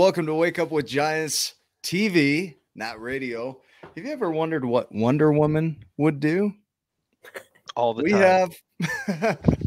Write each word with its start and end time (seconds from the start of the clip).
Welcome 0.00 0.24
to 0.28 0.34
Wake 0.34 0.58
Up 0.58 0.70
with 0.70 0.86
Giants 0.86 1.56
TV, 1.82 2.54
not 2.74 3.02
radio. 3.02 3.60
Have 3.82 4.02
you 4.02 4.10
ever 4.10 4.30
wondered 4.30 4.64
what 4.64 4.90
Wonder 4.90 5.30
Woman 5.30 5.84
would 5.98 6.20
do? 6.20 6.54
All 7.76 7.92
the 7.92 8.04
time. 8.04 8.10
we 8.10 8.12
time. 8.12 8.50
have. 9.20 9.58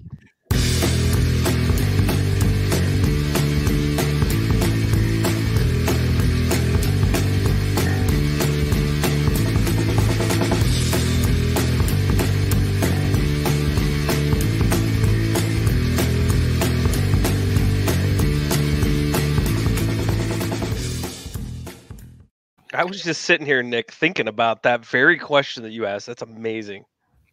was 22.94 23.04
just 23.04 23.24
sitting 23.24 23.46
here, 23.46 23.64
Nick, 23.64 23.92
thinking 23.92 24.28
about 24.28 24.64
that 24.64 24.86
very 24.86 25.18
question 25.18 25.64
that 25.64 25.72
you 25.72 25.86
asked. 25.86 26.06
That's 26.06 26.22
amazing. 26.22 26.86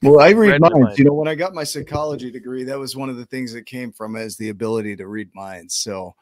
Well, 0.02 0.20
I 0.20 0.30
read 0.30 0.52
Read 0.52 0.60
minds. 0.62 0.78
mind. 0.78 0.98
You 0.98 1.04
know, 1.04 1.12
when 1.12 1.28
I 1.28 1.34
got 1.34 1.54
my 1.54 1.64
psychology 1.64 2.30
degree, 2.30 2.64
that 2.64 2.78
was 2.78 2.96
one 2.96 3.10
of 3.10 3.18
the 3.18 3.26
things 3.26 3.52
that 3.52 3.66
came 3.66 3.92
from 3.92 4.16
is 4.16 4.36
the 4.36 4.48
ability 4.48 4.96
to 4.96 5.06
read 5.06 5.28
minds. 5.34 5.74
So 5.74 6.14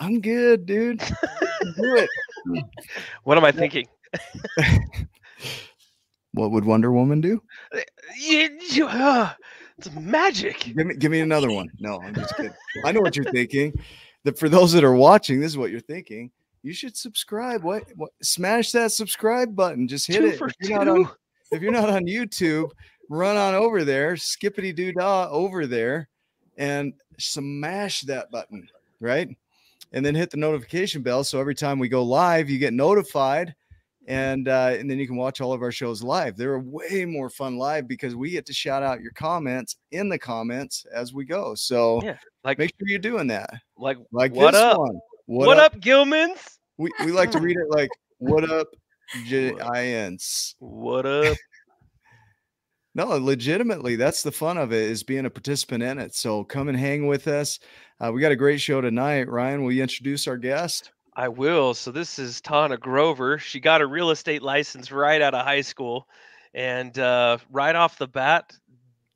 I'm 0.00 0.20
good, 0.20 0.66
dude. 0.66 0.98
Do 0.98 1.96
it. 1.96 2.10
What 3.24 3.38
am 3.38 3.44
I 3.44 3.52
thinking? 3.52 3.86
What 6.32 6.50
would 6.50 6.64
Wonder 6.66 6.92
Woman 6.92 7.20
do? 7.20 7.42
Uh, 8.78 9.32
it's 9.78 9.90
magic. 9.92 10.60
Give 10.76 10.86
me, 10.86 10.94
give 10.96 11.10
me 11.10 11.20
another 11.20 11.50
one. 11.50 11.70
No, 11.80 11.98
I'm 12.00 12.14
just 12.14 12.36
kidding. 12.36 12.52
I 12.84 12.92
know 12.92 13.00
what 13.00 13.16
you're 13.16 13.30
thinking. 13.32 13.72
That 14.24 14.38
for 14.38 14.50
those 14.50 14.72
that 14.72 14.84
are 14.84 14.94
watching, 14.94 15.40
this 15.40 15.50
is 15.52 15.58
what 15.58 15.70
you're 15.70 15.80
thinking. 15.80 16.30
You 16.66 16.72
should 16.72 16.96
subscribe. 16.96 17.62
What, 17.62 17.84
what 17.94 18.10
smash 18.22 18.72
that 18.72 18.90
subscribe 18.90 19.54
button. 19.54 19.86
Just 19.86 20.08
hit 20.08 20.18
Two 20.18 20.26
it. 20.26 20.52
If 20.58 20.68
you're, 20.68 20.84
not 20.84 20.88
on, 20.88 21.08
if 21.52 21.62
you're 21.62 21.70
not 21.70 21.88
on 21.88 22.06
YouTube, 22.06 22.70
run 23.08 23.36
on 23.36 23.54
over 23.54 23.84
there, 23.84 24.16
skippity 24.16 24.72
doo 24.72 24.92
dah 24.92 25.28
over 25.30 25.68
there, 25.68 26.08
and 26.56 26.92
smash 27.18 28.00
that 28.00 28.32
button, 28.32 28.68
right? 28.98 29.28
And 29.92 30.04
then 30.04 30.16
hit 30.16 30.32
the 30.32 30.38
notification 30.38 31.02
bell. 31.02 31.22
So 31.22 31.38
every 31.38 31.54
time 31.54 31.78
we 31.78 31.88
go 31.88 32.02
live, 32.02 32.50
you 32.50 32.58
get 32.58 32.74
notified. 32.74 33.54
And 34.08 34.48
uh, 34.48 34.74
and 34.76 34.90
then 34.90 34.98
you 34.98 35.06
can 35.06 35.16
watch 35.16 35.40
all 35.40 35.52
of 35.52 35.62
our 35.62 35.70
shows 35.70 36.02
live. 36.02 36.36
They're 36.36 36.58
way 36.58 37.04
more 37.04 37.30
fun 37.30 37.58
live 37.58 37.86
because 37.86 38.16
we 38.16 38.30
get 38.30 38.44
to 38.46 38.52
shout 38.52 38.82
out 38.82 39.00
your 39.00 39.12
comments 39.12 39.76
in 39.92 40.08
the 40.08 40.18
comments 40.18 40.84
as 40.92 41.14
we 41.14 41.26
go. 41.26 41.54
So 41.54 42.02
Yeah, 42.02 42.16
Like, 42.42 42.58
make 42.58 42.72
sure 42.76 42.88
you're 42.88 42.98
doing 42.98 43.28
that. 43.28 43.50
like, 43.78 43.98
Like 44.10 44.32
what 44.32 44.56
up? 44.56 44.80
one. 44.80 44.98
What, 45.26 45.58
up, 45.58 45.80
Gilmans? 45.80 46.55
We, 46.78 46.90
we 47.04 47.12
like 47.12 47.30
to 47.32 47.40
read 47.40 47.56
it 47.56 47.70
like 47.70 47.90
what 48.18 48.48
up 48.50 48.68
giants. 49.26 50.54
What 50.58 51.06
up? 51.06 51.36
No, 52.96 53.08
legitimately, 53.08 53.96
that's 53.96 54.22
the 54.22 54.32
fun 54.32 54.56
of 54.56 54.72
it 54.72 54.90
is 54.90 55.02
being 55.02 55.26
a 55.26 55.30
participant 55.30 55.82
in 55.82 55.98
it. 55.98 56.14
So 56.14 56.44
come 56.44 56.70
and 56.70 56.78
hang 56.78 57.06
with 57.06 57.28
us. 57.28 57.58
Uh, 58.00 58.10
we 58.10 58.22
got 58.22 58.32
a 58.32 58.36
great 58.36 58.58
show 58.58 58.80
tonight. 58.80 59.28
Ryan, 59.28 59.62
will 59.62 59.72
you 59.72 59.82
introduce 59.82 60.26
our 60.26 60.38
guest? 60.38 60.92
I 61.14 61.28
will. 61.28 61.74
So 61.74 61.90
this 61.92 62.18
is 62.18 62.40
Tana 62.40 62.78
Grover. 62.78 63.36
She 63.38 63.60
got 63.60 63.82
a 63.82 63.86
real 63.86 64.12
estate 64.12 64.42
license 64.42 64.90
right 64.90 65.20
out 65.20 65.34
of 65.34 65.44
high 65.44 65.60
school, 65.60 66.08
and 66.54 66.98
uh, 66.98 67.36
right 67.50 67.76
off 67.76 67.98
the 67.98 68.08
bat, 68.08 68.50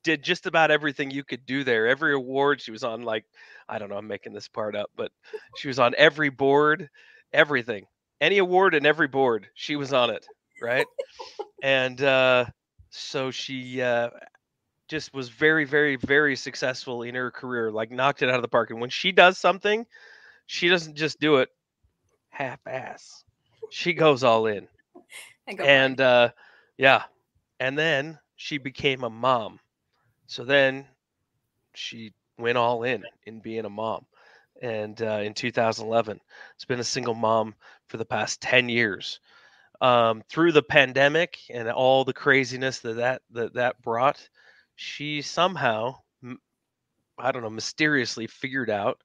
did 0.05 0.23
just 0.23 0.45
about 0.45 0.71
everything 0.71 1.11
you 1.11 1.25
could 1.25 1.47
do 1.47 1.65
there. 1.65 1.89
Every 1.89 2.13
award 2.13 2.61
she 2.61 2.73
was 2.73 2.85
on, 2.85 3.01
like 3.01 3.25
I 3.67 3.79
don't 3.79 3.89
know, 3.89 3.97
I'm 3.97 4.07
making 4.07 4.35
this 4.35 4.49
part 4.49 4.77
up, 4.77 4.91
but 4.95 5.11
she 5.57 5.69
was 5.69 5.79
on 5.79 5.95
every 5.97 6.29
board, 6.29 6.91
everything, 7.33 7.87
any 8.21 8.39
award 8.39 8.75
and 8.75 8.87
every 8.87 9.09
board, 9.09 9.49
she 9.55 9.77
was 9.77 9.93
on 9.93 10.11
it, 10.11 10.27
right? 10.61 10.87
and 11.63 12.01
uh, 12.03 12.47
so 12.91 13.31
she 13.31 13.83
uh, 13.83 14.11
just 14.89 15.15
was 15.15 15.29
very, 15.29 15.65
very, 15.65 15.97
very 15.97 16.37
successful 16.37 17.03
in 17.03 17.15
her 17.15 17.31
career. 17.31 17.71
Like 17.71 17.91
knocked 17.91 18.23
it 18.23 18.29
out 18.29 18.37
of 18.37 18.43
the 18.43 18.49
park. 18.49 18.71
And 18.71 18.81
when 18.81 18.91
she 18.91 19.13
does 19.13 19.39
something, 19.39 19.87
she 20.47 20.69
doesn't 20.69 20.97
just 20.97 21.21
do 21.21 21.37
it 21.37 21.49
half 22.31 22.61
ass. 22.67 23.25
She 23.71 23.93
goes 23.95 24.25
all 24.25 24.47
in. 24.47 24.67
Go. 25.57 25.65
And 25.65 26.01
uh 26.01 26.31
yeah. 26.77 27.05
And 27.61 27.79
then 27.79 28.19
she 28.37 28.59
became 28.59 29.05
a 29.05 29.11
mom. 29.11 29.61
So 30.27 30.45
then 30.45 30.87
she 31.75 32.13
went 32.39 32.59
all 32.59 32.83
in 32.83 33.05
in 33.27 33.41
being 33.41 33.65
a 33.65 33.71
mom. 33.71 34.07
And 34.63 35.01
uh, 35.01 35.21
in 35.25 35.35
2011, 35.35 36.21
it's 36.55 36.65
been 36.65 36.81
a 36.81 36.85
single 36.85 37.15
mom 37.15 37.55
for 37.87 37.97
the 37.97 38.05
past 38.05 38.41
10 38.43 38.69
years. 38.69 39.21
Um, 39.81 40.23
through 40.29 40.53
the 40.53 40.63
pandemic 40.63 41.39
and 41.49 41.69
all 41.71 42.05
the 42.05 42.13
craziness 42.13 42.81
that 42.81 42.97
that 42.97 43.23
that, 43.31 43.55
that 43.55 43.81
brought, 43.81 44.29
she 44.77 45.23
somehow, 45.23 45.97
I 47.19 47.33
don't 47.33 47.43
know, 47.43 47.51
mysteriously 47.51 48.27
figured 48.27 48.69
out 48.69 49.01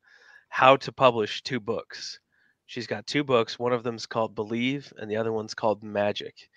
how 0.50 0.76
to 0.78 0.92
publish 0.92 1.44
two 1.44 1.62
books. 1.62 2.20
She's 2.66 2.88
got 2.88 3.08
two 3.08 3.24
books. 3.24 3.60
One 3.60 3.74
of 3.74 3.84
them's 3.84 4.06
called 4.06 4.36
Believe, 4.36 4.92
and 4.98 5.10
the 5.10 5.18
other 5.18 5.32
one's 5.32 5.54
called 5.54 5.84
Magic. 5.84 6.50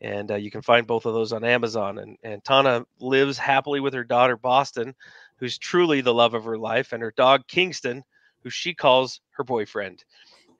And 0.00 0.30
uh, 0.30 0.36
you 0.36 0.50
can 0.50 0.62
find 0.62 0.86
both 0.86 1.04
of 1.04 1.12
those 1.12 1.32
on 1.32 1.44
Amazon. 1.44 1.98
And, 1.98 2.16
and 2.22 2.42
Tana 2.44 2.86
lives 3.00 3.36
happily 3.36 3.80
with 3.80 3.92
her 3.92 4.04
daughter, 4.04 4.36
Bostyn, 4.36 4.94
who's 5.36 5.58
truly 5.58 6.00
the 6.00 6.14
love 6.14 6.34
of 6.34 6.44
her 6.44 6.56
life, 6.56 6.92
and 6.92 7.02
her 7.02 7.12
dog, 7.16 7.46
Kingston, 7.48 8.04
who 8.42 8.50
she 8.50 8.74
calls 8.74 9.20
her 9.32 9.44
boyfriend. 9.44 10.04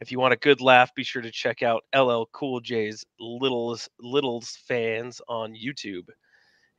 If 0.00 0.10
you 0.10 0.18
want 0.18 0.32
a 0.32 0.38
good 0.38 0.60
laugh, 0.60 0.94
be 0.94 1.04
sure 1.04 1.20
to 1.22 1.30
check 1.30 1.62
out 1.62 1.84
LL 1.94 2.24
Cool 2.32 2.60
J's 2.60 3.04
Littles 3.18 3.88
Littles 4.00 4.56
fans 4.66 5.20
on 5.28 5.52
YouTube. 5.54 6.08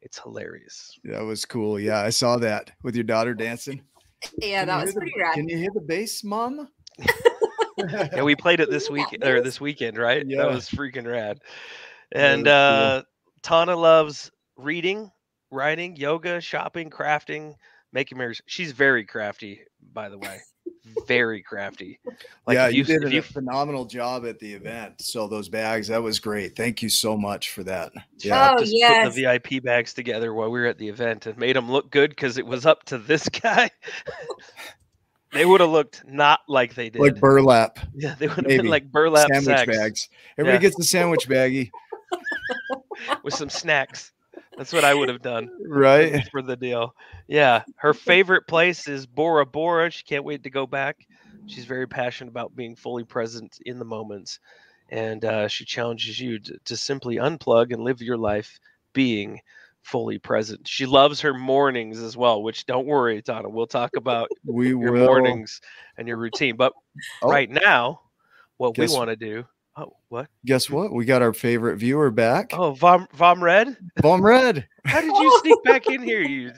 It's 0.02 0.18
hilarious. 0.20 0.98
That 1.04 1.22
was 1.22 1.46
cool. 1.46 1.80
Yeah, 1.80 2.00
I 2.02 2.10
saw 2.10 2.38
that 2.38 2.72
with 2.82 2.96
your 2.96 3.04
daughter 3.04 3.36
dancing. 3.36 3.82
yeah, 4.40 4.60
Can 4.62 4.68
that 4.70 4.76
was 4.82 4.84
hear 4.86 4.94
the- 4.94 5.00
pretty 5.02 5.20
rad. 5.20 5.34
Can 5.36 5.50
you 5.50 5.58
hear 5.58 5.70
the 5.74 5.82
bass, 5.82 6.24
mom? 6.24 6.68
Yeah, 7.78 8.22
we 8.24 8.36
played 8.36 8.60
it 8.60 8.70
this 8.70 8.90
week 8.92 9.08
or 9.24 9.42
this 9.42 9.60
weekend, 9.60 9.98
right? 9.98 10.24
Yeah. 10.28 10.40
That 10.44 10.52
was 10.52 10.70
freaking 10.70 11.08
rad. 11.10 11.40
And 12.12 12.46
was 12.46 12.52
cool. 12.52 12.54
uh 12.54 13.02
Tana 13.42 13.76
loves 13.76 14.30
reading, 14.56 15.10
writing, 15.50 15.96
yoga, 15.96 16.40
shopping, 16.42 16.92
crafting, 16.92 17.56
making 17.92 18.20
mirrors. 18.20 18.40
She's 18.46 18.72
very 18.72 19.04
crafty, 19.06 19.62
by 19.94 20.10
the 20.10 20.18
way. 20.20 20.40
Very 21.08 21.42
crafty. 21.42 22.00
yeah, 22.50 22.68
if 22.68 22.74
you, 22.74 22.84
did 22.84 23.14
if 23.14 23.30
a 23.30 23.34
phenomenal 23.34 23.86
job 23.86 24.26
at 24.26 24.40
the 24.40 24.54
event. 24.54 25.02
So 25.02 25.28
those 25.28 25.50
bags, 25.50 25.88
that 25.90 26.02
was 26.02 26.20
great. 26.20 26.56
Thank 26.56 26.82
you 26.82 26.90
so 26.90 27.16
much 27.18 27.52
for 27.52 27.64
that. 27.64 27.92
Yeah. 28.20 28.56
Oh, 28.58 28.64
yes. 28.64 29.06
put 29.06 29.16
the 29.16 29.22
VIP 29.22 29.64
bags 29.64 29.94
together 29.94 30.34
while 30.34 30.50
we 30.50 30.60
were 30.60 30.66
at 30.68 30.78
the 30.78 30.90
event 30.90 31.26
and 31.28 31.38
made 31.38 31.56
them 31.56 31.72
look 31.72 31.92
good 31.92 32.10
because 32.12 32.38
it 32.38 32.46
was 32.46 32.66
up 32.66 32.84
to 32.86 32.98
this 32.98 33.30
guy. 33.42 33.70
they 35.32 35.46
would 35.46 35.62
have 35.62 35.70
looked 35.70 36.04
not 36.08 36.42
like 36.48 36.76
they 36.76 36.90
did. 36.90 37.02
Like 37.02 37.20
burlap 37.20 37.80
yeah, 37.96 38.16
they 38.18 38.28
would 38.28 38.38
have 38.38 38.48
been 38.48 38.68
like 38.68 38.92
burlap 38.92 39.28
sandwich 39.30 39.46
sacks 39.46 39.78
bags. 39.78 40.10
Everybody 40.38 40.58
Yeah. 40.58 40.62
gets 40.70 40.78
the 40.78 40.84
sandwich 40.84 41.28
baggie, 41.30 41.72
with 43.24 43.34
some 43.34 43.50
snacks. 43.50 44.12
That's 44.62 44.74
what 44.74 44.86
I 44.86 44.94
would 44.94 45.10
have 45.10 45.24
done. 45.24 45.50
right? 45.68 46.22
for 46.32 46.44
the 46.44 46.56
deal. 46.56 46.94
Yeah, 47.28 47.64
her 47.78 47.96
favorite 47.96 48.46
place 48.46 48.88
is 48.88 49.08
Bora 49.08 49.44
Bora. 49.44 49.90
She 49.90 50.04
can't 50.04 50.24
wait 50.24 50.44
to 50.44 50.52
go 50.52 50.68
back. 50.68 50.98
She's 51.48 51.66
very 51.66 51.88
passionate 51.88 52.30
about 52.30 52.56
being 52.56 52.76
fully 52.76 53.04
present 53.04 53.58
in 53.66 53.80
the 53.80 53.86
moments, 53.86 54.40
and 54.90 55.26
uh, 55.26 55.48
she 55.48 55.66
challenges 55.66 56.20
you 56.20 56.38
to, 56.38 56.60
to 56.66 56.78
simply 56.78 57.16
unplug 57.16 57.74
and 57.74 57.82
live 57.84 58.04
your 58.04 58.20
life 58.20 58.60
being 58.94 59.40
fully 59.82 60.20
present. 60.20 60.68
She 60.68 60.86
loves 60.86 61.22
her 61.22 61.34
mornings 61.34 62.00
as 62.00 62.16
well. 62.16 62.44
Which 62.44 62.68
don't 62.68 62.86
worry, 62.86 63.20
Donna. 63.24 63.50
We'll 63.50 63.66
talk 63.66 63.96
about 63.98 64.30
We 64.46 64.68
your 64.76 64.92
will. 64.92 65.08
mornings 65.08 65.60
and 65.98 66.08
your 66.08 66.18
routine. 66.18 66.56
But 66.56 66.74
Oh, 67.24 67.32
right 67.32 67.50
now, 67.50 68.02
what 68.58 68.78
we 68.78 68.86
want 68.90 69.10
to 69.10 69.16
do. 69.16 69.44
Oh, 69.78 69.94
what? 70.10 70.28
Guess 70.46 70.70
what? 70.70 70.92
We 70.92 71.06
got 71.06 71.22
our 71.22 71.32
favorite 71.34 71.78
viewer 71.78 72.12
back. 72.12 72.52
Oh, 72.54 72.74
Vom 72.74 73.08
Vom 73.14 73.42
Red. 73.44 73.78
Vom 74.02 74.22
Red. 74.24 74.68
How 74.86 75.00
did 75.00 75.08
you 75.16 75.40
sneak 75.44 75.64
back 75.64 75.88
in 75.88 76.04
here, 76.04 76.22
you 76.22 76.52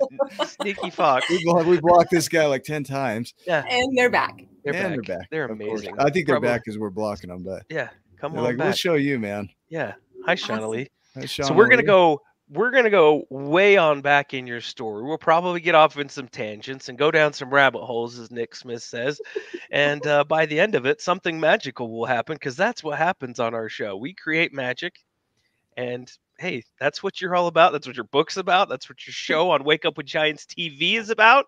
sneaky 0.47 0.89
fox? 0.89 1.29
We, 1.29 1.43
blo- 1.43 1.63
we 1.63 1.79
blocked 1.79 2.09
this 2.09 2.27
guy 2.27 2.47
like 2.47 2.63
10 2.63 2.83
times. 2.83 3.33
Yeah, 3.45 3.63
and 3.69 3.95
they're 3.95 4.09
back. 4.09 4.43
they're 4.63 4.73
and 4.73 4.95
back. 4.97 5.05
they're 5.05 5.17
back. 5.19 5.29
They're 5.29 5.45
of 5.45 5.59
course. 5.59 5.81
amazing. 5.81 5.95
I 5.99 6.09
think 6.09 6.25
they're 6.25 6.35
Probably- 6.35 6.49
back 6.49 6.61
because 6.65 6.79
we're 6.79 6.89
blocking 6.89 7.29
them, 7.29 7.43
but 7.43 7.63
Yeah, 7.69 7.89
come 8.19 8.31
they're 8.33 8.41
on 8.41 8.45
like, 8.47 8.57
we'll 8.57 8.71
show 8.73 8.95
you, 8.95 9.19
man. 9.19 9.47
yeah, 9.69 9.93
hi, 10.25 10.33
Awesome. 10.33 10.57
Shauna 10.59 10.87
Hi, 11.15 11.25
So 11.25 11.53
we're 11.53 11.67
gonna 11.67 11.81
Lee. 11.83 11.87
go. 11.87 12.21
We're 12.53 12.71
gonna 12.71 12.89
go 12.89 13.25
way 13.29 13.77
on 13.77 14.01
back 14.01 14.33
in 14.33 14.45
your 14.45 14.61
story. 14.61 15.03
We'll 15.03 15.17
probably 15.17 15.59
get 15.59 15.73
off 15.75 15.97
in 15.97 16.07
some 16.07 16.27
tangents 16.27 16.87
and 16.87 16.97
go 16.97 17.09
down 17.09 17.33
some 17.33 17.49
rabbit 17.49 17.83
holes, 17.83 18.19
as 18.19 18.29
Nick 18.29 18.55
Smith 18.55 18.83
says. 18.83 19.19
And 19.71 20.05
uh, 20.05 20.23
by 20.23 20.45
the 20.45 20.59
end 20.59 20.75
of 20.75 20.85
it, 20.85 21.01
something 21.01 21.39
magical 21.39 21.89
will 21.89 22.05
happen 22.05 22.35
because 22.35 22.55
that's 22.55 22.83
what 22.83 22.97
happens 22.97 23.39
on 23.39 23.53
our 23.55 23.69
show. 23.69 23.97
We 23.97 24.13
create 24.13 24.53
magic, 24.53 24.95
and 25.77 26.11
hey, 26.37 26.63
that's 26.79 27.01
what 27.01 27.21
you're 27.21 27.35
all 27.35 27.47
about. 27.47 27.71
That's 27.71 27.87
what 27.87 27.95
your 27.95 28.05
book's 28.05 28.37
about. 28.37 28.69
That's 28.69 28.87
what 28.87 29.05
your 29.07 29.13
show 29.13 29.49
on 29.49 29.63
Wake 29.63 29.85
Up 29.85 29.97
with 29.97 30.05
Giants 30.05 30.45
TV 30.45 30.95
is 30.99 31.09
about. 31.09 31.45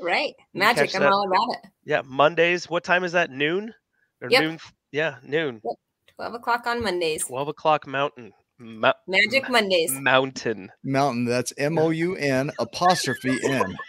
Right. 0.00 0.34
Magic. 0.52 0.94
I'm 0.94 1.02
that? 1.02 1.12
all 1.12 1.26
about 1.26 1.56
it. 1.64 1.70
Yeah, 1.84 2.02
Mondays. 2.04 2.68
What 2.70 2.84
time 2.84 3.02
is 3.04 3.12
that? 3.12 3.30
Noon. 3.30 3.74
Or 4.20 4.30
Yep. 4.30 4.40
noon. 4.42 4.58
Yeah, 4.92 5.16
noon. 5.24 5.60
12 6.16 6.34
o'clock 6.34 6.66
on 6.66 6.82
Mondays. 6.82 7.26
Twelve 7.26 7.48
o'clock 7.48 7.86
mountain. 7.86 8.32
Mou- 8.58 8.92
Magic 9.06 9.48
Mondays. 9.50 9.92
mountain. 9.92 10.70
Mountain. 10.84 11.24
That's 11.24 11.52
M 11.58 11.78
O 11.78 11.90
U 11.90 12.14
N 12.16 12.50
apostrophe 12.58 13.36
N. 13.44 13.76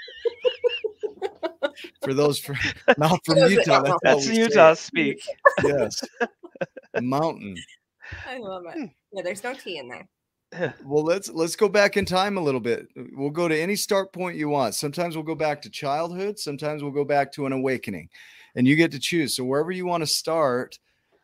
For 2.03 2.13
those 2.13 2.39
from 2.39 2.55
not 2.97 3.19
from 3.25 3.39
Those 3.39 3.51
Utah, 3.51 3.81
don't 3.81 3.83
that's, 3.83 3.89
know. 3.89 3.91
how 3.91 4.15
That's 4.15 4.27
we 4.27 4.35
say. 4.35 4.41
Utah 4.41 4.73
speak. 4.75 5.21
Yes, 5.63 6.01
mountain. 7.01 7.55
I 8.27 8.37
love 8.37 8.63
it. 8.67 8.73
Hmm. 8.77 8.85
Yeah, 9.11 9.21
there's 9.23 9.43
no 9.43 9.53
T 9.53 9.77
in 9.77 9.89
there. 9.89 10.07
Well, 10.85 11.03
let's 11.03 11.29
let's 11.29 11.55
go 11.55 11.67
back 11.67 11.97
in 11.97 12.05
time 12.05 12.37
a 12.37 12.41
little 12.41 12.61
bit. 12.61 12.87
We'll 13.13 13.29
go 13.31 13.47
to 13.47 13.59
any 13.59 13.75
start 13.75 14.13
point 14.13 14.37
you 14.37 14.47
want. 14.47 14.75
Sometimes 14.75 15.15
we'll 15.15 15.25
go 15.25 15.35
back 15.35 15.61
to 15.63 15.69
childhood. 15.69 16.39
Sometimes 16.39 16.81
we'll 16.81 16.91
go 16.93 17.03
back 17.03 17.31
to 17.33 17.45
an 17.45 17.51
awakening, 17.51 18.09
and 18.55 18.65
you 18.67 18.75
get 18.75 18.91
to 18.91 18.99
choose. 18.99 19.35
So 19.35 19.43
wherever 19.43 19.71
you 19.71 19.85
want 19.85 20.01
to 20.01 20.07
start, 20.07 20.79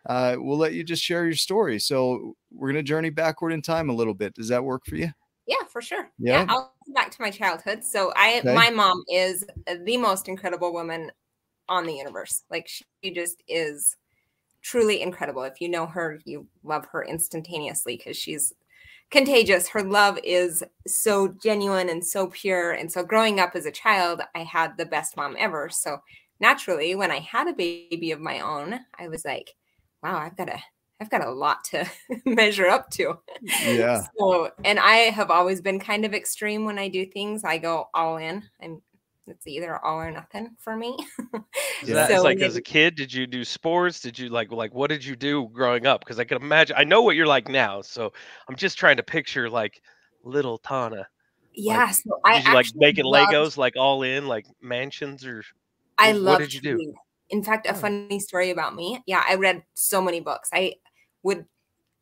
uh, 0.07 0.35
we'll 0.39 0.57
let 0.57 0.73
you 0.73 0.83
just 0.83 1.03
share 1.03 1.25
your 1.25 1.35
story. 1.35 1.79
So 1.79 2.35
we're 2.51 2.69
gonna 2.69 2.83
journey 2.83 3.09
backward 3.09 3.51
in 3.53 3.61
time 3.61 3.89
a 3.89 3.93
little 3.93 4.13
bit. 4.13 4.33
Does 4.33 4.47
that 4.49 4.63
work 4.63 4.85
for 4.85 4.95
you? 4.95 5.11
Yeah, 5.47 5.63
for 5.69 5.81
sure. 5.81 6.11
Yeah. 6.17 6.45
I'll 6.47 6.73
go 6.87 6.93
back 6.93 7.11
to 7.11 7.21
my 7.21 7.31
childhood. 7.31 7.83
So 7.83 8.13
I 8.15 8.39
Okay. 8.39 8.53
my 8.55 8.69
mom 8.69 9.03
is 9.09 9.45
the 9.85 9.97
most 9.97 10.27
incredible 10.27 10.73
woman 10.73 11.11
on 11.69 11.85
the 11.85 11.93
universe. 11.93 12.43
Like 12.49 12.67
she 12.67 13.11
just 13.13 13.43
is 13.47 13.95
truly 14.61 15.01
incredible. 15.01 15.43
If 15.43 15.61
you 15.61 15.69
know 15.69 15.85
her, 15.87 16.19
you 16.25 16.47
love 16.63 16.85
her 16.91 17.03
instantaneously 17.03 17.97
because 17.97 18.17
she's 18.17 18.53
contagious. 19.11 19.67
Her 19.69 19.83
love 19.83 20.19
is 20.23 20.63
so 20.87 21.29
genuine 21.29 21.89
and 21.89 22.05
so 22.05 22.27
pure. 22.27 22.71
And 22.71 22.91
so 22.91 23.03
growing 23.03 23.39
up 23.39 23.55
as 23.55 23.65
a 23.65 23.71
child, 23.71 24.21
I 24.35 24.43
had 24.43 24.77
the 24.77 24.85
best 24.85 25.17
mom 25.17 25.35
ever. 25.39 25.69
So 25.69 25.99
naturally, 26.39 26.95
when 26.95 27.11
I 27.11 27.19
had 27.19 27.47
a 27.47 27.53
baby 27.53 28.11
of 28.11 28.19
my 28.19 28.39
own, 28.39 28.79
I 28.97 29.07
was 29.09 29.25
like, 29.25 29.55
wow, 30.03 30.17
I've 30.17 30.37
got 30.37 30.49
a 30.49 30.59
I've 30.99 31.09
got 31.09 31.25
a 31.25 31.31
lot 31.31 31.63
to 31.71 31.89
measure 32.25 32.67
up 32.67 32.89
to. 32.91 33.15
Yeah. 33.65 34.01
So, 34.19 34.51
and 34.63 34.77
I 34.79 34.95
have 35.09 35.31
always 35.31 35.59
been 35.61 35.79
kind 35.79 36.05
of 36.05 36.13
extreme 36.13 36.63
when 36.65 36.77
I 36.77 36.89
do 36.89 37.05
things. 37.07 37.43
I 37.43 37.57
go 37.57 37.87
all 37.93 38.17
in. 38.17 38.43
I'm 38.61 38.81
it's 39.27 39.47
either 39.47 39.77
all 39.85 39.99
or 39.99 40.11
nothing 40.11 40.55
for 40.59 40.75
me. 40.75 40.97
So 41.81 41.87
Yeah. 41.87 41.93
that's 41.95 42.13
So 42.13 42.21
like 42.21 42.37
then- 42.37 42.47
as 42.47 42.55
a 42.57 42.61
kid, 42.61 42.93
did 42.95 43.11
you 43.11 43.25
do 43.25 43.43
sports? 43.43 43.99
Did 44.01 44.19
you 44.19 44.29
like 44.29 44.51
like 44.51 44.73
what 44.75 44.89
did 44.91 45.03
you 45.03 45.15
do 45.15 45.49
growing 45.51 45.87
up? 45.87 46.01
Because 46.01 46.19
I 46.19 46.23
can 46.25 46.39
imagine 46.41 46.75
I 46.77 46.83
know 46.83 47.01
what 47.01 47.15
you're 47.15 47.25
like 47.25 47.47
now, 47.49 47.81
so 47.81 48.13
I'm 48.47 48.55
just 48.55 48.77
trying 48.77 48.97
to 48.97 49.03
picture 49.03 49.49
like 49.49 49.81
little 50.23 50.59
Tana. 50.59 51.07
yeah, 51.55 51.89
so 51.89 52.19
I 52.23 52.37
Did 52.37 52.47
you 52.47 52.53
like 52.53 52.65
making 52.75 53.05
loved- 53.05 53.31
Legos 53.33 53.57
like 53.57 53.73
all 53.77 54.03
in 54.03 54.27
like 54.27 54.45
mansions 54.61 55.25
or 55.25 55.43
I 55.97 56.11
love 56.11 56.33
what 56.33 56.39
did 56.41 56.53
you 56.53 56.61
do? 56.61 56.93
In 57.31 57.43
fact, 57.43 57.65
a 57.65 57.71
Oh. 57.71 57.75
funny 57.75 58.19
story 58.19 58.51
about 58.51 58.75
me. 58.75 59.01
Yeah, 59.07 59.23
I 59.27 59.35
read 59.35 59.63
so 59.73 60.01
many 60.01 60.19
books. 60.19 60.49
I 60.53 60.75
would 61.23 61.45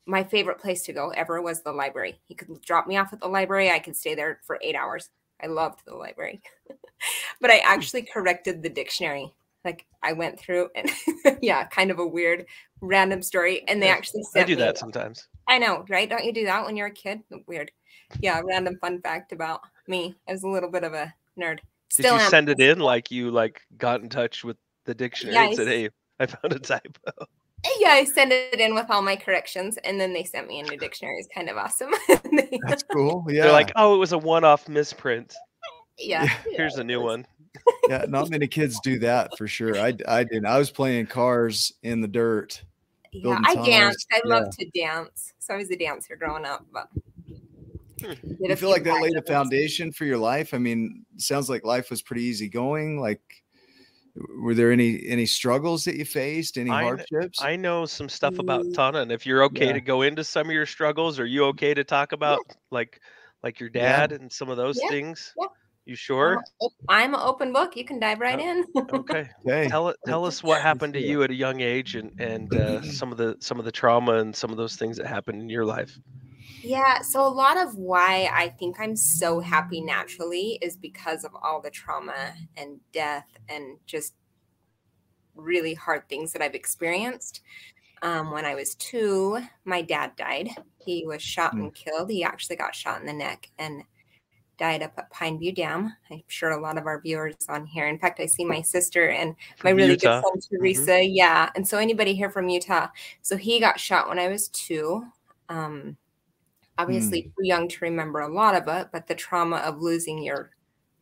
my 0.05 0.23
favorite 0.23 0.57
place 0.57 0.81
to 0.83 0.93
go 0.93 1.09
ever 1.11 1.39
was 1.39 1.61
the 1.61 1.71
library. 1.71 2.19
He 2.27 2.33
could 2.33 2.61
drop 2.61 2.87
me 2.87 2.97
off 2.97 3.13
at 3.13 3.19
the 3.19 3.27
library. 3.27 3.69
I 3.69 3.77
could 3.77 3.95
stay 3.95 4.15
there 4.15 4.39
for 4.43 4.57
8 4.59 4.75
hours. 4.75 5.09
I 5.41 5.45
loved 5.45 5.81
the 5.85 5.93
library. 5.93 6.41
but 7.41 7.51
I 7.51 7.57
hmm. 7.57 7.67
actually 7.67 8.01
corrected 8.01 8.63
the 8.63 8.69
dictionary. 8.69 9.31
Like 9.63 9.85
I 10.01 10.13
went 10.13 10.39
through 10.39 10.69
and 10.75 10.89
yeah, 11.41 11.65
kind 11.67 11.91
of 11.91 11.99
a 11.99 12.07
weird 12.07 12.45
random 12.81 13.21
story 13.21 13.67
and 13.67 13.81
they 13.81 13.87
Yeah, 13.87 13.93
actually 13.93 14.21
I 14.21 14.31
sent 14.31 14.47
do 14.47 14.55
me 14.55 14.61
that 14.63 14.77
sometimes. 14.77 15.27
I 15.47 15.59
know, 15.59 15.85
right? 15.89 16.09
Don't 16.09 16.25
you 16.25 16.33
do 16.33 16.45
that 16.45 16.65
when 16.65 16.75
you're 16.75 16.87
a 16.87 16.91
kid? 16.91 17.21
Weird. 17.47 17.71
Yeah, 18.19 18.41
random 18.43 18.77
fun 18.81 19.01
fact 19.01 19.31
about 19.31 19.61
me. 19.87 20.15
I 20.27 20.31
was 20.31 20.43
a 20.43 20.47
little 20.47 20.71
bit 20.71 20.83
of 20.83 20.93
a 20.93 21.13
nerd. 21.39 21.59
Did 21.95 22.05
you 22.05 22.11
am. 22.13 22.29
send 22.29 22.49
it 22.49 22.59
in 22.59 22.79
like 22.79 23.11
you 23.11 23.31
like 23.31 23.61
got 23.77 24.01
in 24.01 24.09
touch 24.09 24.43
with 24.43 24.57
the 24.89 24.95
dictionary 24.95 25.37
and 25.37 25.55
said, 25.55 25.67
"Hey, 25.67 25.89
I 26.19 26.25
found 26.25 26.53
a 26.53 26.59
typo." 26.59 27.11
Yeah, 27.79 27.89
I 27.89 28.05
sent 28.05 28.31
it 28.31 28.59
in 28.59 28.73
with 28.73 28.89
all 28.89 29.01
my 29.01 29.15
corrections, 29.15 29.77
and 29.83 29.99
then 29.99 30.13
they 30.13 30.23
sent 30.23 30.47
me 30.47 30.59
a 30.59 30.63
new 30.63 30.77
dictionary. 30.77 31.17
It's 31.19 31.27
kind 31.33 31.49
of 31.49 31.57
awesome. 31.57 31.91
They- 32.07 32.59
That's 32.67 32.83
cool. 32.83 33.25
Yeah. 33.29 33.43
They're 33.43 33.51
like, 33.51 33.71
"Oh, 33.75 33.95
it 33.95 33.97
was 33.97 34.13
a 34.13 34.17
one-off 34.17 34.67
misprint. 34.69 35.33
yeah, 35.97 36.25
Here's 36.51 36.75
a 36.77 36.83
new 36.83 37.01
one." 37.01 37.25
yeah, 37.89 38.05
not 38.07 38.29
many 38.29 38.47
kids 38.47 38.79
do 38.81 38.97
that 38.99 39.37
for 39.37 39.47
sure. 39.47 39.77
I 39.77 39.93
I 40.07 40.23
didn't. 40.23 40.45
I 40.45 40.57
was 40.57 40.71
playing 40.71 41.07
cars 41.07 41.73
in 41.83 41.99
the 42.01 42.07
dirt. 42.07 42.63
yeah. 43.11 43.39
I 43.43 43.53
tunnels. 43.55 43.67
danced. 43.67 44.07
I 44.13 44.21
Yeah. 44.23 44.35
love 44.35 44.55
to 44.57 44.65
dance, 44.73 45.33
so 45.39 45.53
I 45.53 45.57
was 45.57 45.69
a 45.71 45.75
dancer 45.75 46.15
growing 46.15 46.45
up. 46.45 46.65
But 46.71 46.87
Hmm. 48.01 48.13
did 48.13 48.37
You 48.39 48.55
feel 48.55 48.69
like 48.69 48.83
that 48.85 49.01
laid 49.01 49.17
a 49.17 49.21
foundation 49.21 49.91
for 49.91 50.05
your 50.05 50.17
life? 50.17 50.53
I 50.53 50.57
mean, 50.57 51.05
sounds 51.17 51.49
like 51.49 51.65
life 51.65 51.89
was 51.89 52.01
pretty 52.01 52.23
easy 52.23 52.47
going. 52.47 53.01
Like, 53.01 53.19
were 54.15 54.53
there 54.53 54.71
any 54.71 55.05
any 55.07 55.25
struggles 55.25 55.85
that 55.85 55.95
you 55.95 56.05
faced? 56.05 56.57
Any 56.57 56.71
I 56.71 56.83
hardships? 56.83 57.41
I 57.41 57.55
know 57.55 57.85
some 57.85 58.09
stuff 58.09 58.39
about 58.39 58.65
Mm. 58.65 58.73
Tana, 58.73 59.01
and 59.01 59.11
if 59.11 59.25
you're 59.25 59.43
okay 59.45 59.67
Yeah. 59.67 59.73
to 59.73 59.81
go 59.81 60.01
into 60.01 60.23
some 60.23 60.47
of 60.47 60.53
your 60.53 60.65
struggles, 60.65 61.19
are 61.19 61.25
you 61.25 61.45
okay 61.45 61.73
to 61.73 61.83
talk 61.83 62.11
about 62.11 62.41
like 62.71 63.01
like 63.43 63.59
your 63.59 63.69
Yeah. 63.73 64.07
dad 64.07 64.11
and 64.11 64.31
some 64.31 64.49
of 64.49 64.57
those 64.57 64.79
Yeah, 64.79 64.89
things? 64.89 65.33
yeah. 65.37 65.47
You 65.85 65.95
sure? 65.95 66.43
I'm 66.87 67.13
an 67.13 67.19
open 67.19 67.51
book. 67.53 67.75
You 67.75 67.85
can 67.85 67.99
dive 67.99 68.19
right 68.19 68.39
in. 68.39 68.65
Okay. 68.93 69.29
okay. 69.47 69.67
Tell 69.69 69.89
it. 69.89 69.97
Tell 70.05 70.25
us 70.25 70.43
what 70.43 70.61
happened 70.61 70.93
to 70.93 70.99
you 70.99 71.23
at 71.23 71.31
a 71.31 71.35
young 71.35 71.61
age, 71.61 71.95
and 71.95 72.11
and 72.19 72.53
uh, 72.53 72.81
some 72.81 73.11
of 73.11 73.17
the 73.17 73.37
some 73.39 73.59
of 73.59 73.65
the 73.65 73.71
trauma 73.71 74.13
and 74.13 74.35
some 74.35 74.51
of 74.51 74.57
those 74.57 74.75
things 74.75 74.97
that 74.97 75.07
happened 75.07 75.41
in 75.41 75.49
your 75.49 75.65
life. 75.65 75.99
Yeah, 76.61 77.01
so 77.01 77.25
a 77.25 77.27
lot 77.29 77.57
of 77.57 77.75
why 77.75 78.29
I 78.33 78.49
think 78.49 78.79
I'm 78.79 78.95
so 78.95 79.39
happy 79.39 79.81
naturally 79.81 80.59
is 80.61 80.75
because 80.75 81.23
of 81.23 81.31
all 81.41 81.61
the 81.61 81.69
trauma 81.69 82.33
and 82.57 82.79
death 82.91 83.27
and 83.47 83.77
just 83.85 84.13
really 85.35 85.73
hard 85.73 86.07
things 86.09 86.33
that 86.33 86.41
I've 86.41 86.55
experienced. 86.55 87.41
Um, 88.01 88.31
when 88.31 88.45
I 88.45 88.55
was 88.55 88.75
two, 88.75 89.39
my 89.65 89.81
dad 89.81 90.15
died. 90.15 90.49
He 90.85 91.05
was 91.05 91.21
shot 91.21 91.51
Hmm. 91.51 91.61
and 91.61 91.75
killed. 91.75 92.09
He 92.09 92.23
actually 92.23 92.55
got 92.55 92.75
shot 92.75 92.99
in 93.01 93.07
the 93.07 93.13
neck 93.13 93.49
and 93.57 93.83
died 94.57 94.83
up 94.83 94.93
at 94.97 95.11
Pineview 95.13 95.55
Dam. 95.55 95.95
I'm 96.11 96.23
sure 96.27 96.51
a 96.51 96.59
lot 96.61 96.77
of 96.77 96.85
our 96.85 96.99
viewers 97.01 97.35
on 97.47 97.65
here. 97.65 97.87
In 97.87 97.97
fact, 97.97 98.19
I 98.19 98.25
see 98.25 98.43
my 98.43 98.61
sister 98.61 99.09
and 99.09 99.35
my 99.63 99.69
really 99.71 99.91
Utah. 99.91 100.21
good 100.21 100.27
friend 100.29 100.43
Teresa. 100.49 101.03
Yeah, 101.03 101.49
and 101.55 101.65
so 101.65 101.77
anybody 101.77 102.13
here 102.13 102.29
from 102.29 102.49
Utah. 102.49 102.87
So 103.21 103.37
he 103.37 103.59
got 103.59 103.79
shot 103.79 104.09
when 104.09 104.19
I 104.19 104.27
was 104.27 104.49
two. 104.49 105.05
Um, 105.47 105.95
obviously 106.79 107.23
too 107.23 107.45
young 107.45 107.69
to 107.69 107.85
remember 107.85 108.21
a 108.21 108.33
lot 108.33 108.55
of 108.55 108.67
it, 108.69 108.89
but 108.93 109.07
the 109.07 109.15
trauma 109.15 109.57
of 109.57 109.81
losing 109.81 110.23
your 110.23 110.51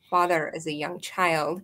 father 0.09 0.53
as 0.55 0.67
a 0.67 0.73
young 0.73 0.99
child 1.01 1.63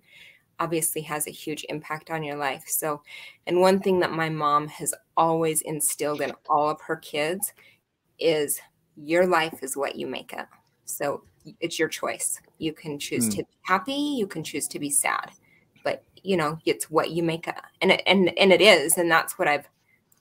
obviously 0.60 1.01
has 1.01 1.27
a 1.27 1.31
huge 1.31 1.65
impact 1.69 2.12
on 2.12 2.24
your 2.24 2.38
life. 2.38 2.63
So, 2.68 3.01
and 3.48 3.62
one 3.62 3.81
thing 3.81 4.00
that 4.01 4.12
my 4.13 4.30
mom 4.30 4.68
has 4.69 4.94
always 5.18 5.62
instilled 5.63 6.21
in 6.21 6.33
all 6.50 6.70
of 6.70 6.82
her 6.82 6.98
kids 6.98 7.53
is 8.20 8.60
your 8.96 9.25
life 9.27 9.63
is 9.63 9.77
what 9.77 9.96
you 9.96 10.08
make 10.08 10.34
it. 10.34 10.46
So 10.86 11.24
it's 11.60 11.79
your 11.79 11.89
choice. 11.89 12.39
You 12.60 12.74
can 12.74 13.00
choose 13.00 13.27
Hmm. 13.27 13.29
to 13.29 13.43
be 13.43 13.58
happy, 13.63 13.93
you 13.93 14.27
can 14.27 14.43
choose 14.43 14.67
to 14.70 14.79
be 14.79 14.89
sad, 14.89 15.32
but 15.84 16.03
you 16.24 16.38
know, 16.38 16.58
it's 16.65 16.89
what 16.89 17.12
you 17.12 17.24
make 17.24 17.48
it. 17.48 17.55
And 17.82 17.91
it, 17.91 18.03
and 18.08 18.38
and 18.38 18.53
it 18.53 18.62
is, 18.62 18.98
and 18.98 19.12
that's 19.12 19.38
what 19.39 19.48
I've 19.48 19.67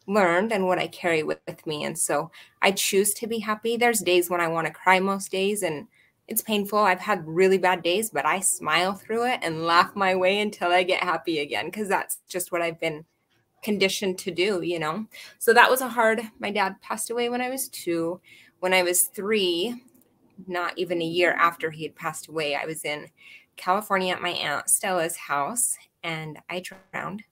learned 0.07 0.53
and 0.53 0.67
what 0.67 0.79
I 0.79 0.89
carry 0.89 1.23
with, 1.23 1.39
me. 1.67 1.85
And 1.85 1.99
so 1.99 2.31
I 2.61 2.73
choose 2.73 3.15
to 3.15 3.27
be 3.27 3.39
happy. 3.39 3.77
There's 3.77 4.01
days 4.01 4.31
when 4.31 4.41
I 4.41 4.49
want 4.49 4.67
to 4.67 4.73
cry 4.73 5.01
most 5.01 5.31
days 5.31 5.63
and 5.63 5.87
it's 6.29 6.43
painful. 6.43 6.79
I've 6.79 7.01
had 7.01 7.27
really 7.27 7.59
bad 7.59 7.83
days, 7.83 8.11
but 8.11 8.25
I 8.25 8.41
smile 8.41 8.95
through 8.95 9.27
it 9.27 9.41
and 9.43 9.67
laugh 9.67 9.95
my 9.95 10.15
way 10.15 10.41
until 10.41 10.71
I 10.71 10.83
get 10.83 11.03
happy 11.03 11.41
again 11.41 11.67
because 11.67 11.89
that's 11.89 12.21
just 12.29 12.53
what 12.53 12.63
I've 12.63 12.81
been 12.81 13.05
conditioned 13.63 14.19
to 14.19 14.31
do, 14.31 14.63
you 14.63 14.79
know. 14.79 15.07
So 15.39 15.53
that 15.53 15.71
was 15.71 15.81
a 15.81 15.89
hard. 15.89 16.21
My 16.39 16.51
dad 16.51 16.81
passed 16.81 17.11
away 17.11 17.29
when 17.29 17.41
I 17.41 17.51
was 17.51 17.69
2. 17.69 18.21
When 18.61 18.73
I 18.73 18.83
was 18.83 19.05
3, 19.05 19.83
not 20.47 20.77
even 20.79 21.03
a 21.03 21.07
year 21.07 21.33
after 21.33 21.71
he 21.71 21.85
had 21.85 21.95
passed 21.95 22.29
away, 22.29 22.55
I 22.55 22.67
was 22.67 22.85
in 22.85 23.09
California 23.57 24.13
at 24.13 24.23
my 24.23 24.31
aunt 24.31 24.69
Stella's 24.69 25.17
house 25.17 25.77
and 26.03 26.39
I 26.49 26.61
drowned. 26.61 27.23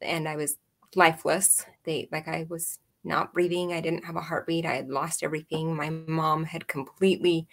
And 0.00 0.28
I 0.28 0.36
was 0.36 0.58
lifeless. 0.96 1.64
They 1.84 2.08
like 2.12 2.28
I 2.28 2.46
was 2.48 2.78
not 3.04 3.32
breathing. 3.32 3.72
I 3.72 3.80
didn't 3.80 4.04
have 4.04 4.16
a 4.16 4.20
heartbeat. 4.20 4.66
I 4.66 4.74
had 4.76 4.88
lost 4.88 5.22
everything. 5.22 5.76
My 5.76 5.90
mom 5.90 6.44
had 6.44 6.66
completely 6.68 7.46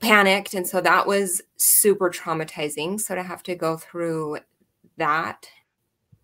panicked. 0.00 0.54
And 0.54 0.66
so 0.66 0.80
that 0.80 1.06
was 1.06 1.42
super 1.56 2.10
traumatizing. 2.10 3.00
So 3.00 3.14
to 3.14 3.22
have 3.22 3.42
to 3.44 3.54
go 3.54 3.76
through 3.76 4.38
that, 4.98 5.48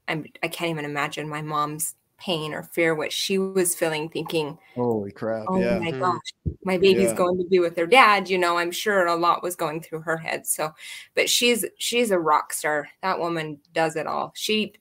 I'm, 0.08 0.26
I 0.42 0.48
can't 0.48 0.70
even 0.70 0.84
imagine 0.84 1.28
my 1.28 1.42
mom's 1.42 1.94
pain 2.18 2.52
or 2.52 2.62
fear, 2.62 2.94
what 2.94 3.12
she 3.12 3.38
was 3.38 3.74
feeling, 3.74 4.08
thinking, 4.10 4.58
Holy 4.74 5.10
crap! 5.12 5.46
oh 5.48 5.60
yeah. 5.60 5.78
my 5.78 5.92
Mhm. 5.92 6.00
gosh, 6.00 6.54
my 6.64 6.76
baby's 6.78 7.12
Yeah. 7.12 7.16
going 7.16 7.38
to 7.38 7.48
be 7.48 7.60
with 7.60 7.74
their 7.74 7.86
dad. 7.86 8.28
You 8.28 8.38
know, 8.38 8.58
I'm 8.58 8.70
sure 8.72 9.06
a 9.06 9.16
lot 9.16 9.42
was 9.42 9.56
going 9.56 9.80
through 9.82 10.02
her 10.02 10.18
head. 10.18 10.46
So, 10.46 10.72
but 11.14 11.30
she's 11.30 11.64
she's 11.78 12.10
a 12.10 12.18
rock 12.18 12.52
star. 12.52 12.88
That 13.02 13.18
woman 13.18 13.60
does 13.72 13.96
it 13.96 14.06
all. 14.06 14.32
She, 14.36 14.74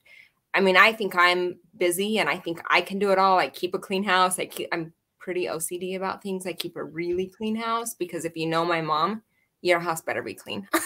I 0.54 0.60
mean, 0.60 0.76
I 0.76 0.92
think 0.92 1.14
I'm 1.16 1.58
busy 1.76 2.18
and 2.18 2.28
I 2.28 2.36
think 2.36 2.60
I 2.68 2.80
can 2.80 2.98
do 2.98 3.12
it 3.12 3.18
all. 3.18 3.38
I 3.38 3.48
keep 3.48 3.74
a 3.74 3.78
clean 3.78 4.02
house. 4.02 4.38
I 4.38 4.46
keep, 4.46 4.68
I'm 4.72 4.92
pretty 5.18 5.46
OCD 5.46 5.96
about 5.96 6.22
things. 6.22 6.46
I 6.46 6.52
keep 6.52 6.76
a 6.76 6.84
really 6.84 7.26
clean 7.26 7.56
house 7.56 7.94
because 7.94 8.24
if 8.24 8.36
you 8.36 8.46
know 8.46 8.64
my 8.64 8.80
mom, 8.80 9.22
your 9.62 9.78
house 9.78 10.00
better 10.00 10.22
be 10.22 10.34
clean. 10.34 10.68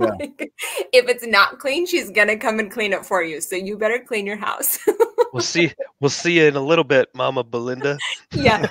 Yeah. 0.00 0.10
Like, 0.20 0.52
if 0.92 1.08
it's 1.08 1.26
not 1.26 1.58
clean, 1.58 1.84
she's 1.84 2.10
gonna 2.10 2.36
come 2.36 2.60
and 2.60 2.70
clean 2.70 2.92
it 2.92 3.04
for 3.04 3.22
you. 3.22 3.40
So 3.40 3.56
you 3.56 3.76
better 3.76 3.98
clean 3.98 4.26
your 4.26 4.36
house. 4.36 4.78
We'll 5.32 5.42
see. 5.42 5.72
We'll 6.00 6.08
see 6.08 6.38
you 6.38 6.44
in 6.44 6.56
a 6.56 6.60
little 6.60 6.84
bit, 6.84 7.10
Mama 7.14 7.44
Belinda. 7.44 7.98
yeah. 8.32 8.66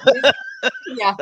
Yeah. 0.87 1.15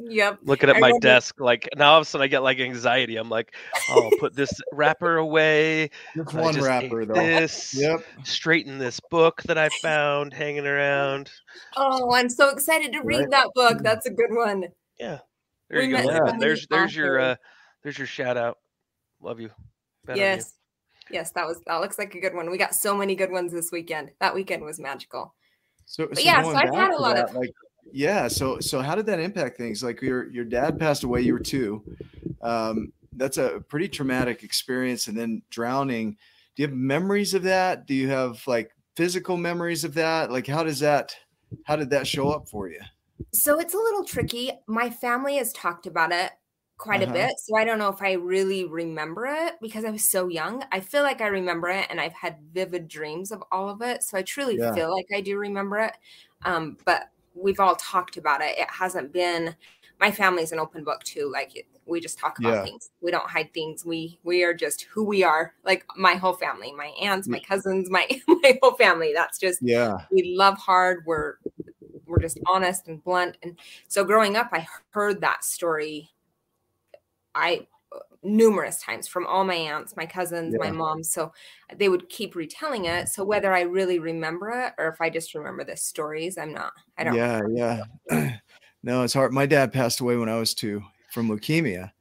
Yep. 0.00 0.38
Looking 0.44 0.70
at 0.70 0.76
I 0.76 0.80
my 0.80 0.86
remember- 0.88 1.06
desk, 1.06 1.40
like 1.40 1.68
now 1.76 1.92
all 1.92 1.98
of 1.98 2.02
a 2.02 2.04
sudden 2.04 2.24
I 2.24 2.28
get 2.28 2.42
like 2.42 2.60
anxiety. 2.60 3.16
I'm 3.16 3.28
like, 3.28 3.54
oh, 3.90 4.10
put 4.20 4.34
this 4.36 4.52
wrapper 4.72 5.16
away. 5.16 5.90
Just 6.16 6.34
I 6.34 6.40
one 6.40 6.60
wrapper 6.60 7.04
though. 7.04 7.14
This. 7.14 7.74
Yep. 7.74 8.04
Straighten 8.24 8.78
this 8.78 9.00
book 9.10 9.42
that 9.44 9.58
I 9.58 9.68
found 9.82 10.32
hanging 10.32 10.66
around. 10.66 11.30
Oh, 11.76 12.12
I'm 12.14 12.28
so 12.28 12.50
excited 12.50 12.92
to 12.92 13.00
read 13.02 13.20
Right. 13.20 13.30
that 13.30 13.48
book. 13.54 13.78
That's 13.82 14.06
a 14.06 14.10
good 14.10 14.30
one. 14.30 14.64
Yeah. 15.00 15.18
There 15.68 15.80
We 15.80 15.86
you 15.86 15.90
go. 15.90 15.96
met 15.98 16.06
Linda. 16.06 16.18
so 16.18 16.24
many 16.26 16.38
There's 16.38 16.66
there's 16.68 16.96
your 16.96 17.18
uh 17.20 17.36
there's 17.82 17.98
your 17.98 18.06
shout 18.06 18.36
out. 18.36 18.58
Love 19.20 19.40
you. 19.40 19.50
Bet 20.04 20.12
on 20.14 20.16
you. 20.18 20.22
Yes. 20.22 20.54
Yes, 21.10 21.30
that 21.32 21.46
was 21.46 21.60
that 21.66 21.76
looks 21.80 21.98
like 21.98 22.14
a 22.14 22.20
good 22.20 22.34
one. 22.34 22.50
We 22.50 22.58
got 22.58 22.74
so 22.74 22.94
many 22.94 23.14
good 23.16 23.32
ones 23.32 23.52
this 23.52 23.72
weekend. 23.72 24.10
That 24.20 24.34
weekend 24.34 24.62
was 24.62 24.78
magical. 24.78 25.34
So, 25.86 26.06
so 26.12 26.20
yeah, 26.20 26.42
so 26.42 26.50
I've 26.50 26.74
had 26.74 26.92
a 26.92 26.98
lot 26.98 27.16
that, 27.16 27.30
of- 27.30 27.34
like 27.34 27.50
yeah. 27.92 28.28
So 28.28 28.60
so 28.60 28.80
how 28.82 28.94
did 28.94 29.06
that 29.06 29.20
impact 29.20 29.56
things? 29.56 29.82
Like 29.82 30.00
your 30.02 30.30
your 30.30 30.44
dad 30.44 30.78
passed 30.78 31.04
away, 31.04 31.22
you 31.22 31.32
were 31.32 31.40
two. 31.40 31.84
Um, 32.42 32.92
that's 33.14 33.38
a 33.38 33.60
pretty 33.68 33.88
traumatic 33.88 34.42
experience, 34.44 35.08
and 35.08 35.18
then 35.18 35.42
drowning. 35.50 36.12
Do 36.56 36.62
you 36.62 36.68
have 36.68 36.76
memories 36.76 37.34
of 37.34 37.42
that? 37.44 37.86
Do 37.86 37.94
you 37.94 38.08
have 38.08 38.46
like 38.46 38.72
physical 38.96 39.36
memories 39.36 39.84
of 39.84 39.94
that? 39.94 40.30
Like 40.32 40.46
how 40.46 40.64
does 40.64 40.80
that 40.80 41.16
how 41.64 41.76
did 41.76 41.90
that 41.90 42.06
show 42.06 42.30
up 42.30 42.48
for 42.48 42.68
you? 42.70 42.80
So 43.32 43.58
it's 43.60 43.74
a 43.74 43.78
little 43.78 44.04
tricky. 44.04 44.52
My 44.66 44.90
family 44.90 45.36
has 45.36 45.52
talked 45.52 45.86
about 45.86 46.12
it 46.12 46.32
quite 46.78 47.02
Uh-huh. 47.02 47.02
a 47.02 47.06
bit. 47.08 47.30
So 47.38 47.56
I 47.56 47.64
don't 47.64 47.78
know 47.78 47.88
if 47.88 48.00
I 48.02 48.12
really 48.12 48.64
remember 48.64 49.26
it 49.26 49.54
because 49.60 49.84
I 49.84 49.90
was 49.90 50.08
so 50.08 50.28
young. 50.28 50.64
I 50.72 50.80
feel 50.80 51.02
like 51.02 51.20
I 51.20 51.26
remember 51.26 51.68
it 51.68 51.86
and 51.90 52.00
I've 52.00 52.12
had 52.12 52.40
vivid 52.52 52.88
dreams 52.88 53.32
of 53.32 53.42
all 53.52 53.68
of 53.68 53.82
it. 53.82 54.02
So 54.02 54.16
I 54.18 54.22
truly 54.22 54.58
Yeah. 54.58 54.72
feel 54.72 54.94
like 54.94 55.06
I 55.14 55.20
do 55.20 55.36
remember 55.38 55.78
it. 55.78 55.94
Um, 56.44 56.78
but 56.84 57.10
we've 57.40 57.60
all 57.60 57.76
talked 57.76 58.16
about 58.16 58.40
it. 58.40 58.58
It 58.58 58.68
hasn't 58.70 59.12
been 59.12 59.54
my 60.00 60.10
family's 60.12 60.52
an 60.52 60.60
open 60.60 60.84
book 60.84 61.02
too. 61.02 61.30
Like 61.32 61.66
we 61.86 62.00
just 62.00 62.18
talk 62.18 62.38
about 62.38 62.54
Yeah. 62.54 62.62
things. 62.64 62.90
We 63.00 63.10
don't 63.10 63.28
hide 63.28 63.52
things. 63.52 63.84
We 63.84 64.18
we 64.22 64.44
are 64.44 64.54
just 64.54 64.82
who 64.82 65.04
we 65.04 65.24
are. 65.24 65.54
Like 65.64 65.84
my 65.96 66.14
whole 66.14 66.34
family, 66.34 66.72
my 66.72 66.92
aunts, 67.00 67.26
mm. 67.26 67.32
my 67.32 67.40
cousins, 67.40 67.90
my 67.90 68.06
my 68.28 68.58
whole 68.62 68.74
family. 68.74 69.12
That's 69.14 69.38
just 69.38 69.60
Yeah. 69.62 69.98
we 70.10 70.34
love 70.36 70.56
hard 70.58 71.04
we're 71.06 71.36
we're 72.08 72.20
just 72.20 72.40
honest 72.46 72.88
and 72.88 73.04
blunt 73.04 73.36
and 73.42 73.58
so 73.86 74.02
growing 74.02 74.34
up 74.34 74.48
i 74.52 74.66
heard 74.90 75.20
that 75.20 75.44
story 75.44 76.10
i 77.34 77.66
numerous 78.22 78.82
times 78.82 79.08
from 79.08 79.26
all 79.26 79.44
my 79.44 79.54
aunts 79.54 79.96
my 79.96 80.04
cousins 80.04 80.54
my 80.58 80.70
mom 80.70 81.02
so 81.02 81.24
uh, 81.70 81.74
they 81.78 81.88
would 81.88 82.08
keep 82.08 82.34
retelling 82.34 82.84
it 82.84 83.08
so 83.08 83.24
whether 83.24 83.52
i 83.54 83.62
really 83.62 83.98
remember 83.98 84.50
it 84.50 84.74
or 84.76 84.88
if 84.88 85.00
i 85.00 85.08
just 85.08 85.34
remember 85.34 85.64
the 85.64 85.76
stories 85.76 86.36
i'm 86.36 86.52
not 86.52 86.72
i 86.98 87.04
don't 87.04 87.14
Yeah, 87.14 87.40
yeah. 87.48 87.82
no, 88.82 89.02
it's 89.02 89.14
hard. 89.14 89.32
My 89.32 89.46
dad 89.46 89.72
passed 89.72 90.00
away 90.00 90.16
when 90.16 90.28
I 90.28 90.38
was 90.38 90.54
two 90.54 90.82
from 91.10 91.28
leukemia, 91.28 91.92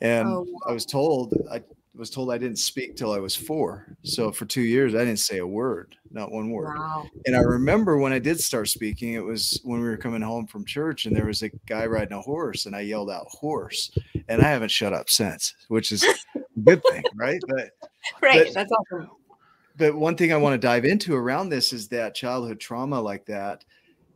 and 0.00 0.28
Oh, 0.28 0.46
I 0.66 0.72
was 0.72 0.86
told 0.86 1.34
I 1.50 1.62
was 1.94 2.10
told 2.10 2.30
I 2.30 2.38
didn't 2.38 2.58
speak 2.58 2.96
till 2.96 3.12
I 3.12 3.18
was 3.18 3.34
four. 3.34 3.96
So 4.04 4.30
mm. 4.30 4.34
for 4.34 4.46
two 4.46 4.62
years, 4.62 4.94
I 4.94 4.98
didn't 4.98 5.18
say 5.18 5.38
a 5.38 5.46
word, 5.46 5.96
not 6.10 6.30
one 6.30 6.50
word. 6.50 6.76
wow 6.76 7.06
And 7.26 7.36
I 7.36 7.40
remember 7.40 7.98
when 7.98 8.12
I 8.12 8.18
did 8.18 8.40
start 8.40 8.68
speaking, 8.68 9.14
it 9.14 9.24
was 9.24 9.60
when 9.64 9.80
we 9.80 9.88
were 9.88 9.96
coming 9.96 10.22
home 10.22 10.46
from 10.46 10.64
church, 10.64 11.06
and 11.06 11.16
there 11.16 11.26
was 11.26 11.42
a 11.42 11.50
guy 11.66 11.86
riding 11.86 12.16
a 12.16 12.20
horse, 12.20 12.66
and 12.66 12.76
I 12.76 12.80
yelled 12.80 13.10
out 13.10 13.26
"horse," 13.28 13.90
and 14.28 14.40
I 14.40 14.48
haven't 14.48 14.70
shut 14.70 14.92
up 14.92 15.10
since, 15.10 15.54
which 15.68 15.92
is 15.92 16.04
a 16.04 16.14
good 16.62 16.82
thing, 16.90 17.02
right? 17.16 17.40
But 17.48 17.70
right 18.22 18.44
But- 18.46 18.54
that's 18.54 18.72
awesome 18.72 19.10
but 19.80 19.96
one 19.96 20.14
thing 20.14 20.32
I 20.32 20.36
want 20.36 20.52
to 20.52 20.58
dive 20.58 20.84
into 20.84 21.16
around 21.16 21.48
this 21.48 21.72
is 21.72 21.88
that 21.88 22.14
childhood 22.14 22.60
trauma 22.60 23.00
like 23.00 23.24
that, 23.26 23.64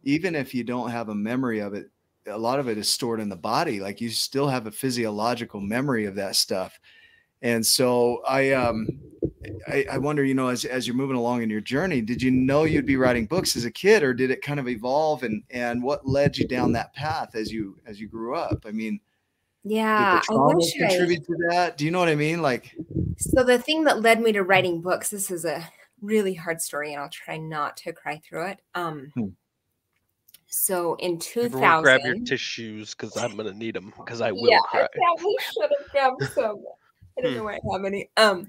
even 0.05 0.35
if 0.35 0.55
you 0.55 0.63
don't 0.63 0.91
have 0.91 1.09
a 1.09 1.15
memory 1.15 1.61
of 1.61 1.73
it, 1.73 1.91
a 2.27 2.37
lot 2.37 2.61
of 2.61 2.69
it 2.69 2.77
is 2.77 2.89
stored 2.89 3.19
in 3.19 3.31
the 3.31 3.37
body. 3.37 3.81
Like 3.81 4.01
you 4.01 4.11
still 4.11 4.47
have 4.47 4.67
a 4.67 4.71
physiological 4.71 5.61
memory 5.61 6.05
of 6.05 6.15
that 6.17 6.37
stuff. 6.37 6.79
And 7.45 7.65
so 7.65 8.23
I 8.27 8.53
um 8.53 8.89
I, 9.69 9.87
I 9.93 9.99
wonder, 9.99 10.25
you 10.25 10.35
know, 10.35 10.49
as 10.49 10.65
as 10.65 10.87
you're 10.87 10.97
moving 10.97 11.17
along 11.17 11.43
in 11.43 11.51
your 11.51 11.61
journey, 11.61 12.01
did 12.01 12.23
you 12.23 12.31
know 12.31 12.65
you'd 12.65 12.87
be 12.87 12.97
writing 12.97 13.27
books 13.27 13.55
as 13.55 13.67
a 13.67 13.71
kid 13.71 14.03
or 14.03 14.15
did 14.15 14.31
it 14.31 14.43
kind 14.43 14.59
of 14.59 14.67
evolve 14.67 15.23
and 15.23 15.43
and 15.51 15.83
what 15.83 16.09
led 16.09 16.37
you 16.39 16.49
down 16.49 16.73
that 16.73 16.95
path 16.95 17.35
as 17.37 17.53
you 17.53 17.79
as 17.87 18.01
you 18.01 18.09
grew 18.09 18.35
up? 18.35 18.65
I 18.67 18.71
mean, 18.73 18.99
yeah 19.63 20.13
did 20.13 20.21
the 20.21 20.23
i 20.23 20.35
trauma 20.35 20.57
wish 20.57 20.75
I, 20.77 20.89
contribute 20.89 21.27
to 21.27 21.37
that? 21.51 21.77
Do 21.77 21.85
you 21.85 21.91
know 21.91 21.99
what 21.99 22.09
I 22.09 22.15
mean? 22.15 22.41
Like 22.41 22.75
so 23.19 23.45
the 23.45 23.59
thing 23.59 23.85
that 23.85 24.01
led 24.01 24.23
me 24.23 24.33
to 24.33 24.43
writing 24.43 24.81
books 24.81 25.11
this 25.11 25.31
is 25.31 25.45
a 25.45 25.69
really 26.01 26.35
hard 26.35 26.61
story 26.61 26.93
and 26.93 27.01
i'll 27.01 27.09
try 27.09 27.39
not 27.39 27.77
to 27.79 27.93
cry 27.93 28.21
through 28.29 28.47
it 28.47 28.61
um 28.75 29.11
Hmm. 29.15 29.29
so 30.47 30.97
in 30.97 31.19
2000 31.19 31.55
Everyone 31.55 31.83
grab 31.83 32.01
your 32.05 32.19
tissues 32.25 32.95
because 32.95 33.17
I'm 33.17 33.37
gonna 33.37 33.55
need 33.55 33.75
them 33.75 33.93
because 33.97 34.21
I 34.21 34.33
will 34.33 34.51
yeah, 34.51 34.59
cry. 34.69 34.83
I 34.83 34.89
probably 34.97 35.37
should 35.53 35.63
have 35.63 35.91
grabbed 35.93 36.35
some. 36.35 36.65
I 37.19 37.23
don't 37.23 37.35
know 37.35 37.45
where 37.45 37.55
I 37.55 37.73
have 37.73 37.85
any. 37.85 38.11
Um, 38.17 38.49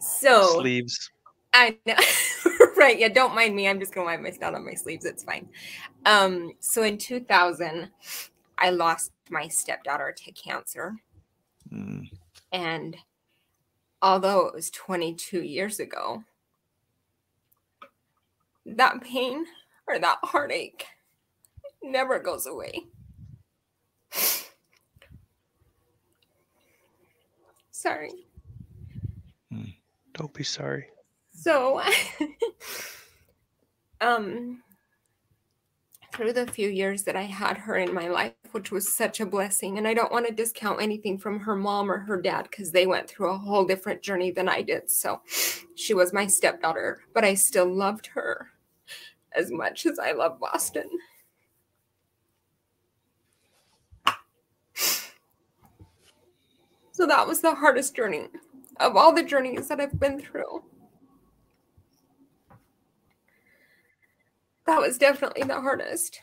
so 0.00 0.58
Sleeves. 0.60 1.10
I 1.54 1.76
know, 1.86 1.94
right? 2.76 2.98
Yeah, 2.98 3.08
don't 3.08 3.34
mind 3.34 3.54
me. 3.54 3.68
I'm 3.68 3.80
just 3.80 3.94
gonna 3.94 4.06
wipe 4.06 4.20
my 4.20 4.30
snot 4.30 4.54
on 4.54 4.64
my 4.64 4.74
sleeves. 4.74 5.04
It's 5.04 5.24
fine. 5.24 5.48
Um, 6.06 6.52
so 6.60 6.82
in 6.82 6.98
2000, 6.98 7.90
I 8.58 8.70
lost 8.70 9.12
my 9.30 9.48
stepdaughter 9.48 10.14
to 10.16 10.32
cancer, 10.32 10.96
mm, 11.72 12.08
and 12.52 12.96
although 14.00 14.46
it 14.46 14.54
was 14.54 14.70
22 14.70 15.42
years 15.42 15.78
ago, 15.80 16.24
that 18.66 19.00
pain 19.02 19.44
or 19.86 19.98
that 19.98 20.18
heartache 20.22 20.86
never 21.82 22.18
goes 22.18 22.46
away. 22.46 22.84
Sorry. 27.82 28.12
Don't 30.14 30.32
be 30.32 30.44
sorry. 30.44 30.86
So, 31.32 31.82
um, 34.00 34.62
through 36.14 36.34
the 36.34 36.46
few 36.46 36.68
years 36.68 37.02
that 37.02 37.16
I 37.16 37.22
had 37.22 37.58
her 37.58 37.76
in 37.76 37.92
my 37.92 38.06
life, 38.06 38.34
which 38.52 38.70
was 38.70 38.94
such 38.94 39.18
a 39.18 39.26
blessing, 39.26 39.78
and 39.78 39.88
I 39.88 39.94
don't 39.94 40.12
want 40.12 40.28
to 40.28 40.32
discount 40.32 40.80
anything 40.80 41.18
from 41.18 41.40
her 41.40 41.56
mom 41.56 41.90
or 41.90 41.98
her 41.98 42.22
dad 42.22 42.46
because 42.48 42.70
they 42.70 42.86
went 42.86 43.08
through 43.08 43.32
a 43.32 43.38
whole 43.38 43.64
different 43.64 44.00
journey 44.00 44.30
than 44.30 44.48
I 44.48 44.62
did. 44.62 44.88
So, 44.88 45.20
she 45.74 45.92
was 45.92 46.12
my 46.12 46.28
stepdaughter, 46.28 47.00
but 47.12 47.24
I 47.24 47.34
still 47.34 47.66
loved 47.66 48.06
her 48.14 48.50
as 49.34 49.50
much 49.50 49.86
as 49.86 49.98
I 49.98 50.12
love 50.12 50.38
Bostyn. 50.38 50.88
So, 57.02 57.08
that 57.08 57.26
was 57.26 57.40
the 57.40 57.56
hardest 57.56 57.96
journey 57.96 58.28
of 58.78 58.94
all 58.96 59.12
the 59.12 59.24
journeys 59.24 59.66
that 59.66 59.80
I've 59.80 59.98
been 59.98 60.20
through. 60.20 60.62
That 64.68 64.80
was 64.80 64.98
definitely 64.98 65.42
the 65.42 65.60
hardest. 65.60 66.20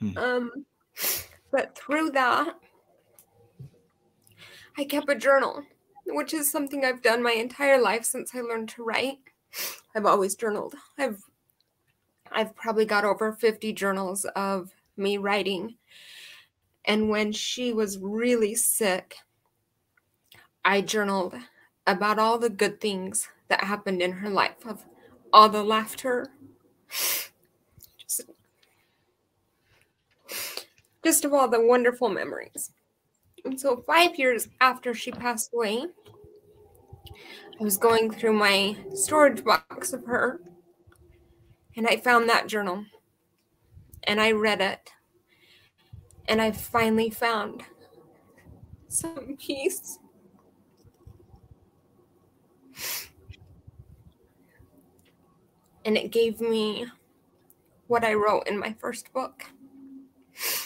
Hmm. 0.00 0.16
Um, 0.16 0.66
but 1.52 1.76
through 1.76 2.12
that, 2.12 2.54
I 4.78 4.84
kept 4.84 5.10
a 5.10 5.14
journal, 5.14 5.62
which 6.06 6.32
is 6.32 6.50
something 6.50 6.82
I've 6.82 7.02
done 7.02 7.22
my 7.22 7.32
entire 7.32 7.78
life 7.78 8.06
since 8.06 8.34
I 8.34 8.40
learned 8.40 8.70
to 8.70 8.82
write. 8.82 9.18
I've 9.94 10.06
always 10.06 10.36
journaled. 10.36 10.74
I've 10.96 11.22
I've 12.32 12.56
probably 12.56 12.86
got 12.86 13.04
over 13.04 13.34
50 13.34 13.74
journals 13.74 14.24
of 14.36 14.70
me 14.96 15.18
writing. 15.18 15.76
And 16.86 17.10
when 17.10 17.30
she 17.30 17.74
was 17.74 17.98
really 17.98 18.54
sick, 18.54 19.16
I 20.64 20.80
journaled 20.80 21.34
about 21.86 22.18
all 22.18 22.38
the 22.38 22.48
good 22.48 22.80
things 22.80 23.28
that 23.48 23.64
happened 23.64 24.00
in 24.00 24.12
her 24.12 24.30
life, 24.30 24.64
of 24.66 24.84
all 25.32 25.48
the 25.48 25.62
laughter, 25.62 26.28
just, 27.98 28.22
just 31.04 31.24
of 31.24 31.34
all 31.34 31.48
the 31.48 31.60
wonderful 31.60 32.08
memories. 32.08 32.70
And 33.44 33.60
so, 33.60 33.84
five 33.86 34.18
years 34.18 34.48
after 34.60 34.94
she 34.94 35.10
passed 35.10 35.50
away, 35.52 35.86
I 37.60 37.62
was 37.62 37.76
going 37.76 38.10
through 38.10 38.32
my 38.32 38.76
storage 38.94 39.44
box 39.44 39.92
of 39.92 40.06
her, 40.06 40.40
and 41.76 41.86
I 41.86 41.98
found 41.98 42.28
that 42.28 42.46
journal, 42.46 42.86
and 44.04 44.18
I 44.18 44.32
read 44.32 44.62
it, 44.62 44.92
and 46.26 46.40
I 46.40 46.52
finally 46.52 47.10
found 47.10 47.64
some 48.88 49.36
peace. 49.38 49.98
And 55.84 55.96
it 55.96 56.10
gave 56.10 56.40
me 56.40 56.86
what 57.86 58.04
I 58.04 58.14
wrote 58.14 58.46
in 58.46 58.58
my 58.58 58.74
first 58.78 59.12
book. 59.12 59.44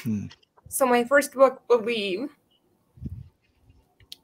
Hmm. 0.02 0.26
So, 0.68 0.86
my 0.86 1.04
first 1.04 1.32
book, 1.32 1.62
Believe, 1.66 2.28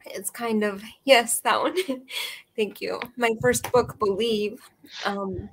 it's 0.06 0.30
kind 0.30 0.62
of 0.62 0.82
yes, 1.04 1.40
that 1.40 1.60
one. 1.60 1.76
Thank 2.56 2.80
you. 2.80 3.00
My 3.16 3.30
first 3.40 3.70
book, 3.72 3.98
Believe. 3.98 4.60
Um, 5.04 5.48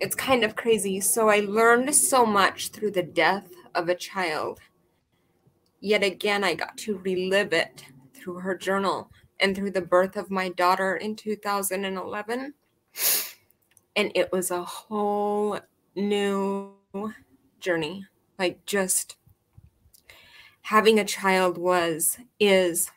it's 0.00 0.14
kind 0.14 0.44
of 0.44 0.56
crazy. 0.56 1.00
So 1.00 1.28
I 1.28 1.40
learned 1.40 1.94
so 1.94 2.26
much 2.26 2.68
through 2.68 2.90
the 2.90 3.02
death 3.02 3.48
of 3.74 3.88
a 3.88 3.94
child. 3.94 4.60
Yet 5.80 6.02
again, 6.02 6.44
I 6.44 6.54
got 6.54 6.76
to 6.78 6.98
relive 6.98 7.52
it 7.52 7.84
through 8.12 8.40
her 8.40 8.56
journal 8.56 9.10
and 9.40 9.54
through 9.54 9.70
the 9.70 9.80
birth 9.80 10.16
of 10.16 10.30
my 10.30 10.48
daughter 10.50 10.96
in 10.96 11.16
2011. 11.16 12.54
And 13.96 14.12
it 14.14 14.30
was 14.32 14.50
a 14.50 14.62
whole 14.62 15.58
new 15.94 16.72
journey. 17.60 18.06
Like 18.38 18.64
just 18.66 19.16
having 20.62 20.98
a 20.98 21.04
child 21.04 21.58
was, 21.58 22.18
is 22.38 22.90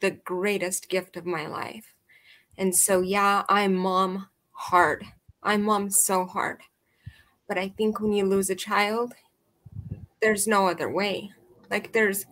the 0.00 0.10
greatest 0.10 0.88
gift 0.88 1.16
of 1.16 1.26
my 1.26 1.46
life. 1.46 1.94
And 2.58 2.74
so, 2.74 3.00
yeah, 3.00 3.42
I'm 3.48 3.74
mom 3.74 4.28
hard. 4.52 5.04
I'm 5.42 5.62
mom 5.62 5.90
so 5.90 6.24
hard. 6.24 6.62
But 7.48 7.58
I 7.58 7.68
think 7.68 8.00
when 8.00 8.12
you 8.12 8.24
lose 8.24 8.50
a 8.50 8.54
child, 8.54 9.14
there's 10.20 10.46
no 10.46 10.68
other 10.68 10.90
way. 10.90 11.32
Like, 11.70 11.92
there's, 11.92 12.26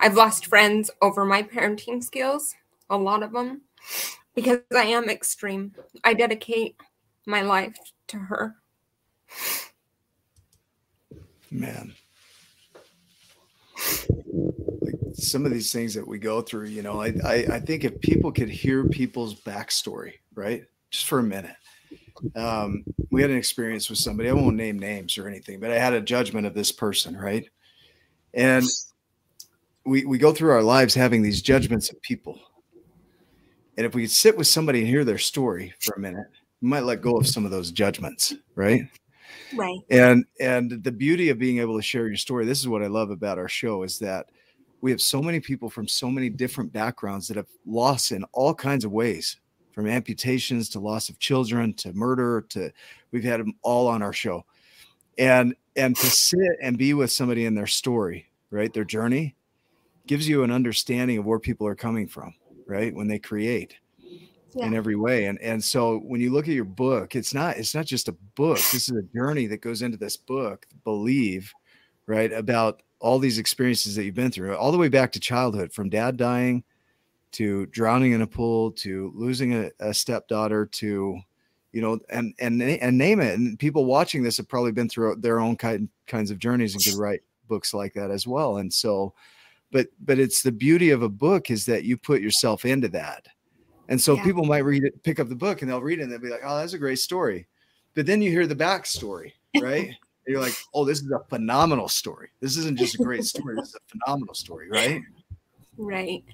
I've 0.00 0.14
lost 0.14 0.46
friends 0.46 0.90
over 1.02 1.24
my 1.24 1.42
parenting 1.42 2.02
skills, 2.02 2.54
a 2.90 2.96
lot 2.96 3.22
of 3.22 3.32
them, 3.32 3.62
because 4.34 4.58
I 4.74 4.84
am 4.84 5.08
extreme. 5.08 5.74
I 6.04 6.14
dedicate 6.14 6.76
my 7.26 7.42
life 7.42 7.76
to 8.08 8.18
her. 8.18 8.56
Man. 11.50 11.94
Like 14.80 14.94
some 15.14 15.44
of 15.44 15.52
these 15.52 15.72
things 15.72 15.94
that 15.94 16.06
we 16.06 16.18
go 16.18 16.40
through, 16.40 16.66
you 16.66 16.82
know, 16.82 17.00
I, 17.00 17.14
I, 17.24 17.34
I 17.52 17.60
think 17.60 17.84
if 17.84 18.00
people 18.00 18.30
could 18.32 18.48
hear 18.48 18.84
people's 18.84 19.34
backstory, 19.34 20.14
right? 20.34 20.64
Just 20.90 21.06
for 21.06 21.18
a 21.18 21.22
minute. 21.22 21.56
Um, 22.34 22.84
we 23.10 23.20
had 23.20 23.30
an 23.30 23.36
experience 23.36 23.90
with 23.90 23.98
somebody. 23.98 24.28
I 24.28 24.32
won't 24.32 24.56
name 24.56 24.78
names 24.78 25.18
or 25.18 25.28
anything, 25.28 25.60
but 25.60 25.70
I 25.70 25.78
had 25.78 25.92
a 25.92 26.00
judgment 26.00 26.46
of 26.46 26.54
this 26.54 26.72
person, 26.72 27.16
right? 27.16 27.48
And 28.36 28.64
we 29.84 30.04
we 30.04 30.18
go 30.18 30.32
through 30.32 30.50
our 30.50 30.62
lives 30.62 30.94
having 30.94 31.22
these 31.22 31.42
judgments 31.42 31.90
of 31.90 32.00
people. 32.02 32.38
And 33.76 33.84
if 33.84 33.94
we 33.94 34.02
could 34.02 34.10
sit 34.10 34.36
with 34.36 34.46
somebody 34.46 34.80
and 34.80 34.88
hear 34.88 35.04
their 35.04 35.18
story 35.18 35.74
for 35.80 35.94
a 35.94 36.00
minute, 36.00 36.26
we 36.60 36.68
might 36.68 36.84
let 36.84 37.02
go 37.02 37.16
of 37.16 37.26
some 37.26 37.44
of 37.44 37.50
those 37.50 37.72
judgments, 37.72 38.34
right? 38.54 38.82
Right. 39.54 39.78
And 39.90 40.24
and 40.40 40.82
the 40.82 40.92
beauty 40.92 41.30
of 41.30 41.38
being 41.38 41.58
able 41.58 41.76
to 41.76 41.82
share 41.82 42.06
your 42.06 42.16
story, 42.16 42.44
this 42.44 42.60
is 42.60 42.68
what 42.68 42.82
I 42.82 42.88
love 42.88 43.10
about 43.10 43.38
our 43.38 43.48
show 43.48 43.82
is 43.82 43.98
that 44.00 44.26
we 44.82 44.90
have 44.90 45.00
so 45.00 45.22
many 45.22 45.40
people 45.40 45.70
from 45.70 45.88
so 45.88 46.10
many 46.10 46.28
different 46.28 46.72
backgrounds 46.72 47.26
that 47.28 47.36
have 47.36 47.48
lost 47.64 48.12
in 48.12 48.24
all 48.32 48.54
kinds 48.54 48.84
of 48.84 48.92
ways, 48.92 49.38
from 49.72 49.86
amputations 49.86 50.68
to 50.70 50.80
loss 50.80 51.08
of 51.08 51.18
children 51.18 51.72
to 51.74 51.92
murder 51.92 52.44
to 52.50 52.70
we've 53.12 53.24
had 53.24 53.40
them 53.40 53.54
all 53.62 53.88
on 53.88 54.02
our 54.02 54.12
show. 54.12 54.44
And 55.18 55.54
and 55.76 55.94
to 55.96 56.06
sit 56.06 56.58
and 56.62 56.78
be 56.78 56.94
with 56.94 57.12
somebody 57.12 57.44
in 57.44 57.54
their 57.54 57.66
story, 57.66 58.26
right? 58.50 58.72
Their 58.72 58.84
journey 58.84 59.36
gives 60.06 60.28
you 60.28 60.42
an 60.42 60.50
understanding 60.50 61.18
of 61.18 61.24
where 61.26 61.38
people 61.38 61.66
are 61.66 61.74
coming 61.74 62.06
from, 62.06 62.34
right? 62.66 62.94
When 62.94 63.08
they 63.08 63.18
create 63.18 63.76
Yeah. 64.54 64.66
in 64.66 64.74
every 64.74 64.96
way. 64.96 65.26
And 65.26 65.38
and 65.40 65.62
so 65.62 65.98
when 65.98 66.20
you 66.20 66.32
look 66.32 66.48
at 66.48 66.54
your 66.54 66.64
book, 66.64 67.14
it's 67.16 67.34
not 67.34 67.56
it's 67.58 67.74
not 67.74 67.86
just 67.86 68.08
a 68.08 68.12
book. 68.36 68.56
This 68.72 68.88
is 68.88 68.96
a 68.96 69.02
journey 69.14 69.46
that 69.48 69.60
goes 69.60 69.82
into 69.82 69.98
this 69.98 70.16
book, 70.16 70.66
believe, 70.84 71.52
right? 72.06 72.32
About 72.32 72.82
all 73.00 73.18
these 73.18 73.38
experiences 73.38 73.94
that 73.96 74.04
you've 74.04 74.14
been 74.14 74.30
through, 74.30 74.56
all 74.56 74.72
the 74.72 74.78
way 74.78 74.88
back 74.88 75.12
to 75.12 75.20
childhood, 75.20 75.72
from 75.72 75.90
dad 75.90 76.16
dying 76.16 76.64
to 77.32 77.66
drowning 77.66 78.12
in 78.12 78.22
a 78.22 78.26
pool 78.26 78.70
to 78.72 79.12
losing 79.14 79.52
a, 79.54 79.70
a 79.80 79.92
stepdaughter 79.92 80.64
to 80.66 81.18
you 81.76 81.82
know 81.82 81.98
and 82.08 82.32
and 82.38 82.62
and 82.62 82.96
name 82.96 83.20
it 83.20 83.38
and 83.38 83.58
people 83.58 83.84
watching 83.84 84.22
this 84.22 84.38
have 84.38 84.48
probably 84.48 84.72
been 84.72 84.88
through 84.88 85.14
their 85.16 85.40
own 85.40 85.54
kind 85.56 85.90
kinds 86.06 86.30
of 86.30 86.38
journeys 86.38 86.72
and 86.74 86.82
could 86.82 86.94
write 86.98 87.20
books 87.48 87.74
like 87.74 87.92
that 87.92 88.10
as 88.10 88.26
well 88.26 88.56
and 88.56 88.72
so 88.72 89.12
but 89.72 89.86
but 90.00 90.18
it's 90.18 90.40
the 90.40 90.50
beauty 90.50 90.88
of 90.88 91.02
a 91.02 91.08
book 91.08 91.50
is 91.50 91.66
that 91.66 91.84
you 91.84 91.94
put 91.98 92.22
yourself 92.22 92.64
into 92.64 92.88
that 92.88 93.26
and 93.90 94.00
so 94.00 94.16
Yeah. 94.16 94.24
people 94.24 94.44
might 94.46 94.64
read 94.64 94.84
it 94.84 95.02
pick 95.02 95.20
up 95.20 95.28
the 95.28 95.34
book 95.36 95.60
and 95.60 95.70
they'll 95.70 95.82
read 95.82 95.98
it 95.98 96.04
and 96.04 96.10
they'll 96.10 96.18
be 96.18 96.30
like 96.30 96.40
oh 96.46 96.56
that's 96.56 96.72
a 96.72 96.78
great 96.78 96.98
story 96.98 97.46
but 97.94 98.06
then 98.06 98.22
you 98.22 98.30
hear 98.30 98.46
the 98.46 98.56
backstory 98.56 99.32
right 99.60 99.90
you're 100.26 100.40
like 100.40 100.56
oh 100.72 100.86
this 100.86 101.02
is 101.02 101.10
a 101.10 101.20
phenomenal 101.28 101.88
story 101.88 102.30
this 102.40 102.56
isn't 102.56 102.78
just 102.78 102.94
a 102.94 103.04
great 103.04 103.24
story 103.24 103.54
this 103.54 103.68
is 103.68 103.74
a 103.74 103.84
phenomenal 103.86 104.34
story 104.34 104.70
right 104.70 105.02
Right. 105.76 106.24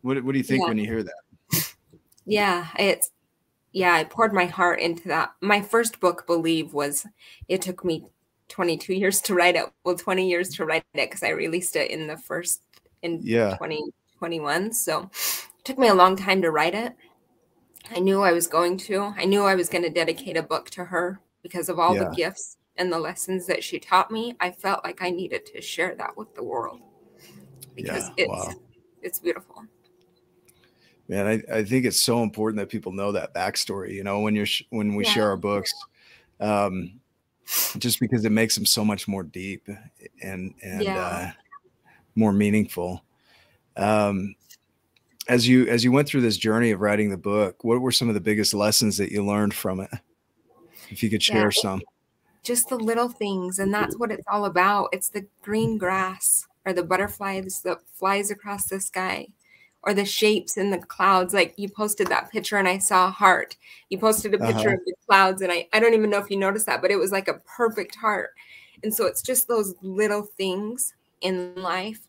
what, 0.00 0.22
what 0.24 0.32
do 0.32 0.38
you 0.38 0.42
think 0.42 0.62
Yeah. 0.62 0.68
when 0.68 0.78
you 0.78 0.86
hear 0.86 1.04
that 1.04 1.22
Yeah, 2.24 2.66
it's 2.76 3.11
yeah, 3.72 3.94
I 3.94 4.04
poured 4.04 4.32
my 4.32 4.44
heart 4.46 4.80
into 4.80 5.08
that. 5.08 5.32
My 5.40 5.60
first 5.60 6.00
book, 6.00 6.26
Believe, 6.26 6.72
was 6.74 7.06
it 7.48 7.62
took 7.62 7.84
me 7.84 8.06
22 8.48 8.94
years 9.02 9.20
to 9.22 9.34
write 9.34 9.56
it. 9.56 9.64
Well, 9.84 9.96
20 9.96 10.28
years 10.28 10.50
to 10.56 10.64
write 10.64 10.84
it 10.94 11.08
because 11.10 11.22
I 11.22 11.30
released 11.30 11.76
it 11.76 11.90
in 11.90 12.06
the 12.06 12.16
first 12.16 12.62
in 13.02 13.20
Yeah. 13.22 13.50
2021. 13.52 14.72
So 14.72 15.10
it 15.58 15.64
took 15.64 15.78
me 15.78 15.88
a 15.88 15.94
long 15.94 16.16
time 16.16 16.42
to 16.42 16.50
write 16.50 16.74
it. 16.74 16.92
I 17.90 17.98
knew 17.98 18.22
I 18.22 18.32
was 18.32 18.46
going 18.46 18.76
to. 18.78 19.12
I 19.16 19.24
knew 19.24 19.42
I 19.42 19.54
was 19.54 19.68
going 19.68 19.82
to 19.84 19.90
dedicate 19.90 20.36
a 20.36 20.42
book 20.42 20.70
to 20.70 20.84
her 20.84 21.20
because 21.42 21.68
of 21.68 21.78
all 21.78 21.94
Yeah. 21.94 22.04
the 22.04 22.14
gifts 22.14 22.56
and 22.76 22.92
the 22.92 22.98
lessons 22.98 23.46
that 23.46 23.64
she 23.64 23.78
taught 23.78 24.10
me. 24.10 24.36
I 24.40 24.50
felt 24.50 24.84
like 24.84 25.02
I 25.02 25.10
needed 25.10 25.44
to 25.46 25.60
share 25.60 25.94
that 25.96 26.16
with 26.16 26.34
the 26.34 26.44
world 26.44 26.80
because 27.74 28.08
Yeah, 28.08 28.24
it's 28.24 28.28
wow. 28.30 28.54
it's 29.02 29.18
beautiful. 29.18 29.64
Man 31.12 31.26
I, 31.26 31.58
I 31.58 31.64
think 31.64 31.84
it's 31.84 32.00
so 32.02 32.22
important 32.22 32.58
that 32.58 32.68
people 32.70 32.92
know 32.92 33.12
that 33.12 33.34
backstory 33.34 33.92
you 33.92 34.02
know 34.04 34.20
when 34.20 34.34
you're 34.34 34.46
sh- 34.46 34.62
when 34.70 34.94
we 34.94 35.04
share 35.04 35.28
our 35.28 35.36
books 35.36 35.72
um 36.40 36.92
just 37.78 38.00
because 38.00 38.24
it 38.24 38.32
makes 38.32 38.54
them 38.54 38.64
so 38.66 38.84
much 38.84 39.06
more 39.06 39.22
deep 39.22 39.68
and 40.22 40.54
and 40.62 40.82
Yeah. 40.82 40.98
uh 41.06 41.30
more 42.14 42.32
meaningful. 42.32 43.04
Um 43.76 44.34
as 45.28 45.46
you 45.46 45.66
as 45.68 45.82
you 45.84 45.92
went 45.92 46.08
through 46.08 46.20
this 46.22 46.36
journey 46.36 46.70
of 46.72 46.80
writing 46.80 47.10
the 47.10 47.16
book 47.16 47.62
what 47.64 47.80
were 47.80 47.92
some 47.92 48.08
of 48.08 48.14
the 48.14 48.20
biggest 48.20 48.54
lessons 48.54 48.96
that 48.96 49.10
you 49.12 49.24
learned 49.24 49.54
from 49.54 49.80
it? 49.80 49.90
If 50.90 51.02
you 51.02 51.10
could 51.10 51.22
share 51.22 51.48
it- 51.48 51.54
some. 51.54 51.82
just 52.42 52.68
the 52.68 52.76
little 52.76 53.08
things 53.08 53.58
and 53.58 53.72
that's 53.72 53.96
what 53.98 54.10
it's 54.10 54.26
all 54.28 54.44
about. 54.46 54.88
It's 54.92 55.08
the 55.10 55.26
green 55.42 55.78
grass 55.78 56.46
or 56.64 56.72
the 56.72 56.82
butterflies 56.84 57.60
that 57.62 57.78
flies 57.92 58.30
across 58.30 58.66
the 58.68 58.80
sky 58.80 59.28
or 59.84 59.94
the 59.94 60.04
shapes 60.04 60.56
in 60.56 60.70
the 60.70 60.78
clouds 60.78 61.34
like 61.34 61.54
you 61.56 61.68
posted 61.68 62.06
that 62.08 62.30
picture 62.30 62.56
and 62.56 62.68
i 62.68 62.78
saw 62.78 63.08
a 63.08 63.10
heart 63.10 63.56
you 63.90 63.98
posted 63.98 64.34
a 64.34 64.38
picture 64.38 64.68
Uh-huh. 64.68 64.74
of 64.74 64.80
the 64.86 64.94
clouds 65.08 65.42
and 65.42 65.52
I, 65.52 65.68
I 65.72 65.80
don't 65.80 65.94
even 65.94 66.10
know 66.10 66.18
if 66.18 66.30
you 66.30 66.36
noticed 66.36 66.66
that 66.66 66.82
but 66.82 66.90
it 66.90 66.96
was 66.96 67.12
like 67.12 67.28
a 67.28 67.40
perfect 67.56 67.96
heart 67.96 68.30
and 68.82 68.94
so 68.94 69.06
it's 69.06 69.22
just 69.22 69.48
those 69.48 69.74
little 69.82 70.22
things 70.22 70.94
in 71.20 71.54
life 71.56 72.00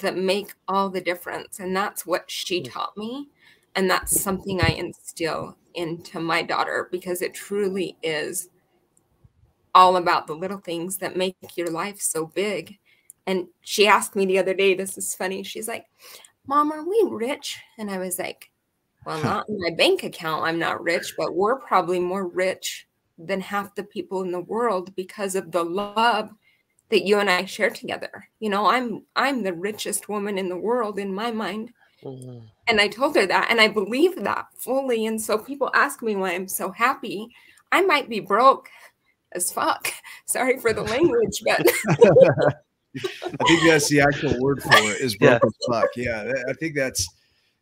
that 0.00 0.16
make 0.16 0.54
all 0.68 0.88
the 0.90 1.00
difference 1.00 1.60
and 1.60 1.76
that's 1.76 2.06
what 2.06 2.30
she 2.30 2.60
taught 2.62 2.96
me 2.96 3.28
and 3.76 3.88
that's 3.88 4.18
something 4.20 4.60
i 4.60 4.68
instill 4.68 5.56
into 5.74 6.20
my 6.20 6.42
daughter 6.42 6.88
because 6.90 7.22
it 7.22 7.34
truly 7.34 7.96
is 8.02 8.48
all 9.74 9.96
about 9.96 10.26
the 10.26 10.34
little 10.34 10.58
things 10.58 10.98
that 10.98 11.16
make 11.16 11.36
your 11.56 11.68
life 11.70 12.00
so 12.00 12.26
big. 12.26 12.78
And 13.26 13.46
she 13.62 13.86
asked 13.86 14.14
me 14.14 14.26
the 14.26 14.38
other 14.38 14.54
day, 14.54 14.74
this 14.74 14.96
is 14.98 15.14
funny. 15.14 15.42
She's 15.42 15.68
like, 15.68 15.86
Mom, 16.46 16.72
are 16.72 16.88
we 16.88 17.04
rich? 17.10 17.58
And 17.78 17.90
I 17.90 17.98
was 17.98 18.18
like, 18.18 18.50
Well, 19.06 19.22
not 19.22 19.48
in 19.48 19.58
my 19.60 19.70
bank 19.70 20.02
account. 20.02 20.44
I'm 20.44 20.58
not 20.58 20.82
rich, 20.82 21.14
but 21.16 21.34
we're 21.34 21.58
probably 21.58 21.98
more 21.98 22.26
rich 22.26 22.86
than 23.18 23.40
half 23.40 23.74
the 23.74 23.84
people 23.84 24.22
in 24.22 24.32
the 24.32 24.40
world 24.40 24.94
because 24.96 25.34
of 25.34 25.52
the 25.52 25.64
love 25.64 26.30
that 26.90 27.04
you 27.04 27.18
and 27.18 27.30
I 27.30 27.44
share 27.44 27.70
together. 27.70 28.28
You 28.40 28.50
know, 28.50 28.66
I'm 28.66 29.04
I'm 29.16 29.42
the 29.42 29.54
richest 29.54 30.08
woman 30.08 30.38
in 30.38 30.48
the 30.48 30.56
world 30.56 30.98
in 30.98 31.14
my 31.14 31.30
mind. 31.30 31.72
Mhm. 32.02 32.42
And 32.66 32.80
I 32.80 32.88
told 32.88 33.14
her 33.16 33.26
that, 33.26 33.48
and 33.50 33.60
I 33.60 33.68
believe 33.68 34.16
that 34.24 34.46
fully. 34.56 35.06
And 35.06 35.20
so 35.20 35.38
people 35.38 35.70
ask 35.74 36.02
me 36.02 36.16
why 36.16 36.32
I'm 36.32 36.48
so 36.48 36.70
happy. 36.70 37.28
I 37.72 37.82
might 37.82 38.08
be 38.08 38.20
broke 38.20 38.68
as 39.32 39.52
fuck. 39.52 39.88
Sorry 40.26 40.58
for 40.58 40.72
the 40.72 40.82
language, 40.94 41.42
but 41.44 41.66
i 43.02 43.44
think 43.48 43.62
that's 43.66 43.88
the 43.88 44.00
actual 44.00 44.38
word 44.40 44.62
for 44.62 44.72
it 44.74 45.00
is 45.00 45.16
Yeah. 45.20 45.38
as 45.44 45.52
fuck 45.68 45.88
yeah 45.96 46.30
I 46.48 46.52
think 46.54 46.74
that's 46.76 47.08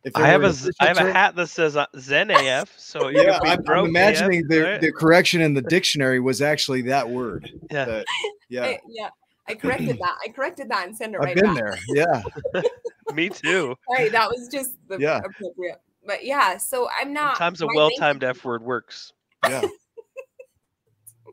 if 0.05 0.15
I 0.17 0.27
have 0.27 0.41
were 0.41 0.47
a 0.47 0.49
an 0.49 0.53
z- 0.53 0.71
I 0.81 0.87
have 0.87 0.97
official 0.97 1.11
a 1.11 1.13
hat 1.13 1.35
that 1.37 1.47
says 1.47 1.77
uh, 1.77 1.85
Zen 1.97 2.29
AF, 2.29 2.73
so 2.77 3.07
yeah, 3.07 3.39
I'm, 3.41 3.59
I'm 3.69 3.85
imagining 3.85 4.41
AF, 4.41 4.47
the, 4.49 4.59
right? 4.61 4.81
the 4.81 4.91
correction 4.91 5.39
in 5.39 5.53
the 5.53 5.61
dictionary 5.61 6.19
was 6.19 6.41
actually 6.41 6.81
that 6.83 7.09
word. 7.09 7.49
Yeah. 7.71 7.85
But, 7.85 8.05
yeah, 8.49 8.63
I, 8.65 8.79
yeah, 8.89 9.09
I 9.47 9.55
corrected 9.55 9.97
that. 9.99 10.15
I 10.21 10.27
corrected 10.27 10.67
that 10.69 10.85
and 10.87 10.97
sent 10.97 11.13
it 11.15 11.19
I've 11.21 11.23
right 11.27 11.35
been 11.35 11.53
back. 11.55 11.77
there. 11.93 12.23
Yeah, 12.53 12.61
Me 13.13 13.29
too. 13.29 13.75
Sorry, 13.95 14.09
that 14.09 14.29
was 14.29 14.49
just 14.49 14.71
the 14.89 14.97
Yeah. 14.99 15.19
appropriate. 15.23 15.79
But 16.05 16.25
yeah, 16.25 16.57
so 16.57 16.89
I'm 16.99 17.13
not. 17.13 17.37
Sometimes 17.37 17.61
a 17.61 17.67
well-timed 17.67 18.25
F 18.25 18.43
word 18.43 18.61
works. 18.61 19.13
yeah, 19.47 19.61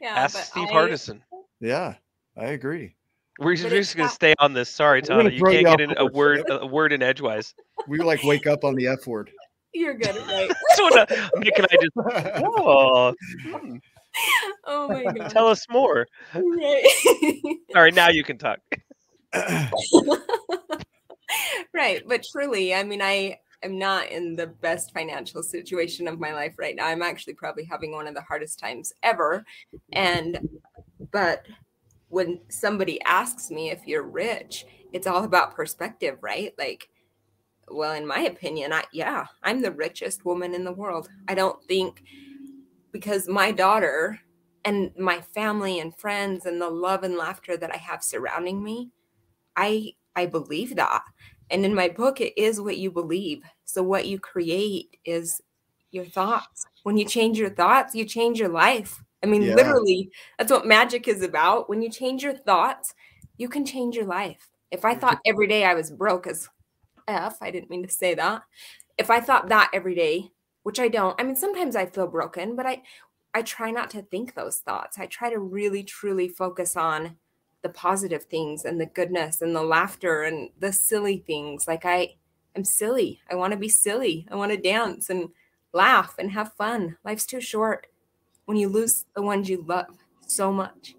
Yeah, 0.00 0.08
Ask 0.16 0.36
Steve 0.44 0.68
I- 0.70 0.72
Hardison. 0.74 1.20
yeah. 1.60 1.94
I 2.36 2.46
agree. 2.46 2.96
We're 3.38 3.56
But 3.56 3.70
just 3.70 3.96
gonna 3.96 4.08
stay 4.08 4.34
on 4.38 4.52
this. 4.52 4.68
Sorry, 4.68 5.00
We're 5.00 5.22
Tana. 5.22 5.30
You 5.30 5.42
can't 5.42 5.66
get 5.66 5.80
in 5.80 5.94
a 5.96 6.06
word 6.06 6.44
a 6.48 6.66
word 6.66 6.92
in 6.92 7.02
edgewise. 7.02 7.54
We 7.88 7.98
like 7.98 8.22
wake 8.24 8.46
up 8.46 8.62
on 8.64 8.74
the 8.74 8.86
F 8.88 9.06
word. 9.06 9.30
You're 9.72 9.94
good, 9.94 10.16
right? 10.26 10.50
So 10.74 10.88
uh, 10.98 11.06
Nick 11.36 11.58
and 11.58 11.66
I 11.70 11.76
just 11.76 11.92
oh 12.44 13.14
oh 14.66 14.88
my 14.88 15.04
god. 15.18 15.30
tell 15.30 15.48
us 15.48 15.66
more. 15.70 16.06
Right. 16.34 16.84
All 17.74 17.82
right, 17.82 17.94
now 17.94 18.08
you 18.08 18.24
can 18.24 18.38
talk. 18.38 18.58
right. 21.74 22.02
But 22.06 22.24
truly, 22.30 22.74
I 22.74 22.82
mean, 22.84 23.02
I 23.02 23.38
am 23.62 23.78
not 23.78 24.10
in 24.10 24.36
the 24.36 24.46
best 24.46 24.92
financial 24.92 25.42
situation 25.42 26.08
of 26.08 26.18
my 26.18 26.32
life 26.32 26.54
right 26.58 26.76
now. 26.76 26.86
I'm 26.86 27.02
actually 27.02 27.34
probably 27.34 27.64
having 27.64 27.92
one 27.92 28.06
of 28.06 28.14
the 28.14 28.22
hardest 28.22 28.58
times 28.58 28.92
ever. 29.02 29.44
And, 29.92 30.38
but 31.12 31.46
when 32.12 32.38
somebody 32.50 33.00
asks 33.04 33.50
me 33.50 33.70
if 33.70 33.86
you're 33.86 34.02
rich, 34.02 34.66
it's 34.92 35.06
all 35.06 35.24
about 35.24 35.54
perspective, 35.54 36.18
right? 36.20 36.52
Like, 36.58 36.90
well, 37.70 37.94
in 37.94 38.06
my 38.06 38.20
opinion, 38.20 38.72
I, 38.72 38.84
yeah, 38.92 39.26
I'm 39.42 39.62
the 39.62 39.72
richest 39.72 40.24
woman 40.24 40.54
in 40.54 40.64
the 40.64 40.72
world. 40.72 41.08
I 41.28 41.34
don't 41.34 41.62
think 41.64 42.02
because 42.92 43.28
my 43.28 43.52
daughter 43.52 44.20
and 44.64 44.92
my 44.98 45.22
family 45.22 45.80
and 45.80 45.96
friends 45.96 46.46
and 46.46 46.60
the 46.60 46.70
love 46.70 47.02
and 47.02 47.16
laughter 47.16 47.56
that 47.56 47.72
I 47.72 47.78
have 47.78 48.04
surrounding 48.04 48.62
me, 48.62 48.90
I 49.56 49.92
I 50.16 50.26
believe 50.26 50.76
that. 50.76 51.02
And 51.50 51.64
in 51.64 51.74
my 51.74 51.88
book 51.88 52.20
it 52.20 52.38
is 52.40 52.60
what 52.60 52.78
you 52.78 52.90
believe. 52.90 53.42
So 53.64 53.82
what 53.82 54.06
you 54.06 54.18
create 54.20 54.98
is 55.04 55.40
your 55.90 56.04
thoughts. 56.04 56.66
When 56.82 56.98
you 56.98 57.06
change 57.06 57.38
your 57.38 57.50
thoughts, 57.50 57.94
you 57.94 58.04
change 58.04 58.38
your 58.38 58.50
life. 58.50 59.02
I 59.22 59.26
mean 59.26 59.42
Yeah. 59.42 59.54
literally 59.54 60.10
that's 60.38 60.50
what 60.52 60.66
magic 60.66 61.08
is 61.08 61.22
about. 61.22 61.68
When 61.68 61.82
you 61.82 61.90
change 61.90 62.22
your 62.22 62.34
thoughts, 62.36 62.94
you 63.38 63.48
can 63.48 63.64
change 63.64 63.96
your 63.96 64.06
life. 64.06 64.48
If 64.70 64.84
I 64.84 64.94
thought 64.94 65.20
every 65.26 65.46
day 65.46 65.64
I 65.64 65.74
was 65.74 65.90
broke 65.90 66.26
as 66.26 66.48
F, 67.08 67.36
I 67.42 67.50
didn't 67.50 67.70
mean 67.70 67.82
to 67.82 67.90
say 67.92 68.14
that. 68.14 68.42
If 68.98 69.10
I 69.10 69.20
thought 69.20 69.48
that 69.48 69.70
every 69.72 69.94
day, 69.94 70.30
which 70.62 70.78
I 70.80 70.88
don't. 70.88 71.20
I 71.20 71.24
mean 71.24 71.36
sometimes 71.36 71.76
I 71.76 71.86
feel 71.86 72.06
broken, 72.06 72.56
but 72.56 72.66
I 72.66 72.82
I 73.34 73.42
try 73.42 73.70
not 73.70 73.90
to 73.90 74.02
think 74.02 74.34
those 74.34 74.58
thoughts. 74.58 74.98
I 74.98 75.06
try 75.06 75.30
to 75.30 75.38
really 75.38 75.82
truly 75.82 76.28
focus 76.28 76.76
on 76.76 77.16
the 77.62 77.68
positive 77.68 78.24
things 78.24 78.64
and 78.64 78.80
the 78.80 78.86
goodness 78.86 79.40
and 79.40 79.54
the 79.54 79.62
laughter 79.62 80.22
and 80.22 80.50
the 80.58 80.72
silly 80.72 81.18
things. 81.26 81.66
Like 81.68 81.84
I 81.84 82.16
I'm 82.56 82.64
silly. 82.64 83.20
I 83.30 83.34
want 83.36 83.52
to 83.52 83.58
be 83.58 83.68
silly. 83.68 84.26
I 84.30 84.36
want 84.36 84.52
to 84.52 84.58
dance 84.58 85.08
and 85.08 85.30
laugh 85.72 86.16
and 86.18 86.32
have 86.32 86.52
fun. 86.54 86.98
Life's 87.04 87.26
too 87.26 87.40
short. 87.40 87.86
When 88.46 88.56
you 88.56 88.68
lose 88.68 89.04
the 89.14 89.22
ones 89.22 89.48
you 89.48 89.64
love 89.66 89.86
so 90.26 90.52
much, 90.52 90.94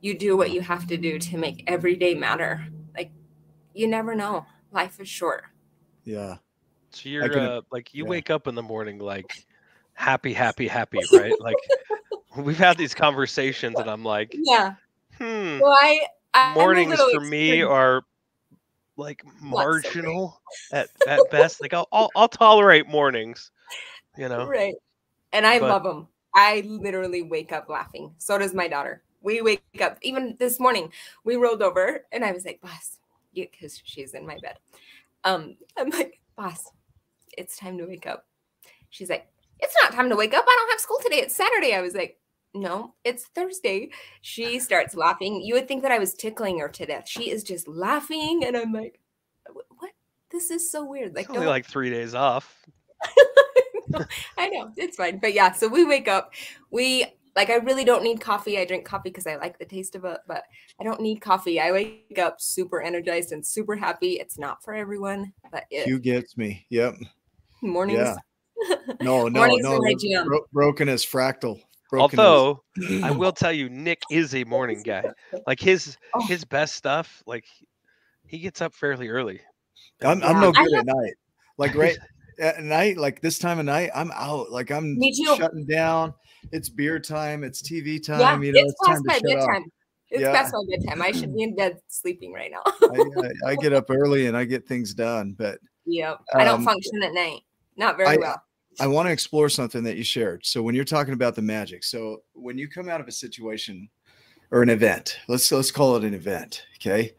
you 0.00 0.16
do 0.16 0.36
what 0.36 0.50
you 0.52 0.60
have 0.60 0.86
to 0.88 0.96
do 0.96 1.18
to 1.18 1.36
make 1.38 1.64
every 1.66 1.96
day 1.96 2.14
matter. 2.14 2.64
Like 2.96 3.10
you 3.74 3.86
never 3.88 4.14
know. 4.14 4.46
Life 4.70 5.00
is 5.00 5.08
short. 5.08 5.44
yeah. 6.04 6.36
So 6.90 7.08
you're 7.10 7.28
can- 7.28 7.38
uh, 7.38 7.60
like 7.70 7.92
you 7.92 8.04
yeah. 8.04 8.10
wake 8.10 8.30
up 8.30 8.46
in 8.46 8.54
the 8.54 8.62
morning 8.62 8.98
like 8.98 9.44
happy, 9.92 10.32
happy, 10.32 10.66
happy, 10.66 11.00
right? 11.12 11.32
like 11.40 11.56
we've 12.38 12.56
had 12.56 12.78
these 12.78 12.94
conversations, 12.94 13.78
and 13.78 13.90
I'm 13.90 14.04
like, 14.04 14.34
Yeah. 14.44 14.74
hmm, 15.18 15.58
Well, 15.60 15.76
I, 15.78 16.00
I'm 16.34 16.54
mornings 16.54 16.98
for 17.12 17.20
me 17.20 17.60
are 17.62 18.02
like 18.96 19.22
Not 19.24 19.34
so 19.40 19.46
marginal 19.48 20.40
at, 20.72 20.88
at 21.06 21.20
best. 21.30 21.60
Like 21.60 21.74
I'll, 21.74 21.88
I'll 21.92 22.10
I'll 22.16 22.28
tolerate 22.28 22.88
mornings, 22.88 23.50
you 24.16 24.28
know. 24.28 24.46
Right. 24.46 24.74
And 25.32 25.46
I 25.46 25.58
But- 25.58 25.68
love 25.68 25.82
them. 25.82 26.08
I 26.38 26.62
literally 26.66 27.22
wake 27.22 27.50
up 27.50 27.68
laughing. 27.68 28.14
So 28.18 28.38
does 28.38 28.54
my 28.54 28.68
daughter. 28.68 29.02
We 29.22 29.42
wake 29.42 29.60
up, 29.80 29.98
even 30.02 30.36
this 30.38 30.60
morning, 30.60 30.92
we 31.24 31.34
rolled 31.34 31.62
over 31.62 32.06
and 32.12 32.24
I 32.24 32.30
was 32.30 32.44
like, 32.44 32.60
boss, 32.60 32.98
because 33.34 33.82
she's 33.84 34.14
in 34.14 34.24
my 34.24 34.38
bed. 34.40 34.54
Um, 35.24 35.56
I'm 35.76 35.90
like, 35.90 36.20
boss, 36.36 36.70
it's 37.36 37.56
time 37.56 37.76
to 37.78 37.86
wake 37.86 38.06
up. 38.06 38.26
She's 38.90 39.10
like, 39.10 39.26
it's 39.58 39.74
not 39.82 39.92
time 39.92 40.08
to 40.10 40.16
wake 40.16 40.32
up. 40.32 40.44
I 40.46 40.56
don't 40.56 40.70
have 40.70 40.80
school 40.80 40.98
today. 41.02 41.16
It's 41.16 41.34
Saturday. 41.34 41.74
I 41.74 41.80
was 41.80 41.94
like, 41.94 42.20
no, 42.54 42.94
it's 43.02 43.24
Thursday. 43.34 43.90
She 44.20 44.60
starts 44.60 44.94
laughing. 44.94 45.42
You 45.42 45.54
would 45.54 45.66
think 45.66 45.82
that 45.82 45.90
I 45.90 45.98
was 45.98 46.14
tickling 46.14 46.60
her 46.60 46.68
to 46.68 46.86
death. 46.86 47.08
She 47.08 47.30
is 47.30 47.42
just 47.42 47.66
laughing. 47.66 48.44
And 48.46 48.56
I'm 48.56 48.72
like, 48.72 49.00
what? 49.78 49.90
This 50.30 50.52
is 50.52 50.70
so 50.70 50.84
weird. 50.84 51.16
Like, 51.16 51.26
It's 51.26 51.34
only 51.34 51.48
like 51.48 51.66
three 51.66 51.90
days 51.90 52.14
off. 52.14 52.64
I 54.38 54.48
know 54.48 54.70
it's 54.76 54.96
fine, 54.96 55.18
but 55.18 55.34
yeah. 55.34 55.52
So 55.52 55.68
we 55.68 55.84
wake 55.84 56.08
up. 56.08 56.32
We 56.70 57.06
like. 57.36 57.50
I 57.50 57.56
really 57.56 57.84
don't 57.84 58.02
need 58.02 58.20
coffee. 58.20 58.58
I 58.58 58.64
drink 58.64 58.84
coffee 58.84 59.10
because 59.10 59.26
I 59.26 59.36
like 59.36 59.58
the 59.58 59.64
taste 59.64 59.94
of 59.94 60.04
it, 60.04 60.18
but 60.26 60.44
I 60.80 60.84
don't 60.84 61.00
need 61.00 61.20
coffee. 61.20 61.60
I 61.60 61.72
wake 61.72 62.18
up 62.18 62.40
super 62.40 62.80
energized 62.80 63.32
and 63.32 63.44
super 63.46 63.76
happy. 63.76 64.12
It's 64.14 64.38
not 64.38 64.62
for 64.62 64.74
everyone, 64.74 65.32
but 65.52 65.64
it, 65.70 65.86
Hugh 65.86 65.98
gets 66.00 66.36
me. 66.36 66.66
Yep. 66.70 66.96
mornings. 67.62 67.98
Yeah. 67.98 68.16
No, 69.00 69.28
no, 69.28 69.38
Mornings 69.40 69.62
no. 69.62 69.74
are 69.76 69.78
my 69.80 69.94
they're 70.02 70.10
jam. 70.18 70.26
bro- 70.26 70.44
broken 70.52 70.88
as 70.88 71.06
fractal. 71.06 71.60
Broken 71.90 72.18
as- 72.18 72.24
Although 72.26 72.64
I 73.04 73.12
will 73.12 73.30
tell 73.30 73.52
you, 73.52 73.68
Nick 73.68 74.02
is 74.10 74.34
a 74.34 74.42
morning 74.44 74.82
guy. 74.82 75.04
Like 75.46 75.60
his 75.60 75.96
Oh. 76.14 76.26
his 76.26 76.44
best 76.44 76.74
stuff, 76.74 77.22
like 77.24 77.44
he 78.26 78.38
gets 78.40 78.60
up 78.60 78.74
fairly 78.74 79.08
early. 79.08 79.40
I'm, 80.02 80.22
I'm 80.24 80.40
no 80.40 80.48
I 80.56 80.64
good 80.64 80.74
at 80.74 80.86
night. 80.86 81.14
Like 81.56 81.74
right 81.76 81.96
at 82.38 82.62
night, 82.62 82.96
like 82.96 83.20
this 83.20 83.38
time 83.38 83.58
of 83.58 83.64
night, 83.64 83.90
I'm 83.94 84.10
out. 84.12 84.50
Like 84.50 84.70
I'm 84.70 84.98
shutting 85.36 85.66
down. 85.66 86.14
It's 86.52 86.68
beer 86.68 86.98
time. 86.98 87.44
It's 87.44 87.62
TV 87.62 88.02
time. 88.04 88.20
yeah, 88.20 88.40
you 88.40 88.52
know, 88.52 88.60
it's 88.60 88.72
it's, 88.72 88.88
past 88.88 89.02
my 89.04 89.20
bedtime. 89.22 89.64
It's 90.10 90.22
Yeah. 90.22 90.32
past 90.32 90.54
my 90.54 90.62
bedtime. 90.76 91.02
I 91.02 91.12
should 91.12 91.34
be 91.34 91.42
in 91.42 91.54
bed 91.56 91.78
sleeping 91.88 92.32
right 92.32 92.50
now. 92.50 92.62
I, 92.64 93.04
I, 93.46 93.50
I 93.50 93.56
get 93.56 93.72
up 93.72 93.90
early 93.90 94.26
and 94.26 94.36
I 94.36 94.44
get 94.44 94.66
things 94.66 94.94
done. 94.94 95.34
But 95.36 95.58
yeah, 95.84 96.14
I 96.34 96.44
don't 96.44 96.60
Um, 96.60 96.64
function 96.64 97.02
at 97.02 97.12
night. 97.12 97.40
Not 97.76 97.96
very 97.96 98.08
I- 98.10 98.16
well. 98.16 98.42
I 98.80 98.86
want 98.86 99.06
to 99.08 99.12
explore 99.12 99.48
something 99.48 99.82
that 99.82 99.96
you 99.96 100.04
shared. 100.04 100.46
So 100.46 100.62
when 100.62 100.76
you're 100.76 100.84
talking 100.84 101.12
about 101.12 101.34
the 101.34 101.42
magic, 101.42 101.82
so 101.82 102.22
when 102.34 102.56
you 102.56 102.68
come 102.68 102.88
out 102.88 103.00
of 103.00 103.08
a 103.08 103.12
situation 103.12 103.88
or 104.52 104.62
an 104.62 104.68
event, 104.68 105.18
let's 105.26 105.50
let's 105.50 105.72
call 105.72 105.96
it 105.96 106.04
an 106.04 106.14
event, 106.14 106.64
okay? 106.76 107.12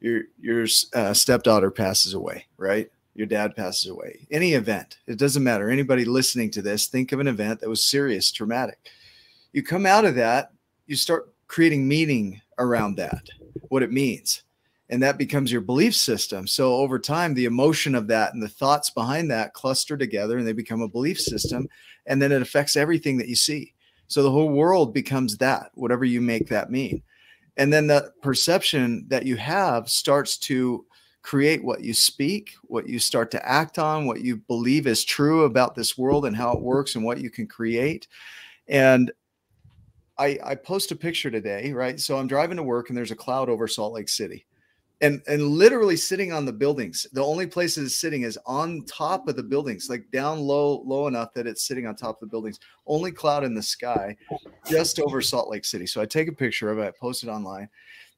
Your 0.00 0.22
your 0.40 0.66
uh, 0.92 1.14
stepdaughter 1.14 1.70
passes 1.70 2.14
away, 2.14 2.46
right? 2.56 2.88
Your 3.14 3.26
dad 3.26 3.54
passes 3.54 3.90
away. 3.90 4.26
Any 4.30 4.54
event, 4.54 4.98
it 5.06 5.18
doesn't 5.18 5.44
matter. 5.44 5.70
Anybody 5.70 6.04
listening 6.04 6.50
to 6.52 6.62
this, 6.62 6.88
think 6.88 7.12
of 7.12 7.20
an 7.20 7.28
event 7.28 7.60
that 7.60 7.68
was 7.68 7.84
serious, 7.84 8.32
traumatic. 8.32 8.78
You 9.52 9.62
come 9.62 9.86
out 9.86 10.04
of 10.04 10.16
that, 10.16 10.50
you 10.86 10.96
start 10.96 11.32
creating 11.46 11.86
meaning 11.86 12.40
around 12.58 12.96
that, 12.96 13.28
what 13.68 13.82
it 13.82 13.92
means. 13.92 14.42
And 14.90 15.02
that 15.02 15.16
becomes 15.16 15.50
your 15.50 15.60
belief 15.60 15.94
system. 15.94 16.46
So 16.46 16.74
over 16.74 16.98
time, 16.98 17.34
the 17.34 17.46
emotion 17.46 17.94
of 17.94 18.08
that 18.08 18.34
and 18.34 18.42
the 18.42 18.48
thoughts 18.48 18.90
behind 18.90 19.30
that 19.30 19.54
cluster 19.54 19.96
together 19.96 20.38
and 20.38 20.46
they 20.46 20.52
become 20.52 20.82
a 20.82 20.88
belief 20.88 21.20
system. 21.20 21.68
And 22.06 22.20
then 22.20 22.32
it 22.32 22.42
affects 22.42 22.76
everything 22.76 23.16
that 23.18 23.28
you 23.28 23.36
see. 23.36 23.74
So 24.08 24.22
the 24.22 24.30
whole 24.30 24.50
world 24.50 24.92
becomes 24.92 25.38
that, 25.38 25.70
whatever 25.74 26.04
you 26.04 26.20
make 26.20 26.48
that 26.48 26.70
mean. 26.70 27.02
And 27.56 27.72
then 27.72 27.86
the 27.86 28.12
perception 28.20 29.06
that 29.08 29.24
you 29.24 29.36
have 29.36 29.88
starts 29.88 30.36
to 30.38 30.84
create 31.24 31.64
what 31.64 31.82
you 31.82 31.94
speak, 31.94 32.52
what 32.64 32.86
you 32.86 32.98
start 32.98 33.30
to 33.30 33.48
act 33.48 33.78
on, 33.78 34.04
what 34.06 34.20
you 34.20 34.36
believe 34.36 34.86
is 34.86 35.02
true 35.02 35.44
about 35.44 35.74
this 35.74 35.96
world 35.96 36.26
and 36.26 36.36
how 36.36 36.52
it 36.52 36.60
works 36.60 36.94
and 36.94 37.04
what 37.04 37.18
you 37.18 37.30
can 37.30 37.46
create. 37.46 38.06
And 38.68 39.10
I, 40.18 40.38
I 40.44 40.54
post 40.54 40.92
a 40.92 40.96
picture 40.96 41.30
today, 41.30 41.72
right? 41.72 41.98
So 41.98 42.18
I'm 42.18 42.26
driving 42.26 42.58
to 42.58 42.62
work 42.62 42.90
and 42.90 42.96
there's 42.96 43.10
a 43.10 43.16
cloud 43.16 43.48
over 43.48 43.66
Salt 43.66 43.94
Lake 43.94 44.10
City. 44.10 44.44
And 45.00 45.22
and 45.26 45.42
literally 45.42 45.96
sitting 45.96 46.32
on 46.32 46.44
the 46.44 46.52
buildings. 46.52 47.06
The 47.12 47.24
only 47.24 47.46
place 47.46 47.76
it's 47.76 47.96
sitting 47.96 48.22
is 48.22 48.38
on 48.46 48.84
top 48.84 49.26
of 49.26 49.34
the 49.34 49.42
buildings, 49.42 49.88
like 49.90 50.08
down 50.12 50.40
low, 50.40 50.82
low 50.86 51.08
enough 51.08 51.34
that 51.34 51.46
it's 51.46 51.66
sitting 51.66 51.86
on 51.86 51.96
top 51.96 52.16
of 52.16 52.20
the 52.20 52.30
buildings. 52.30 52.60
Only 52.86 53.10
cloud 53.10 53.44
in 53.44 53.54
the 53.54 53.62
sky, 53.62 54.16
just 54.66 55.00
over 55.00 55.20
Salt 55.20 55.50
Lake 55.50 55.64
City. 55.64 55.86
So 55.86 56.00
I 56.00 56.06
take 56.06 56.28
a 56.28 56.32
picture 56.32 56.70
of 56.70 56.78
it, 56.78 56.86
I 56.86 56.92
post 56.98 57.24
it 57.24 57.28
online. 57.28 57.68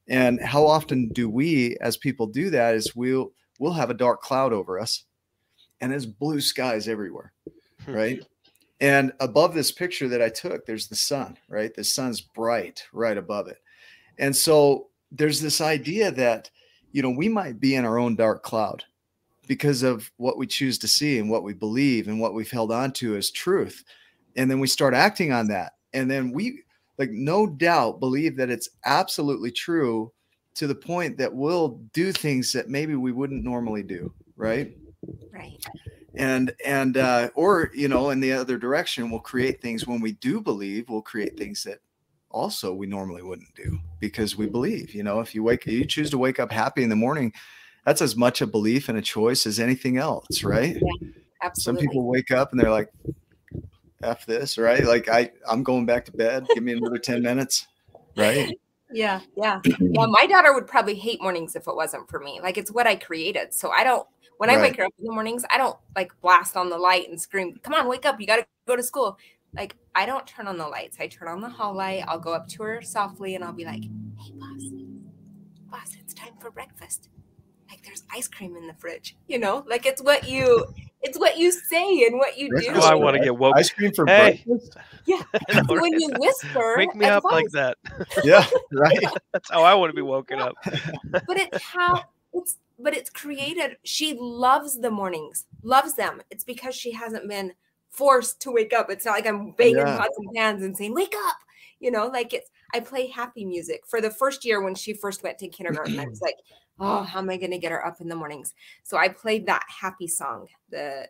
And 0.09 0.41
how 0.41 0.65
often 0.65 1.09
do 1.09 1.29
we 1.29 1.77
as 1.81 1.97
people 1.97 2.27
do 2.27 2.49
that 2.51 2.75
is 2.75 2.95
we'll 2.95 3.31
we'll 3.59 3.73
have 3.73 3.89
a 3.89 3.95
dark 3.95 4.21
cloud 4.21 4.53
over 4.53 4.79
us 4.79 5.03
and 5.81 5.91
there's 5.91 6.05
blue 6.05 6.41
skies 6.41 6.87
everywhere. 6.87 7.33
Hmm. 7.85 7.93
Right. 7.93 8.25
And 8.79 9.11
above 9.19 9.53
this 9.53 9.71
picture 9.71 10.07
that 10.09 10.21
I 10.21 10.29
took, 10.29 10.65
there's 10.65 10.87
the 10.87 10.95
sun, 10.95 11.37
right? 11.49 11.73
The 11.73 11.83
sun's 11.83 12.21
bright 12.21 12.85
right 12.93 13.17
above 13.17 13.47
it. 13.47 13.57
And 14.19 14.35
so 14.35 14.87
there's 15.11 15.41
this 15.41 15.61
idea 15.61 16.11
that, 16.11 16.49
you 16.91 17.01
know, 17.01 17.09
we 17.09 17.27
might 17.27 17.59
be 17.59 17.75
in 17.75 17.85
our 17.85 17.97
own 17.97 18.15
dark 18.15 18.43
cloud 18.43 18.83
because 19.47 19.81
of 19.81 20.11
what 20.17 20.37
we 20.37 20.45
choose 20.45 20.77
to 20.79 20.87
see 20.87 21.17
and 21.17 21.29
what 21.29 21.43
we 21.43 21.53
believe 21.53 22.07
and 22.07 22.19
what 22.19 22.33
we've 22.33 22.51
held 22.51 22.71
on 22.71 22.91
to 22.91 23.15
as 23.15 23.31
truth. 23.31 23.83
And 24.35 24.51
then 24.51 24.59
we 24.59 24.67
start 24.67 24.93
acting 24.93 25.31
on 25.31 25.47
that. 25.47 25.73
And 25.93 26.11
then 26.11 26.31
we, 26.31 26.63
like, 26.97 27.11
no 27.11 27.47
doubt 27.47 27.99
believe 27.99 28.37
that 28.37 28.49
it's 28.49 28.69
absolutely 28.85 29.51
true 29.51 30.11
to 30.55 30.67
the 30.67 30.75
point 30.75 31.17
that 31.17 31.33
we'll 31.33 31.79
do 31.93 32.11
things 32.11 32.51
that 32.53 32.69
maybe 32.69 32.95
we 32.95 33.11
wouldn't 33.11 33.43
normally 33.43 33.83
do. 33.83 34.13
Right 34.35 34.75
Right. 35.31 35.63
and 36.15 36.53
and 36.65 36.97
uh 36.97 37.29
or 37.35 37.69
you 37.73 37.87
know 37.87 38.09
in 38.09 38.19
the 38.19 38.33
other 38.33 38.57
direction 38.57 39.11
we'll 39.11 39.19
create 39.19 39.61
things 39.61 39.85
when 39.85 40.01
we 40.01 40.13
do 40.13 40.41
believe 40.41 40.89
we'll 40.89 41.01
create 41.01 41.37
things 41.37 41.63
that 41.63 41.79
also 42.29 42.73
we 42.73 42.87
normally 42.87 43.21
wouldn't 43.21 43.53
do 43.55 43.79
because 43.99 44.35
we 44.35 44.47
believe, 44.47 44.93
you 44.93 45.03
know, 45.03 45.19
if 45.19 45.33
you 45.33 45.43
wake 45.43 45.65
you 45.65 45.85
choose 45.85 46.09
to 46.11 46.17
wake 46.17 46.39
up 46.39 46.51
happy 46.51 46.83
in 46.83 46.89
the 46.89 46.95
morning, 46.95 47.33
that's 47.85 48.01
as 48.01 48.15
much 48.15 48.41
a 48.41 48.47
belief 48.47 48.89
and 48.89 48.97
a 48.97 49.01
choice 49.01 49.45
as 49.47 49.59
anything 49.59 49.97
else, 49.97 50.43
right? 50.43 50.75
Yeah, 50.75 51.09
absolutely. 51.41 51.81
Some 51.83 51.89
people 51.89 52.05
wake 52.05 52.31
up 52.31 52.51
and 52.51 52.59
they're 52.59 52.71
like, 52.71 52.89
F 54.03 54.25
this, 54.25 54.57
right? 54.57 54.83
Like 54.83 55.09
I 55.09 55.31
I'm 55.49 55.63
going 55.63 55.85
back 55.85 56.05
to 56.05 56.11
bed. 56.11 56.47
Give 56.53 56.63
me 56.63 56.73
another 56.73 56.97
10 56.99 57.21
minutes. 57.21 57.67
Right. 58.15 58.47
Yeah, 58.91 59.21
yeah. 59.35 59.61
Yeah, 59.79 60.05
my 60.05 60.27
daughter 60.27 60.53
would 60.53 60.67
probably 60.67 60.95
hate 60.95 61.21
mornings 61.21 61.55
if 61.55 61.67
it 61.67 61.75
wasn't 61.75 62.09
for 62.09 62.19
me. 62.19 62.39
Like 62.41 62.57
it's 62.57 62.71
what 62.71 62.87
I 62.87 62.95
created. 62.95 63.53
So 63.53 63.71
I 63.71 63.83
don't 63.83 64.07
when 64.37 64.49
I 64.51 64.55
Right. 64.55 64.61
wake 64.63 64.77
her 64.77 64.85
up 64.85 64.93
in 64.99 65.05
the 65.05 65.11
mornings, 65.11 65.43
I 65.49 65.57
don't 65.57 65.77
like 65.95 66.11
blast 66.21 66.55
on 66.55 66.69
the 66.69 66.77
light 66.77 67.09
and 67.09 67.19
scream, 67.19 67.59
"Come 67.63 67.73
on, 67.73 67.87
wake 67.87 68.05
up. 68.05 68.19
You 68.21 68.27
got 68.27 68.37
to 68.37 68.45
go 68.67 68.75
to 68.75 68.83
school." 68.83 69.17
Like 69.55 69.75
I 69.95 70.05
don't 70.05 70.27
turn 70.27 70.47
on 70.47 70.57
the 70.57 70.67
lights. 70.67 70.97
I 70.99 71.07
turn 71.07 71.27
on 71.27 71.41
the 71.41 71.49
hall 71.49 71.73
light. 71.73 72.03
I'll 72.07 72.19
go 72.19 72.33
up 72.33 72.47
to 72.49 72.63
her 72.63 72.81
softly 72.83 73.33
and 73.33 73.43
I'll 73.43 73.53
be 73.53 73.65
like, 73.65 73.83
"Hey, 73.83 74.31
boss. 74.39 74.71
Boss, 75.71 75.97
it's 75.99 76.13
time 76.13 76.33
for 76.39 76.51
breakfast." 76.51 77.09
Like 77.69 77.83
there's 77.83 78.03
ice 78.13 78.27
cream 78.27 78.55
in 78.55 78.67
the 78.67 78.73
fridge. 78.75 79.17
You 79.27 79.39
know? 79.39 79.65
Like 79.67 79.85
it's 79.87 80.01
what 80.01 80.27
you 80.29 80.65
it's 81.01 81.17
what 81.19 81.37
you 81.37 81.51
say 81.51 82.05
and 82.05 82.17
what 82.17 82.37
you 82.37 82.47
do. 82.47 82.53
Breakfast 82.53 82.77
Oh, 82.81 82.89
I 82.89 82.95
want 82.95 83.15
to 83.15 83.23
get 83.23 83.35
woke. 83.37 83.55
Ice 83.57 83.69
cream 83.69 83.91
for 83.93 84.05
Hey. 84.07 84.43
breakfast. 84.45 84.77
So 85.07 85.63
when 85.69 85.93
you 85.99 86.11
whisper, 86.17 86.75
Wake 86.77 86.95
me 86.95 87.05
up 87.07 87.23
like 87.23 87.49
that. 87.51 87.77
Yeah, 88.23 88.45
right. 88.73 89.07
That's 89.33 89.49
how 89.49 89.63
I 89.63 89.73
want 89.75 89.89
to 89.91 89.95
be 89.95 90.01
woken 90.01 90.39
up. 90.39 90.55
but 91.11 91.37
it's 91.37 91.61
how 91.61 92.03
it's 92.33 92.57
but 92.79 92.95
it's 92.95 93.09
created 93.09 93.77
she 93.83 94.15
loves 94.19 94.79
the 94.79 94.91
mornings 94.91 95.45
loves 95.63 95.95
them 95.95 96.21
it's 96.29 96.43
because 96.43 96.75
she 96.75 96.91
hasn't 96.91 97.27
been 97.27 97.53
forced 97.89 98.39
to 98.41 98.51
wake 98.51 98.73
up 98.73 98.89
it's 98.91 99.05
not 99.05 99.13
like 99.13 99.25
i'm 99.25 99.51
banging 99.51 99.77
Yeah. 99.77 99.97
pots 99.97 100.15
and 100.17 100.27
pans 100.35 100.61
and 100.63 100.77
saying 100.77 100.93
wake 100.93 101.15
up 101.27 101.37
you 101.79 101.89
know 101.89 102.05
like 102.07 102.33
it's 102.33 102.49
i 102.75 102.79
play 102.79 103.07
happy 103.07 103.45
music 103.45 103.81
for 103.87 103.99
the 104.01 104.11
first 104.11 104.45
year 104.45 104.61
when 104.61 104.75
she 104.75 104.93
first 104.93 105.23
went 105.23 105.39
to 105.39 105.47
kindergarten 105.47 105.97
i 105.99 106.05
was 106.05 106.21
like 106.21 106.35
oh 106.79 107.03
how 107.03 107.19
am 107.19 107.29
i 107.29 107.37
going 107.37 107.51
to 107.51 107.57
get 107.57 107.71
her 107.71 107.85
up 107.85 108.01
in 108.01 108.07
the 108.07 108.15
mornings 108.15 108.53
so 108.83 108.97
i 108.97 109.07
played 109.07 109.45
that 109.45 109.63
happy 109.67 110.07
song 110.07 110.47
the 110.69 111.07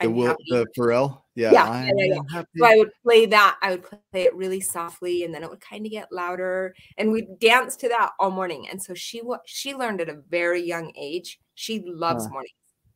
The 0.00 0.10
Will 0.10 0.36
the 0.48 0.66
Pharrell. 0.76 1.22
Yeah. 1.34 1.52
Yeah, 1.52 1.90
yeah, 1.96 2.20
yeah. 2.30 2.42
So 2.58 2.64
I 2.66 2.76
would 2.76 2.90
play 3.02 3.24
that. 3.26 3.56
I 3.62 3.70
would 3.70 3.82
play 3.82 4.00
it 4.12 4.34
really 4.34 4.60
softly, 4.60 5.24
and 5.24 5.34
then 5.34 5.42
it 5.42 5.48
would 5.48 5.60
kind 5.60 5.86
of 5.86 5.92
get 5.92 6.12
louder, 6.12 6.74
and 6.98 7.10
we'd 7.10 7.38
dance 7.38 7.76
to 7.76 7.88
that 7.88 8.12
all 8.18 8.30
morning. 8.30 8.68
And 8.68 8.82
so 8.82 8.92
she 8.94 9.22
she 9.46 9.74
learned 9.74 10.00
at 10.00 10.08
a 10.08 10.20
very 10.28 10.62
young 10.62 10.92
age. 10.96 11.40
She 11.54 11.82
loves 11.86 12.24
Huh. 12.24 12.32
mornings. 12.32 12.52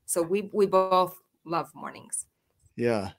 So 0.07 0.23
we 0.23 0.51
we 0.53 0.67
both 0.67 1.17
love 1.45 1.71
mornings. 1.75 2.27
Yeah. 2.77 3.13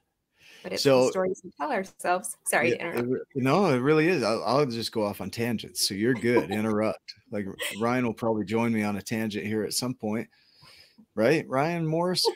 But 0.63 0.73
it's 0.73 0.83
So- 0.83 1.05
the 1.05 1.11
stories 1.11 1.41
we 1.43 1.51
tell 1.59 1.71
ourselves. 1.71 2.37
Sorry 2.47 2.71
to 2.71 2.75
Yeah, 2.77 2.91
interrupt. 2.93 3.25
it 3.35 3.43
no, 3.43 3.65
it 3.73 3.79
really 3.79 4.07
is. 4.07 4.21
I'll, 4.23 4.43
I'll 4.43 4.65
just 4.65 4.91
go 4.91 5.03
off 5.05 5.21
on 5.21 5.29
tangents. 5.29 5.87
So 5.87 5.93
you're 5.93 6.13
good. 6.13 6.51
Interrupt. 6.51 7.15
Like 7.31 7.45
Ryan 7.79 8.05
will 8.05 8.13
probably 8.13 8.45
join 8.45 8.71
me 8.73 8.83
on 8.83 8.97
a 8.97 9.01
tangent 9.01 9.45
here 9.45 9.63
at 9.63 9.73
some 9.73 9.93
point, 9.95 10.27
right? 11.15 11.45
Ryan 11.47 11.85
Morris. 11.87 12.23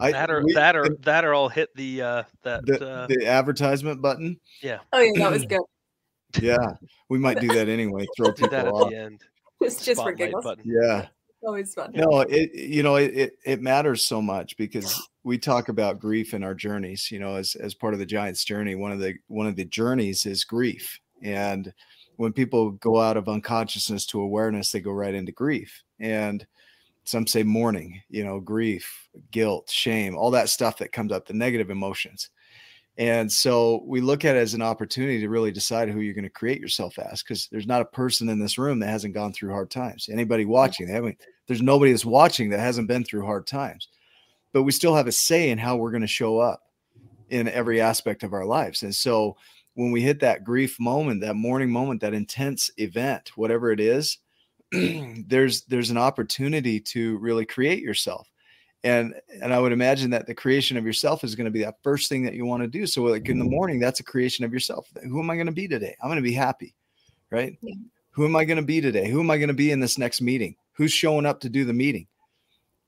I, 0.00 0.10
That 0.12 0.30
or 0.30 0.42
we- 0.44 0.54
that 0.54 0.74
or 0.76 0.88
that 1.02 1.24
or 1.24 1.34
I'll 1.34 1.48
hit 1.48 1.68
the 1.76 2.02
uh 2.02 2.22
that 2.42 2.66
the, 2.66 2.88
uh 2.88 3.06
the 3.06 3.26
advertisement 3.26 4.02
button. 4.02 4.40
Yeah. 4.62 4.78
Oh 4.92 5.00
yeah, 5.00 5.12
that 5.22 5.30
was 5.32 5.44
good. 5.46 5.60
Yeah, 6.40 6.72
we 7.08 7.18
might 7.18 7.38
do 7.40 7.46
that 7.48 7.68
anyway. 7.68 8.06
Throw 8.16 8.32
do 8.32 8.48
that 8.48 8.66
at 8.66 8.72
off. 8.72 8.90
the 8.90 8.96
end. 8.96 9.20
It's 9.60 9.84
just 9.84 10.02
for 10.02 10.12
giggles. 10.12 10.42
button. 10.44 10.64
Yeah. 10.66 11.06
Always 11.44 11.74
fun. 11.74 11.92
No, 11.94 12.20
it 12.20 12.54
you 12.54 12.82
know 12.82 12.96
it, 12.96 13.14
it 13.14 13.38
it 13.44 13.60
matters 13.62 14.02
so 14.02 14.22
much 14.22 14.56
because 14.56 15.08
we 15.24 15.38
talk 15.38 15.68
about 15.68 16.00
grief 16.00 16.34
in 16.34 16.42
our 16.42 16.54
journeys. 16.54 17.10
You 17.10 17.18
know, 17.18 17.36
as 17.36 17.54
as 17.56 17.74
part 17.74 17.92
of 17.92 18.00
the 18.00 18.06
Giants 18.06 18.44
journey, 18.44 18.74
one 18.74 18.92
of 18.92 19.00
the 19.00 19.14
one 19.28 19.46
of 19.46 19.56
the 19.56 19.64
journeys 19.64 20.26
is 20.26 20.44
grief, 20.44 20.98
and 21.22 21.72
when 22.16 22.32
people 22.32 22.72
go 22.72 23.00
out 23.00 23.16
of 23.16 23.28
unconsciousness 23.28 24.06
to 24.06 24.20
awareness, 24.20 24.70
they 24.70 24.80
go 24.80 24.92
right 24.92 25.14
into 25.14 25.32
grief. 25.32 25.82
And 25.98 26.46
some 27.04 27.26
say 27.26 27.42
mourning, 27.42 28.00
you 28.08 28.24
know, 28.24 28.40
grief, 28.40 29.08
guilt, 29.30 29.68
shame, 29.70 30.16
all 30.16 30.30
that 30.30 30.48
stuff 30.48 30.78
that 30.78 30.92
comes 30.92 31.12
up, 31.12 31.26
the 31.26 31.34
negative 31.34 31.70
emotions. 31.70 32.30
And 32.96 33.30
so 33.30 33.82
we 33.86 34.00
look 34.00 34.24
at 34.24 34.36
it 34.36 34.40
as 34.40 34.54
an 34.54 34.62
opportunity 34.62 35.20
to 35.20 35.28
really 35.28 35.50
decide 35.50 35.88
who 35.88 36.00
you're 36.00 36.14
going 36.14 36.22
to 36.22 36.30
create 36.30 36.60
yourself 36.60 36.98
as, 36.98 37.22
because 37.22 37.48
there's 37.48 37.66
not 37.66 37.82
a 37.82 37.86
person 37.86 38.28
in 38.28 38.38
this 38.38 38.56
room 38.56 38.78
that 38.78 38.88
hasn't 38.88 39.14
gone 39.14 39.32
through 39.32 39.50
hard 39.50 39.70
times. 39.70 40.08
Anybody 40.10 40.44
watching, 40.44 40.86
they 40.86 40.92
haven't 40.92 41.18
there's 41.46 41.62
nobody 41.62 41.90
that's 41.92 42.04
watching 42.04 42.50
that 42.50 42.60
hasn't 42.60 42.88
been 42.88 43.04
through 43.04 43.24
hard 43.24 43.46
times. 43.46 43.88
But 44.52 44.62
we 44.62 44.72
still 44.72 44.94
have 44.94 45.06
a 45.06 45.12
say 45.12 45.50
in 45.50 45.58
how 45.58 45.76
we're 45.76 45.90
going 45.90 46.02
to 46.02 46.06
show 46.06 46.38
up 46.38 46.62
in 47.28 47.48
every 47.48 47.80
aspect 47.80 48.22
of 48.22 48.32
our 48.32 48.44
lives. 48.44 48.82
And 48.82 48.94
so 48.94 49.36
when 49.74 49.90
we 49.90 50.00
hit 50.00 50.20
that 50.20 50.44
grief 50.44 50.78
moment 50.78 51.20
that 51.22 51.34
morning 51.34 51.70
moment 51.70 52.00
that 52.00 52.14
intense 52.14 52.70
event 52.76 53.32
whatever 53.34 53.72
it 53.72 53.80
is 53.80 54.18
there's 54.72 55.62
there's 55.62 55.90
an 55.90 55.98
opportunity 55.98 56.78
to 56.80 57.18
really 57.18 57.44
create 57.44 57.82
yourself. 57.82 58.30
And 58.84 59.14
and 59.42 59.52
i 59.52 59.58
would 59.58 59.72
imagine 59.72 60.10
that 60.10 60.26
the 60.26 60.34
creation 60.34 60.76
of 60.76 60.84
yourself 60.84 61.24
is 61.24 61.34
going 61.34 61.46
to 61.46 61.50
be 61.50 61.64
that 61.64 61.82
first 61.82 62.08
thing 62.08 62.22
that 62.24 62.34
you 62.34 62.44
want 62.46 62.62
to 62.62 62.68
do. 62.68 62.86
So 62.86 63.02
like 63.02 63.28
in 63.28 63.38
the 63.38 63.44
morning 63.44 63.80
that's 63.80 64.00
a 64.00 64.04
creation 64.04 64.44
of 64.44 64.52
yourself. 64.52 64.86
Who 65.02 65.20
am 65.20 65.30
i 65.30 65.34
going 65.34 65.46
to 65.46 65.52
be 65.52 65.66
today? 65.66 65.96
I'm 66.00 66.08
going 66.08 66.16
to 66.16 66.22
be 66.22 66.32
happy 66.32 66.74
right? 67.30 67.56
Yeah. 67.62 67.74
who 68.10 68.24
am 68.24 68.36
i 68.36 68.44
going 68.44 68.58
to 68.58 68.62
be 68.62 68.80
today? 68.80 69.08
Who 69.08 69.20
am 69.20 69.30
i 69.30 69.38
going 69.38 69.48
to 69.48 69.54
be 69.54 69.72
in 69.72 69.80
this 69.80 69.98
next 69.98 70.20
meeting 70.20 70.54
who's 70.74 70.92
showing 70.92 71.26
up 71.26 71.40
to 71.40 71.48
do 71.48 71.64
the 71.64 71.72
meeting? 71.72 72.06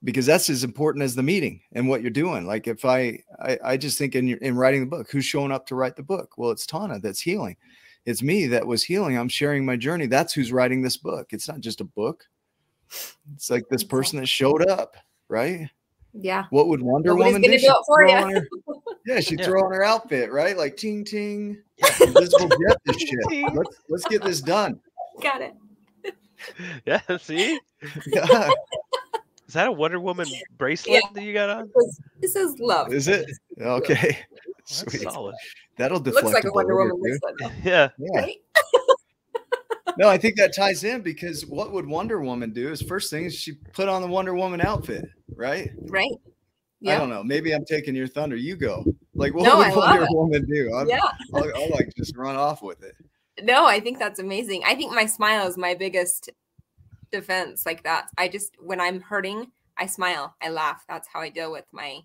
Because 0.05 0.27
that's 0.27 0.51
as 0.51 0.62
important 0.62 1.03
as 1.03 1.14
the 1.14 1.22
meeting 1.22 1.61
and 1.72 1.88
what 1.88 2.03
you're 2.03 2.11
doing. 2.11 2.46
Like 2.46 2.68
if 2.68 2.85
i 2.85 3.18
i, 3.40 3.59
I 3.64 3.77
just 3.77 3.96
think 3.99 4.14
in 4.14 4.29
your, 4.29 4.38
in 4.38 4.55
writing 4.57 4.81
the 4.81 4.87
book 4.87 5.11
who's 5.11 5.25
showing 5.25 5.51
up 5.51 5.66
to 5.68 5.75
write 5.75 5.96
the 5.96 6.03
book? 6.03 6.35
Well 6.37 6.51
it's 6.51 6.66
tana 6.66 7.01
that's 7.01 7.20
healing. 7.20 7.57
It's 8.05 8.22
me 8.22 8.46
that 8.49 8.66
was 8.66 8.85
healing. 8.85 9.16
I'm 9.18 9.29
sharing 9.29 9.64
my 9.66 9.75
journey. 9.77 10.07
That's 10.07 10.33
who's 10.33 10.53
writing 10.53 10.83
this 10.83 10.96
book. 10.96 11.33
It's 11.33 11.49
not 11.49 11.61
just 11.61 11.81
a 11.81 11.85
book. 11.85 12.25
It's 13.35 13.51
like 13.51 13.64
this 13.68 13.83
person 13.83 14.20
that 14.20 14.27
showed 14.27 14.68
up 14.68 14.96
right? 15.29 15.68
Yeah. 16.12 16.44
what 16.51 16.68
would 16.68 16.81
wonder 16.83 17.11
Nobody's 17.11 17.35
woman 17.35 17.42
do? 17.42 17.49
do 17.49 17.55
it 17.55 17.77
for 17.87 18.07
throw 18.09 18.31
her- 18.31 18.49
yeah 19.07 19.20
she'd 19.20 19.40
Yeah. 19.40 19.46
throw 19.46 19.64
on 19.64 19.72
her 19.72 19.83
outfit 19.83 20.31
right? 20.31 20.57
Like 20.57 20.77
ting 20.77 21.05
ting. 21.05 21.59
Invisible 22.01 22.49
jet 22.49 22.79
this 22.85 22.96
shit. 22.99 23.44
Let's 23.55 23.77
let's 23.88 24.05
get 24.07 24.22
this 24.22 24.40
done. 24.40 24.79
Got 25.22 25.40
it. 25.42 25.55
Yeah, 26.87 27.01
see? 27.18 27.59
Yeah. 28.07 28.51
Is 29.49 29.55
that 29.55 29.68
a 29.68 29.72
Wonder 29.72 30.01
Woman 30.01 30.27
bracelet 30.59 30.94
Yeah. 30.94 31.01
that 31.14 31.22
you 31.22 31.33
got 31.33 31.51
on? 31.51 31.70
This, 32.20 32.33
says 32.33 32.59
love. 32.59 32.92
is 32.92 33.07
it 33.09 33.31
okay 33.61 34.18
That's 34.59 34.79
Sweet. 34.90 35.03
solid. 35.03 35.35
that'll 35.79 36.01
deflect 36.01 36.25
Looks 36.25 36.35
like 36.35 36.44
a 36.44 36.53
Wonder 36.53 36.77
Woman 36.77 36.96
two. 36.96 37.03
bracelet, 37.03 37.53
Yeah. 37.64 37.88
yeah 37.99 38.20
right? 38.20 38.37
No, 39.99 40.09
I 40.09 40.18
think 40.18 40.37
that 40.37 40.55
ties 40.55 40.85
in 40.85 41.01
because 41.01 41.46
what 41.46 41.72
would 41.72 41.87
Wonder 41.87 42.20
Woman 42.20 42.53
do? 42.53 42.70
Is 42.70 42.83
first 42.83 43.09
thing 43.11 43.25
is 43.25 43.35
she 43.35 43.53
put 43.72 43.88
on 43.88 44.03
the 44.03 44.09
Wonder 44.09 44.35
Woman 44.35 44.61
outfit, 44.61 45.07
right? 45.35 45.70
Right. 45.87 46.11
I 46.87 46.99
don't 46.99 47.09
know. 47.09 47.25
Maybe 47.25 47.53
I'm 47.55 47.64
taking 47.64 47.94
your 47.96 48.07
thunder. 48.07 48.37
You 48.37 48.57
go. 48.57 48.85
Like, 49.14 49.33
what 49.35 49.44
No, 49.44 49.57
would 49.57 49.66
I 49.68 49.70
love 49.70 49.77
Wonder 49.88 50.03
it. 50.05 50.09
Woman 50.11 50.46
do? 50.46 50.75
I'm, 50.75 50.88
Yeah. 50.88 51.01
I'll, 51.35 51.51
I'll 51.57 51.70
like 51.70 51.88
just 51.96 52.14
run 52.16 52.37
off 52.37 52.62
with 52.62 52.83
it. 52.85 52.94
No, 53.42 53.64
I 53.66 53.81
think 53.81 53.99
that's 53.99 54.18
amazing. 54.18 54.62
I 54.66 54.75
think 54.75 54.92
my 54.92 55.07
smile 55.07 55.46
is 55.49 55.57
my 55.57 55.75
biggest 55.75 56.29
defense. 57.11 57.66
Like 57.66 57.83
that. 57.85 58.09
I 58.19 58.29
just 58.29 58.57
when 58.61 58.81
I'm 58.81 59.01
hurting, 59.01 59.51
I 59.77 59.87
smile. 59.87 60.35
I 60.42 60.51
laugh. 60.51 60.85
That's 60.88 61.09
how 61.09 61.21
I 61.21 61.29
deal 61.29 61.53
with 61.53 61.66
my 61.73 62.01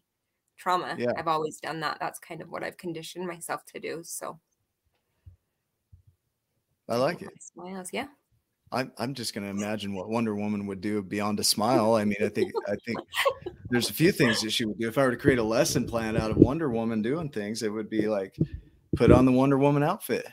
trauma. 0.58 0.96
Yeah. 0.98 1.14
I've 1.18 1.28
always 1.28 1.58
done 1.58 1.80
that. 1.82 1.98
That's 2.00 2.20
kind 2.20 2.42
of 2.42 2.50
what 2.50 2.64
I've 2.64 2.78
conditioned 2.78 3.28
myself 3.28 3.66
to 3.74 3.80
do. 3.80 4.02
So 4.04 4.40
I 6.88 6.98
like 6.98 7.22
it. 7.22 7.30
Smiles, 7.40 7.90
yeah. 7.92 8.08
I'm, 8.74 8.92
I'm 8.98 9.14
just 9.14 9.34
going 9.34 9.44
to 9.44 9.50
imagine 9.50 9.94
what 9.94 10.10
Wonder 10.10 10.36
Woman 10.36 10.66
would 10.68 10.80
do 10.80 11.02
beyond 11.02 11.40
a 11.40 11.44
smile. 11.44 11.96
I 11.96 12.06
mean, 12.06 12.18
I 12.24 12.30
think 12.30 12.54
I 12.68 12.76
think 12.86 13.00
there's 13.70 13.90
a 13.90 13.94
few 13.94 14.12
things 14.12 14.42
that 14.42 14.52
she 14.52 14.66
would 14.66 14.80
do. 14.80 14.88
If 14.88 14.98
I 14.98 15.04
were 15.04 15.12
to 15.12 15.18
create 15.18 15.40
a 15.40 15.44
lesson 15.44 15.86
plan 15.86 16.16
out 16.16 16.32
of 16.32 16.38
Wonder 16.38 16.70
Woman 16.70 17.02
doing 17.02 17.30
things, 17.30 17.64
it 17.64 17.70
would 17.70 17.90
be 17.90 18.08
like 18.08 18.38
put 18.96 19.12
on 19.12 19.26
the 19.26 19.32
Wonder 19.32 19.58
Woman 19.58 19.84
outfit. 19.84 20.26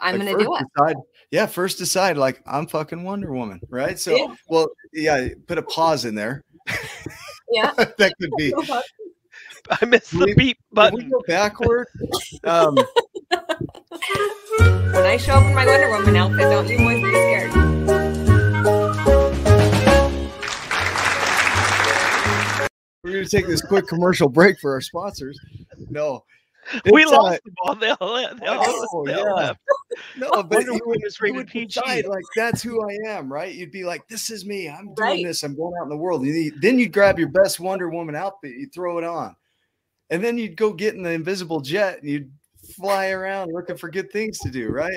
I'm 0.00 0.18
Like, 0.18 0.28
gonna 0.28 0.44
do 0.44 0.54
it. 0.56 0.64
Decide, 0.76 0.96
yeah, 1.30 1.46
first 1.46 1.78
decide 1.78 2.16
like 2.16 2.42
I'm 2.46 2.66
fucking 2.66 3.02
Wonder 3.04 3.32
Woman, 3.32 3.60
right? 3.70 3.98
So, 3.98 4.14
Yeah. 4.16 4.34
well, 4.48 4.68
yeah, 4.92 5.28
put 5.46 5.58
a 5.58 5.62
pause 5.62 6.04
in 6.04 6.14
there. 6.14 6.44
Yeah. 7.50 7.72
that 7.76 8.12
could 8.20 8.30
be. 8.36 8.52
I 9.70 9.84
missed 9.84 10.12
the 10.12 10.24
We- 10.26 10.34
beep 10.34 10.58
Can 10.74 10.94
we 10.94 11.00
button. 11.00 11.10
go 11.10 11.22
backward? 11.26 11.86
Um, 12.44 12.76
When 12.76 12.86
I 15.04 15.16
show 15.18 15.34
up 15.34 15.44
in 15.44 15.54
my 15.54 15.66
Wonder 15.66 15.90
Woman 15.90 16.16
outfit, 16.16 16.40
don't 16.40 16.68
you 16.68 16.78
boys 16.78 17.02
be 17.02 17.10
scared. 17.10 18.58
we're 23.04 23.12
going 23.12 23.24
to 23.24 23.30
take 23.30 23.46
this 23.46 23.62
quick 23.62 23.86
commercial 23.86 24.28
break 24.28 24.58
for 24.60 24.72
our 24.72 24.80
sponsors. 24.80 25.38
No, 25.90 26.24
We 26.92 27.02
It's, 27.02 27.12
uh, 27.12 27.22
lost 27.22 27.44
them 27.44 27.54
all. 27.64 27.74
They 27.76 27.88
all, 27.90 28.14
they 28.14 28.24
all, 28.46 28.86
Oh, 28.92 29.04
they 29.06 29.14
all 29.14 29.26
yeah. 29.26 29.32
left. 29.32 29.60
no, 30.16 30.42
but 30.42 30.64
you 30.64 30.72
would, 30.72 31.00
Woman 31.00 31.00
you 31.22 31.34
would 31.34 31.48
decide, 31.68 32.06
like 32.06 32.24
that's 32.36 32.62
who 32.62 32.80
I 32.88 33.10
am, 33.10 33.32
right? 33.32 33.54
You'd 33.54 33.70
be 33.72 33.84
like, 33.84 34.06
"This 34.08 34.30
is 34.30 34.44
me. 34.44 34.68
I'm 34.68 34.94
doing 34.94 34.96
Right. 34.98 35.24
this. 35.24 35.42
I'm 35.42 35.56
going 35.56 35.74
out 35.80 35.84
in 35.84 35.88
the 35.88 35.96
world." 35.96 36.24
You- 36.26 36.52
then 36.60 36.78
you'd 36.78 36.92
grab 36.92 37.18
your 37.18 37.28
best 37.28 37.58
Wonder 37.58 37.88
Woman 37.88 38.14
outfit, 38.14 38.52
you 38.56 38.68
throw 38.68 38.98
it 38.98 39.04
on, 39.04 39.34
and 40.10 40.22
then 40.22 40.36
you'd 40.36 40.56
go 40.56 40.72
get 40.72 40.94
in 40.94 41.02
the 41.02 41.10
invisible 41.10 41.60
jet 41.60 42.00
and 42.00 42.10
you'd 42.10 42.30
fly 42.76 43.08
around 43.10 43.50
looking 43.50 43.78
for 43.78 43.88
good 43.90 44.12
things 44.12 44.38
to 44.40 44.50
do, 44.50 44.68
right? 44.68 44.94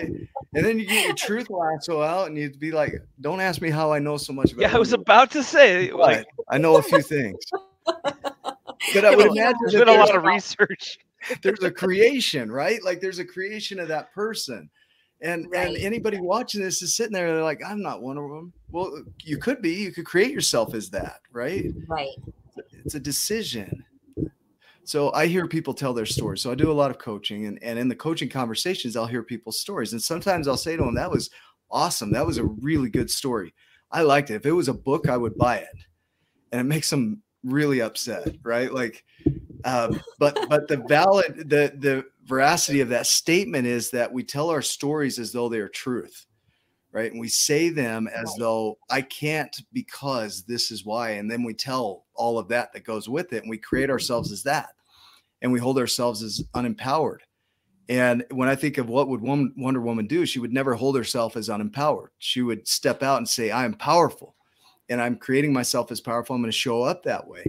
And 0.53 0.65
then 0.65 0.77
you 0.77 0.85
get 0.85 1.05
your 1.05 1.15
truth 1.15 1.49
lasso 1.49 2.01
out 2.01 2.27
and 2.27 2.37
you'd 2.37 2.59
be 2.59 2.71
like, 2.73 2.93
don't 3.21 3.39
ask 3.39 3.61
me 3.61 3.69
how 3.69 3.93
I 3.93 3.99
know 3.99 4.17
so 4.17 4.33
much 4.33 4.51
about 4.51 4.61
Yeah, 4.63 4.75
I 4.75 4.77
was 4.77 4.91
Wonder 4.91 5.03
about 5.03 5.31
to 5.31 5.41
say, 5.43 5.89
like, 5.93 6.25
I 6.49 6.57
know 6.57 6.75
a 6.75 6.81
few 6.83 7.01
things. 7.01 7.37
But 8.93 9.05
I 9.05 9.15
would 9.15 9.27
imagine 9.27 9.53
there's 9.61 9.73
that 9.73 9.85
been 9.85 9.95
a 9.95 9.97
lot 9.99 10.15
of 10.15 10.23
research. 10.23 10.97
There's 11.41 11.63
a 11.63 11.71
creation, 11.71 12.51
right? 12.51 12.83
Like 12.83 13.01
there's 13.01 13.19
a 13.19 13.25
creation 13.25 13.79
of 13.79 13.87
that 13.87 14.13
person. 14.13 14.69
And 15.21 15.45
and 15.53 15.77
anybody 15.77 16.19
watching 16.19 16.61
this 16.61 16.81
is 16.81 16.95
sitting 16.95 17.13
there, 17.13 17.31
they're 17.33 17.43
like, 17.43 17.61
I'm 17.65 17.81
not 17.81 18.01
one 18.01 18.17
of 18.17 18.29
them. 18.29 18.53
Well, 18.71 19.03
you 19.23 19.37
could 19.37 19.61
be, 19.61 19.75
you 19.75 19.91
could 19.91 20.05
create 20.05 20.31
yourself 20.31 20.73
as 20.73 20.89
that, 20.89 21.19
right? 21.31 21.65
Right. 21.87 22.09
it's 22.83 22.95
a 22.95 22.99
decision. 22.99 23.85
So 24.83 25.13
I 25.13 25.27
hear 25.27 25.47
people 25.47 25.73
tell 25.75 25.93
their 25.93 26.07
stories. 26.07 26.41
So 26.41 26.51
I 26.51 26.55
do 26.55 26.71
a 26.71 26.73
lot 26.73 26.89
of 26.89 26.97
coaching, 26.97 27.45
and, 27.45 27.61
and 27.61 27.77
in 27.77 27.87
the 27.87 27.95
coaching 27.95 28.29
conversations, 28.29 28.97
I'll 28.97 29.05
hear 29.05 29.23
people's 29.23 29.59
stories. 29.59 29.93
And 29.93 30.01
sometimes 30.01 30.47
I'll 30.47 30.57
say 30.57 30.75
to 30.75 30.83
them, 30.83 30.95
That 30.95 31.11
was 31.11 31.29
awesome. 31.69 32.11
That 32.11 32.25
was 32.25 32.37
a 32.37 32.45
really 32.45 32.89
good 32.89 33.09
story. 33.09 33.53
I 33.91 34.01
liked 34.01 34.31
it. 34.31 34.35
If 34.35 34.45
it 34.45 34.51
was 34.53 34.69
a 34.69 34.73
book, 34.73 35.07
I 35.07 35.17
would 35.17 35.37
buy 35.37 35.57
it. 35.57 35.85
And 36.51 36.59
it 36.59 36.65
makes 36.65 36.89
them 36.89 37.21
really 37.43 37.81
upset, 37.81 38.35
right? 38.43 38.73
Like, 38.73 39.03
um, 39.65 39.99
but 40.19 40.37
but 40.49 40.67
the 40.67 40.77
valid 40.87 41.49
the 41.49 41.73
the 41.77 42.05
veracity 42.25 42.81
of 42.81 42.89
that 42.89 43.07
statement 43.07 43.67
is 43.67 43.91
that 43.91 44.11
we 44.11 44.23
tell 44.23 44.49
our 44.49 44.61
stories 44.61 45.19
as 45.19 45.31
though 45.31 45.49
they 45.49 45.59
are 45.59 45.69
truth 45.69 46.25
right? 46.91 47.11
And 47.11 47.21
we 47.21 47.27
say 47.27 47.69
them 47.69 48.07
as 48.07 48.31
Right. 48.31 48.39
though 48.39 48.77
I 48.89 49.01
can't 49.01 49.55
because 49.73 50.43
this 50.43 50.71
is 50.71 50.85
why. 50.85 51.11
And 51.11 51.29
then 51.29 51.43
we 51.43 51.53
tell 51.53 52.05
all 52.13 52.37
of 52.37 52.47
that 52.49 52.73
that 52.73 52.83
goes 52.83 53.07
with 53.07 53.33
it 53.33 53.43
and 53.43 53.49
we 53.49 53.57
create 53.57 53.89
ourselves 53.89 54.31
as 54.31 54.43
that. 54.43 54.69
And 55.41 55.51
we 55.51 55.59
hold 55.59 55.79
ourselves 55.79 56.21
as 56.21 56.43
unempowered. 56.53 57.19
And 57.89 58.23
when 58.31 58.47
I 58.47 58.55
think 58.55 58.77
of 58.77 58.89
what 58.89 59.07
would 59.07 59.21
woman, 59.21 59.53
Wonder 59.57 59.81
Woman 59.81 60.05
do, 60.05 60.25
she 60.25 60.39
would 60.39 60.53
never 60.53 60.75
hold 60.75 60.95
herself 60.95 61.35
as 61.35 61.49
unempowered. 61.49 62.09
She 62.19 62.41
would 62.41 62.67
step 62.67 63.01
out 63.03 63.17
and 63.17 63.27
say, 63.27 63.51
I 63.51 63.65
am 63.65 63.73
powerful 63.73 64.35
and 64.89 65.01
I'm 65.01 65.15
creating 65.15 65.51
myself 65.51 65.91
as 65.91 65.99
powerful. 65.99 66.35
I'm 66.35 66.41
going 66.41 66.51
to 66.51 66.57
show 66.57 66.83
up 66.83 67.03
that 67.03 67.27
way. 67.27 67.45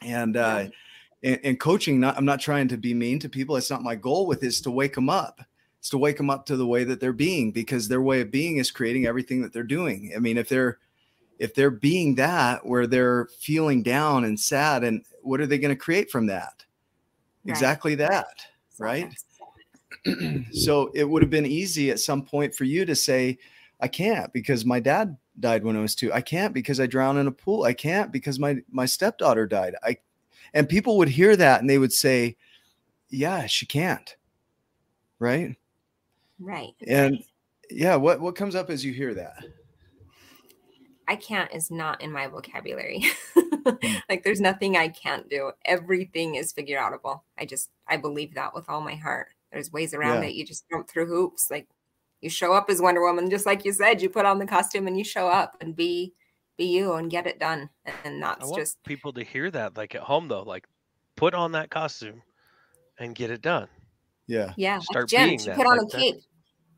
And, 0.00 0.36
uh, 0.36 0.68
in, 1.24 1.36
in 1.36 1.56
coaching, 1.56 1.98
not, 1.98 2.18
I'm 2.18 2.26
not 2.26 2.38
trying 2.38 2.68
to 2.68 2.76
be 2.76 2.92
mean 2.92 3.18
to 3.20 3.30
people. 3.30 3.56
It's 3.56 3.70
not 3.70 3.82
my 3.82 3.94
goal 3.94 4.26
with 4.26 4.44
is 4.44 4.60
to 4.60 4.70
wake 4.70 4.94
them 4.94 5.08
up 5.08 5.40
It's 5.78 5.88
to 5.88 5.98
wake 5.98 6.18
them 6.18 6.28
up 6.28 6.44
to 6.46 6.56
the 6.56 6.66
way 6.66 6.84
that 6.84 7.00
they're 7.00 7.14
being 7.14 7.50
because 7.50 7.88
their 7.88 8.02
way 8.02 8.20
of 8.20 8.30
being 8.30 8.58
is 8.58 8.70
creating 8.70 9.06
everything 9.06 9.40
that 9.40 9.52
they're 9.52 9.62
doing. 9.62 10.12
I 10.14 10.18
mean, 10.18 10.36
if 10.36 10.50
they're 10.50 10.78
if 11.38 11.54
they're 11.54 11.70
being 11.70 12.14
that 12.16 12.64
where 12.64 12.86
they're 12.86 13.26
feeling 13.40 13.82
down 13.82 14.24
and 14.24 14.38
sad 14.38 14.84
and 14.84 15.04
what 15.22 15.40
are 15.40 15.46
they 15.46 15.58
going 15.58 15.74
to 15.74 15.80
create 15.80 16.10
from 16.10 16.26
that? 16.26 16.64
Right. 17.44 17.52
Exactly 17.52 17.94
that, 17.96 18.46
right? 18.78 19.12
so 20.52 20.90
it 20.94 21.08
would 21.08 21.22
have 21.22 21.30
been 21.30 21.46
easy 21.46 21.90
at 21.90 22.00
some 22.00 22.22
point 22.22 22.54
for 22.54 22.64
you 22.64 22.84
to 22.84 22.94
say 22.94 23.38
I 23.80 23.88
can't 23.88 24.30
because 24.34 24.66
my 24.66 24.78
dad 24.78 25.16
died 25.40 25.64
when 25.64 25.76
I 25.76 25.80
was 25.80 25.94
2. 25.94 26.12
I 26.12 26.20
can't 26.20 26.52
because 26.52 26.78
I 26.80 26.86
drowned 26.86 27.18
in 27.18 27.26
a 27.26 27.32
pool. 27.32 27.64
I 27.64 27.72
can't 27.72 28.12
because 28.12 28.38
my 28.38 28.58
my 28.70 28.84
stepdaughter 28.84 29.46
died. 29.46 29.74
I 29.82 29.96
and 30.52 30.68
people 30.68 30.98
would 30.98 31.08
hear 31.08 31.36
that 31.36 31.60
and 31.60 31.70
they 31.70 31.78
would 31.78 31.92
say, 31.92 32.36
"Yeah, 33.08 33.46
she 33.46 33.66
can't." 33.66 34.16
Right? 35.18 35.56
Right. 36.38 36.74
And 36.86 37.22
yeah, 37.70 37.96
what 37.96 38.20
what 38.20 38.36
comes 38.36 38.54
up 38.54 38.70
as 38.70 38.84
you 38.84 38.92
hear 38.92 39.14
that? 39.14 39.44
I 41.06 41.16
can't 41.16 41.52
is 41.52 41.70
not 41.70 42.00
in 42.02 42.10
my 42.10 42.26
vocabulary. 42.26 43.04
Hmm. 43.34 43.40
like 44.08 44.24
there's 44.24 44.40
nothing 44.40 44.76
I 44.76 44.88
can't 44.88 45.28
do. 45.28 45.52
Everything 45.64 46.34
is 46.34 46.52
figure 46.52 46.78
outable. 46.78 47.20
I 47.38 47.46
just 47.46 47.70
I 47.88 47.96
believe 47.96 48.34
that 48.34 48.54
with 48.54 48.68
all 48.68 48.80
my 48.80 48.94
heart. 48.94 49.28
There's 49.52 49.72
ways 49.72 49.94
around 49.94 50.22
Yeah. 50.22 50.28
it. 50.28 50.34
You 50.34 50.44
just 50.44 50.68
jump 50.68 50.88
through 50.88 51.06
hoops. 51.06 51.50
Like 51.50 51.68
you 52.20 52.30
show 52.30 52.52
up 52.52 52.68
as 52.70 52.80
Wonder 52.82 53.02
Woman, 53.02 53.30
just 53.30 53.46
like 53.46 53.64
you 53.64 53.72
said. 53.72 54.02
You 54.02 54.08
put 54.08 54.26
on 54.26 54.38
the 54.38 54.46
costume 54.46 54.86
and 54.86 54.98
you 54.98 55.04
show 55.04 55.28
up 55.28 55.56
and 55.60 55.76
be 55.76 56.12
be 56.56 56.66
you 56.66 56.94
and 56.94 57.10
get 57.10 57.26
it 57.26 57.38
done. 57.38 57.68
And 58.04 58.24
I 58.24 58.34
that's 58.34 58.46
want 58.46 58.58
just 58.58 58.82
people 58.84 59.12
to 59.14 59.24
hear 59.24 59.50
that, 59.50 59.76
like 59.76 59.94
at 59.94 60.02
home 60.02 60.28
though, 60.28 60.42
like 60.42 60.66
put 61.16 61.34
on 61.34 61.52
that 61.52 61.70
costume 61.70 62.22
and 62.98 63.14
get 63.14 63.30
it 63.30 63.42
done. 63.42 63.68
Yeah. 64.26 64.52
yeah. 64.56 64.78
Start 64.78 65.04
Like 65.04 65.08
Jen, 65.10 65.28
being 65.28 65.38
she 65.38 65.46
that, 65.46 65.56
put 65.56 65.66
on 65.66 65.78
like 65.78 65.86
a 65.86 65.90
that. 65.90 66.00
cape. 66.00 66.16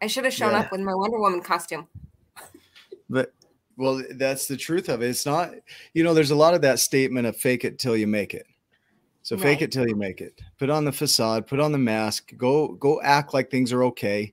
I 0.03 0.07
should 0.07 0.25
have 0.25 0.35
shown 0.35 0.53
Yeah. 0.53 0.61
up 0.61 0.73
with 0.73 0.81
my 0.81 0.95
Wonder 0.95 1.19
Woman 1.19 1.41
costume. 1.41 1.87
But 3.09 3.33
well, 3.77 4.03
that's 4.15 4.49
the 4.49 4.57
truth 4.57 4.89
of 4.89 5.03
it. 5.03 5.11
It's 5.11 5.27
not, 5.27 5.53
you 5.95 6.03
know, 6.03 6.15
there's 6.15 6.31
a 6.31 6.37
lot 6.37 6.55
of 6.55 6.63
that 6.63 6.79
statement 6.79 7.27
of 7.27 7.37
fake 7.37 7.65
it 7.65 7.79
till 7.79 7.97
you 7.97 8.07
make 8.07 8.35
it. 8.35 8.47
So 9.23 9.37
fake 9.37 9.61
it 9.61 9.73
till 9.73 9.89
you 9.89 9.97
make 9.97 10.21
it. 10.21 10.41
Put 10.57 10.71
on 10.71 10.85
the 10.85 10.93
facade, 10.93 11.49
put 11.49 11.59
on 11.59 11.73
the 11.73 11.79
mask, 11.79 12.33
go 12.37 12.69
go 12.69 13.01
act 13.03 13.35
like 13.35 13.51
things 13.51 13.73
are 13.73 13.83
okay. 13.85 14.33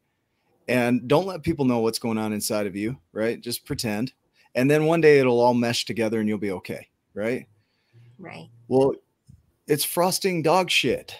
And 0.67 1.07
don't 1.07 1.25
let 1.25 1.41
people 1.41 1.65
know 1.65 1.79
what's 1.79 1.97
going 1.99 2.19
on 2.19 2.31
inside 2.31 2.67
of 2.67 2.75
you, 2.75 2.97
right? 3.11 3.41
Just 3.41 3.65
pretend. 3.65 4.13
And 4.55 4.69
then 4.69 4.85
one 4.85 5.01
day 5.01 5.19
it'll 5.19 5.39
all 5.39 5.53
mesh 5.53 5.85
together 5.85 6.19
and 6.19 6.29
you'll 6.29 6.37
be 6.37 6.51
okay, 6.51 6.87
right? 7.13 7.47
Right. 8.19 8.49
Well, 8.67 8.93
it's 9.67 9.83
frosting 9.83 10.43
dog 10.43 10.69
shit. 10.69 11.15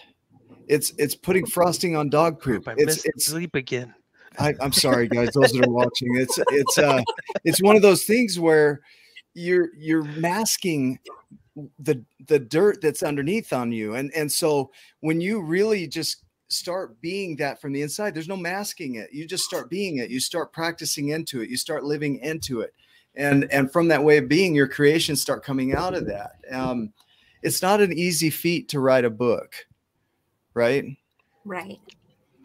It's 0.68 0.92
it's 0.98 1.14
putting 1.14 1.46
frosting 1.46 1.96
on 1.96 2.08
dog 2.10 2.40
poop. 2.40 2.68
I 2.68 2.72
It's 2.72 2.84
missed 2.84 3.06
it's 3.06 3.26
sleep 3.26 3.54
again. 3.54 3.94
I, 4.38 4.54
I'm 4.60 4.72
sorry, 4.72 5.08
guys. 5.08 5.30
Those 5.32 5.52
that 5.52 5.66
are 5.66 5.70
watching, 5.70 6.16
it's 6.16 6.38
it's 6.50 6.78
uh 6.78 7.02
it's 7.44 7.62
one 7.62 7.76
of 7.76 7.82
those 7.82 8.04
things 8.04 8.38
where 8.38 8.80
you're 9.34 9.68
you're 9.76 10.04
masking 10.04 10.98
the 11.78 12.04
the 12.26 12.38
dirt 12.38 12.80
that's 12.80 13.02
underneath 13.02 13.52
on 13.52 13.72
you, 13.72 13.94
and 13.94 14.12
and 14.14 14.30
so 14.30 14.70
when 15.00 15.20
you 15.20 15.42
really 15.42 15.86
just 15.86 16.24
start 16.48 17.00
being 17.00 17.36
that 17.36 17.60
from 17.60 17.72
the 17.72 17.82
inside, 17.82 18.14
there's 18.14 18.28
no 18.28 18.36
masking 18.36 18.96
it. 18.96 19.12
You 19.12 19.26
just 19.26 19.44
start 19.44 19.70
being 19.70 19.98
it. 19.98 20.10
You 20.10 20.20
start 20.20 20.52
practicing 20.52 21.08
into 21.08 21.40
it. 21.42 21.48
You 21.48 21.56
start 21.56 21.84
living 21.84 22.18
into 22.18 22.60
it, 22.60 22.74
and 23.16 23.50
and 23.52 23.70
from 23.72 23.88
that 23.88 24.02
way 24.02 24.18
of 24.18 24.28
being, 24.28 24.54
your 24.54 24.68
creations 24.68 25.20
start 25.22 25.44
coming 25.44 25.74
out 25.74 25.94
of 25.94 26.06
that. 26.06 26.32
Um, 26.50 26.92
it's 27.42 27.62
not 27.62 27.80
an 27.80 27.92
easy 27.92 28.30
feat 28.30 28.68
to 28.70 28.80
write 28.80 29.04
a 29.04 29.10
book, 29.10 29.54
right? 30.54 30.84
Right. 31.44 31.78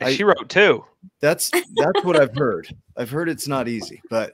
I- 0.01 0.13
she 0.13 0.23
wrote 0.23 0.49
two. 0.49 0.85
That's 1.21 1.49
that's 1.49 2.03
what 2.03 2.19
I've 2.19 2.35
heard. 2.35 2.67
I've 2.97 3.09
heard 3.09 3.29
it's 3.29 3.47
not 3.47 3.67
easy, 3.67 4.01
but 4.09 4.33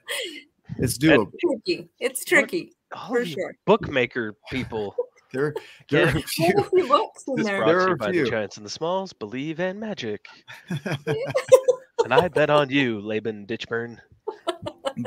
it's 0.77 0.97
doable. 0.97 1.31
it's 1.33 1.43
Tricky. 1.65 1.89
It's 1.99 2.25
tricky 2.25 2.71
All 2.91 3.07
for 3.09 3.25
sure. 3.25 3.55
bookmaker 3.65 4.35
people. 4.51 4.95
There, 5.33 5.53
there 5.89 6.05
are 6.05 6.09
a 6.11 6.13
Yeah. 6.13 6.21
few. 6.27 6.47
There's 6.53 6.65
a 6.67 6.69
few 6.69 6.87
books 6.87 7.23
in 7.27 7.35
This 7.35 7.45
there. 7.45 7.57
Brought 7.57 7.67
There 7.67 7.79
to 7.79 7.83
are 7.83 7.87
you 7.89 7.93
a 7.93 7.97
by 7.97 8.11
few. 8.13 8.23
the 8.23 8.29
Giants 8.29 8.55
and 8.55 8.65
the 8.65 8.69
Smalls. 8.69 9.11
Believe 9.11 9.59
in 9.59 9.77
magic. 9.81 10.27
and 12.05 12.13
I 12.13 12.29
bet 12.29 12.49
on 12.49 12.69
you, 12.69 13.01
Laban 13.01 13.45
Ditchburn. 13.45 13.99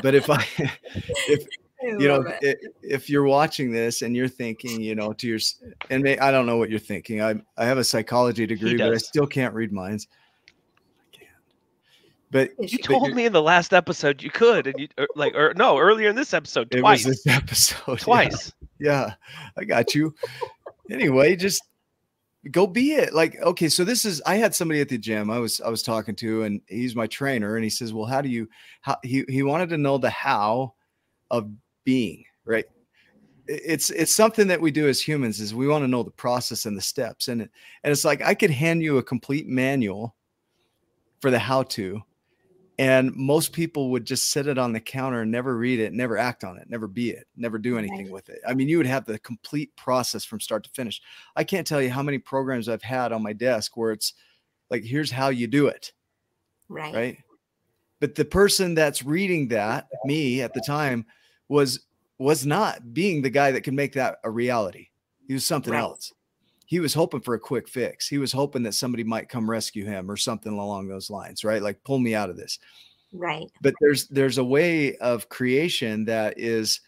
But 0.03 0.15
if 0.15 0.29
I, 0.31 0.45
if 0.59 1.47
I 1.83 1.87
you 1.87 2.09
know, 2.09 2.19
love 2.19 2.35
it. 2.43 2.59
if 2.83 3.09
you're 3.09 3.25
watching 3.25 3.71
this 3.71 4.03
and 4.03 4.17
you're 4.17 4.29
thinking, 4.29 4.81
you 4.81 4.95
know, 4.95 5.13
to 5.13 5.27
your, 5.29 5.39
and 5.91 6.03
may, 6.03 6.19
I 6.19 6.31
don't 6.33 6.45
know 6.47 6.57
what 6.57 6.71
you're 6.71 6.79
thinking. 6.81 7.23
I 7.23 7.37
I 7.57 7.67
have 7.67 7.79
a 7.79 7.85
psychology 7.85 8.47
degree, 8.47 8.77
but 8.77 8.93
I 8.93 8.97
still 8.97 9.27
can't 9.27 9.55
read 9.55 9.73
minds. 9.73 10.09
I 10.49 11.17
can't. 11.17 11.31
But 12.33 12.51
You 12.59 12.67
you 12.73 12.79
but 12.79 12.87
told 12.87 13.15
me 13.15 13.27
in 13.27 13.33
the 13.33 13.43
last 13.43 13.73
episode 13.73 14.23
you 14.23 14.31
could, 14.31 14.67
and 14.67 14.79
you 14.79 14.89
or, 14.99 15.07
like, 15.15 15.35
or 15.37 15.55
no, 15.55 15.79
earlier 15.79 16.09
in 16.09 16.17
this 16.17 16.35
episode, 16.35 16.75
it 16.75 16.83
was 16.83 17.05
this 17.05 17.27
episode. 17.29 17.79
yeah. 17.89 17.97
twice. 17.97 18.53
yeah 18.81 19.15
i 19.57 19.65
got 19.65 19.93
you 19.95 20.15
anyway 20.91 21.35
just 21.35 21.63
go 22.53 22.67
be 22.67 22.93
it 22.93 23.13
like 23.13 23.37
okay 23.43 23.69
so 23.69 23.85
this 23.85 24.05
is 24.05 24.23
i 24.25 24.37
had 24.37 24.55
somebody 24.55 24.81
at 24.81 24.89
the 24.89 24.97
gym 24.97 25.29
i 25.29 25.39
was 25.39 25.61
i 25.61 25.69
was 25.69 25.83
talking 25.83 26.15
to 26.15 26.45
and 26.45 26.61
he's 26.67 26.95
my 26.95 27.07
trainer 27.07 27.57
and 27.57 27.65
he 27.65 27.71
says 27.71 27.93
well 27.93 28.07
how 28.07 28.21
do 28.21 28.29
you 28.29 28.49
how 28.81 28.97
he, 29.03 29.25
he 29.29 29.43
wanted 29.43 29.69
to 29.69 29.77
know 29.77 29.99
the 29.99 30.09
how 30.09 30.73
of 31.31 31.51
being 31.85 32.25
right? 32.49 32.65
It's 33.47 33.91
it's 33.91 34.15
something 34.15 34.47
that 34.49 34.61
we 34.61 34.71
do 34.71 34.89
as 34.89 35.01
humans 35.01 35.41
is 35.41 35.55
we 35.55 35.69
want 35.69 35.83
to 35.83 35.89
know 35.89 36.03
the 36.03 36.11
process 36.11 36.67
and 36.67 36.77
the 36.77 36.83
steps 36.83 37.29
and 37.29 37.43
it, 37.43 37.51
and 37.83 37.91
it's 37.91 38.05
like 38.05 38.21
i 38.21 38.35
could 38.35 38.51
hand 38.51 38.83
you 38.83 38.99
a 38.99 39.03
complete 39.03 39.47
manual 39.47 40.15
for 41.21 41.31
the 41.31 41.39
how 41.39 41.63
to 41.63 42.03
and 42.79 43.13
most 43.17 43.53
people 43.53 43.91
would 43.91 44.05
just 44.05 44.31
sit 44.31 44.47
it 44.47 44.57
on 44.57 44.73
the 44.73 44.81
counter 44.81 45.23
and 45.23 45.31
never 45.31 45.57
read 45.57 45.81
it 45.81 45.93
never 45.93 46.17
act 46.17 46.45
on 46.45 46.57
it 46.59 46.69
never 46.71 46.87
be 46.87 47.11
it 47.11 47.27
never 47.37 47.59
do 47.59 47.77
anything 47.79 48.05
Right. 48.05 48.13
with 48.13 48.29
it 48.29 48.41
i 48.47 48.55
mean 48.55 48.69
you 48.69 48.77
would 48.79 48.87
have 48.87 49.05
the 49.05 49.19
complete 49.19 49.75
process 49.77 50.25
from 50.25 50.41
start 50.41 50.65
to 50.65 50.71
finish 50.71 51.03
i 51.37 51.43
can't 51.45 51.67
tell 51.67 51.83
you 51.83 51.91
how 51.91 52.03
many 52.03 52.19
programs 52.19 52.69
i've 52.69 52.83
had 52.83 53.13
on 53.13 53.23
my 53.23 53.33
desk 53.33 53.77
where 53.77 53.93
it's 53.93 54.15
like 54.71 54.85
here's 54.85 55.11
how 55.11 55.29
you 55.29 55.47
do 55.47 55.67
it 55.67 55.93
right. 56.69 56.95
right 56.95 57.19
but 58.01 58.15
the 58.15 58.25
person 58.25 58.75
that's 58.75 59.05
reading 59.05 59.49
that 59.49 59.89
me 60.05 60.41
at 60.43 60.55
the 60.55 60.61
time 60.61 61.05
was 61.49 61.87
was 62.19 62.47
not 62.47 62.95
being 62.95 63.23
the 63.23 63.31
guy 63.31 63.51
that 63.51 63.63
could 63.63 63.75
make 63.75 63.93
that 63.95 64.19
a 64.25 64.31
reality 64.31 64.89
he 65.27 65.35
was 65.35 65.45
something 65.47 65.73
Right. 65.73 65.81
else 65.81 66.13
he 66.69 66.81
was 66.81 66.93
hoping 66.93 67.21
for 67.21 67.35
a 67.35 67.41
quick 67.41 67.69
fix 67.69 68.07
he 68.07 68.19
was 68.19 68.33
hoping 68.33 68.63
that 68.63 68.75
somebody 68.75 69.03
might 69.03 69.29
come 69.29 69.49
rescue 69.49 69.85
him 69.85 70.11
or 70.11 70.17
something 70.17 70.53
along 70.53 70.87
those 70.87 71.11
lines 71.11 71.45
right 71.45 71.63
like 71.63 71.83
pull 71.85 71.99
me 71.99 72.15
out 72.15 72.31
of 72.31 72.37
this 72.37 72.59
Right. 73.13 73.51
but 73.63 73.75
there's 73.81 74.07
there's 74.09 74.39
a 74.39 74.45
way 74.45 74.97
of 74.97 75.29
creation 75.29 76.05
that 76.05 76.39
is 76.39 76.81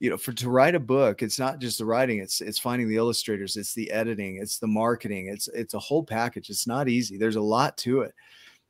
you 0.00 0.10
know, 0.10 0.16
for 0.16 0.32
to 0.32 0.48
write 0.48 0.74
a 0.74 0.80
book, 0.80 1.22
it's 1.22 1.38
not 1.38 1.58
just 1.58 1.78
the 1.78 1.84
writing, 1.84 2.18
it's 2.18 2.40
it's 2.40 2.58
finding 2.58 2.88
the 2.88 2.96
illustrators, 2.96 3.56
it's 3.56 3.74
the 3.74 3.90
editing, 3.90 4.38
it's 4.40 4.58
the 4.58 4.66
marketing, 4.66 5.28
it's 5.28 5.48
it's 5.48 5.74
a 5.74 5.78
whole 5.78 6.04
package. 6.04 6.50
It's 6.50 6.66
not 6.66 6.88
easy. 6.88 7.18
There's 7.18 7.36
a 7.36 7.40
lot 7.40 7.76
to 7.78 8.02
it. 8.02 8.14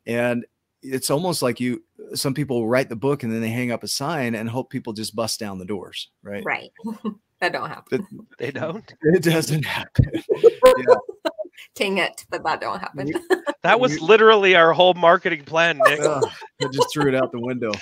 And 0.07 0.47
it's 0.83 1.11
almost 1.11 1.43
like 1.43 1.61
you 1.61 1.85
some 2.15 2.33
people 2.33 2.67
write 2.67 2.89
the 2.89 2.97
book 2.97 3.23
and 3.23 3.33
then 3.33 3.43
they 3.43 3.51
hang 3.51 3.73
up 3.73 3.83
a 3.83 3.89
sign 3.89 4.35
and 4.35 4.49
hope 4.49 4.71
people 4.71 4.93
just 4.93 5.15
bust 5.15 5.39
down 5.39 5.59
the 5.59 5.65
doors, 5.65 6.11
right? 6.23 6.45
Right. 6.45 6.71
that 7.41 7.53
don't 7.53 7.69
happen. 7.69 8.07
But 8.11 8.27
They 8.39 8.51
don't. 8.51 8.93
it 9.03 9.23
doesn't 9.23 9.65
happen. 9.65 10.11
Yeah. 10.33 10.95
Dang 11.75 11.99
it, 11.99 12.25
but 12.31 12.45
that 12.45 12.61
don't 12.61 12.79
happen. 12.79 13.13
That 13.63 13.81
was 13.81 14.01
literally 14.01 14.55
our 14.55 14.73
whole 14.73 14.95
marketing 14.95 15.45
plan, 15.45 15.81
Nick. 15.85 15.99
Ugh, 16.01 16.25
I 16.63 16.69
just 16.73 16.93
threw 16.93 17.09
it 17.09 17.15
out 17.15 17.33
the 17.33 17.41
window. 17.41 17.73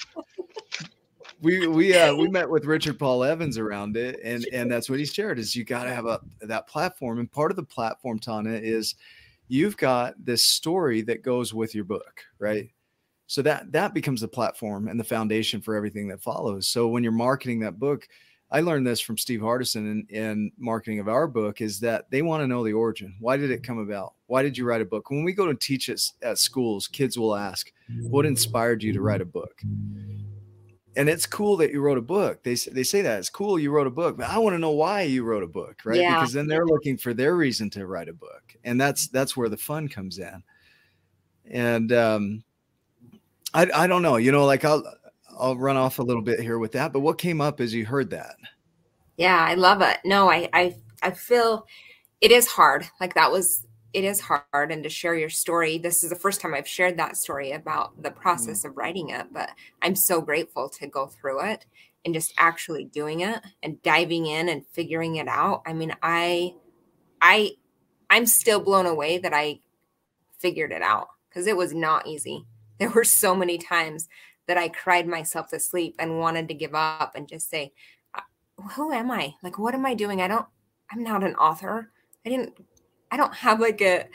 We 1.42 1.66
we 1.66 1.94
uh 1.94 2.14
we 2.14 2.28
met 2.28 2.48
with 2.48 2.64
Richard 2.64 2.98
Paul 2.98 3.22
Evans 3.22 3.58
around 3.58 3.96
it, 3.98 4.18
and 4.24 4.46
and 4.54 4.70
that's 4.72 4.88
what 4.88 4.98
he 4.98 5.04
shared 5.04 5.38
is 5.38 5.54
you 5.54 5.64
got 5.64 5.84
to 5.84 5.94
have 5.94 6.06
a 6.06 6.20
that 6.40 6.66
platform, 6.66 7.18
and 7.18 7.30
part 7.30 7.52
of 7.52 7.56
the 7.56 7.62
platform, 7.62 8.18
Tana, 8.18 8.54
is 8.54 8.94
you've 9.48 9.76
got 9.76 10.14
this 10.24 10.42
story 10.42 11.02
that 11.02 11.22
goes 11.22 11.52
with 11.52 11.74
your 11.74 11.84
book, 11.84 12.22
right? 12.38 12.70
So 13.26 13.42
that 13.42 13.70
that 13.72 13.92
becomes 13.92 14.22
the 14.22 14.28
platform 14.28 14.88
and 14.88 14.98
the 14.98 15.04
foundation 15.04 15.60
for 15.60 15.76
everything 15.76 16.08
that 16.08 16.22
follows. 16.22 16.68
So 16.68 16.88
when 16.88 17.02
you're 17.02 17.12
marketing 17.12 17.60
that 17.60 17.78
book, 17.78 18.08
I 18.56 18.60
learned 18.60 18.86
this 18.86 19.00
from 19.00 19.18
Steve 19.18 19.40
Hardison 19.40 19.76
in, 19.90 20.06
in 20.08 20.50
marketing 20.56 20.98
of 20.98 21.08
our 21.08 21.26
book 21.26 21.60
is 21.60 21.78
that 21.80 22.10
they 22.10 22.22
want 22.22 22.42
to 22.42 22.46
know 22.46 22.64
the 22.64 22.72
origin. 22.72 23.14
Why 23.20 23.36
did 23.36 23.50
it 23.50 23.62
come 23.62 23.76
about? 23.76 24.14
Why 24.28 24.42
did 24.42 24.56
you 24.56 24.64
write 24.64 24.80
a 24.80 24.86
book? 24.86 25.10
When 25.10 25.24
we 25.24 25.34
go 25.34 25.44
to 25.44 25.54
teach 25.54 25.90
at, 25.90 26.00
at 26.22 26.38
schools, 26.38 26.88
kids 26.88 27.18
will 27.18 27.36
ask, 27.36 27.70
"What 28.00 28.24
inspired 28.24 28.82
you 28.82 28.94
to 28.94 29.02
write 29.02 29.20
a 29.20 29.26
book?" 29.26 29.60
And 30.96 31.10
it's 31.10 31.26
cool 31.26 31.58
that 31.58 31.70
you 31.70 31.82
wrote 31.82 31.98
a 31.98 32.00
book. 32.00 32.42
They 32.44 32.54
they 32.54 32.82
say 32.82 33.02
that 33.02 33.18
it's 33.18 33.28
cool 33.28 33.58
you 33.58 33.70
wrote 33.70 33.88
a 33.88 33.90
book, 33.90 34.16
but 34.16 34.30
I 34.30 34.38
want 34.38 34.54
to 34.54 34.58
know 34.58 34.70
why 34.70 35.02
you 35.02 35.22
wrote 35.22 35.42
a 35.42 35.46
book, 35.46 35.82
right? 35.84 36.00
Yeah. 36.00 36.14
Because 36.14 36.32
then 36.32 36.46
they're 36.46 36.64
looking 36.64 36.96
for 36.96 37.12
their 37.12 37.36
reason 37.36 37.68
to 37.70 37.86
write 37.86 38.08
a 38.08 38.14
book, 38.14 38.56
and 38.64 38.80
that's 38.80 39.08
that's 39.08 39.36
where 39.36 39.50
the 39.50 39.58
fun 39.58 39.86
comes 39.86 40.18
in. 40.18 40.42
And 41.44 41.92
um, 41.92 42.42
I 43.52 43.68
I 43.74 43.86
don't 43.86 44.00
know, 44.00 44.16
you 44.16 44.32
know, 44.32 44.46
like 44.46 44.64
I'll 44.64 44.82
I'll 45.38 45.56
run 45.56 45.76
off 45.76 45.98
a 45.98 46.02
little 46.02 46.22
bit 46.22 46.40
here 46.40 46.58
with 46.58 46.72
that. 46.72 46.92
But 46.92 47.00
what 47.00 47.18
came 47.18 47.40
up 47.40 47.60
as 47.60 47.74
you 47.74 47.86
heard 47.86 48.10
that? 48.10 48.36
Yeah, 49.16 49.38
I 49.38 49.54
love 49.54 49.82
it. 49.82 49.98
No, 50.04 50.30
I 50.30 50.48
I 50.52 50.76
I 51.02 51.10
feel 51.10 51.66
it 52.20 52.30
is 52.30 52.46
hard. 52.46 52.86
Like 53.00 53.14
that 53.14 53.30
was 53.30 53.66
it 53.92 54.04
is 54.04 54.20
hard 54.20 54.44
and 54.70 54.82
to 54.82 54.90
share 54.90 55.14
your 55.14 55.30
story. 55.30 55.78
This 55.78 56.04
is 56.04 56.10
the 56.10 56.16
first 56.16 56.40
time 56.40 56.52
I've 56.52 56.68
shared 56.68 56.98
that 56.98 57.16
story 57.16 57.52
about 57.52 58.02
the 58.02 58.10
mm-hmm. 58.10 58.20
process 58.20 58.64
of 58.64 58.76
writing 58.76 59.10
it, 59.10 59.26
but 59.32 59.50
I'm 59.80 59.96
so 59.96 60.20
grateful 60.20 60.68
to 60.68 60.86
go 60.86 61.06
through 61.06 61.46
it 61.46 61.64
and 62.04 62.12
just 62.14 62.34
actually 62.36 62.84
doing 62.84 63.20
it 63.20 63.40
and 63.62 63.82
diving 63.82 64.26
in 64.26 64.48
and 64.48 64.66
figuring 64.66 65.16
it 65.16 65.28
out. 65.28 65.62
I 65.66 65.72
mean, 65.72 65.94
I 66.02 66.54
I 67.22 67.52
I'm 68.10 68.26
still 68.26 68.60
blown 68.60 68.86
away 68.86 69.18
that 69.18 69.32
I 69.32 69.60
figured 70.38 70.72
it 70.72 70.82
out 70.82 71.08
because 71.28 71.46
it 71.46 71.56
was 71.56 71.74
not 71.74 72.06
easy. 72.06 72.44
There 72.78 72.90
were 72.90 73.04
so 73.04 73.34
many 73.34 73.56
times 73.56 74.06
that 74.46 74.56
I 74.56 74.68
cried 74.68 75.06
myself 75.06 75.48
to 75.48 75.60
sleep 75.60 75.96
and 75.98 76.18
wanted 76.18 76.48
to 76.48 76.54
give 76.54 76.74
up 76.74 77.12
and 77.14 77.28
just 77.28 77.50
say, 77.50 77.72
who 78.72 78.92
am 78.92 79.10
I? 79.10 79.34
Like, 79.42 79.58
what 79.58 79.74
am 79.74 79.84
I 79.86 79.94
doing? 79.94 80.20
I 80.20 80.28
don't, 80.28 80.46
I'm 80.90 81.02
not 81.02 81.24
an 81.24 81.34
author. 81.36 81.90
I 82.24 82.30
didn't, 82.30 82.56
I 83.10 83.16
don't 83.16 83.34
have 83.34 83.60
like 83.60 83.80
a 83.82 84.06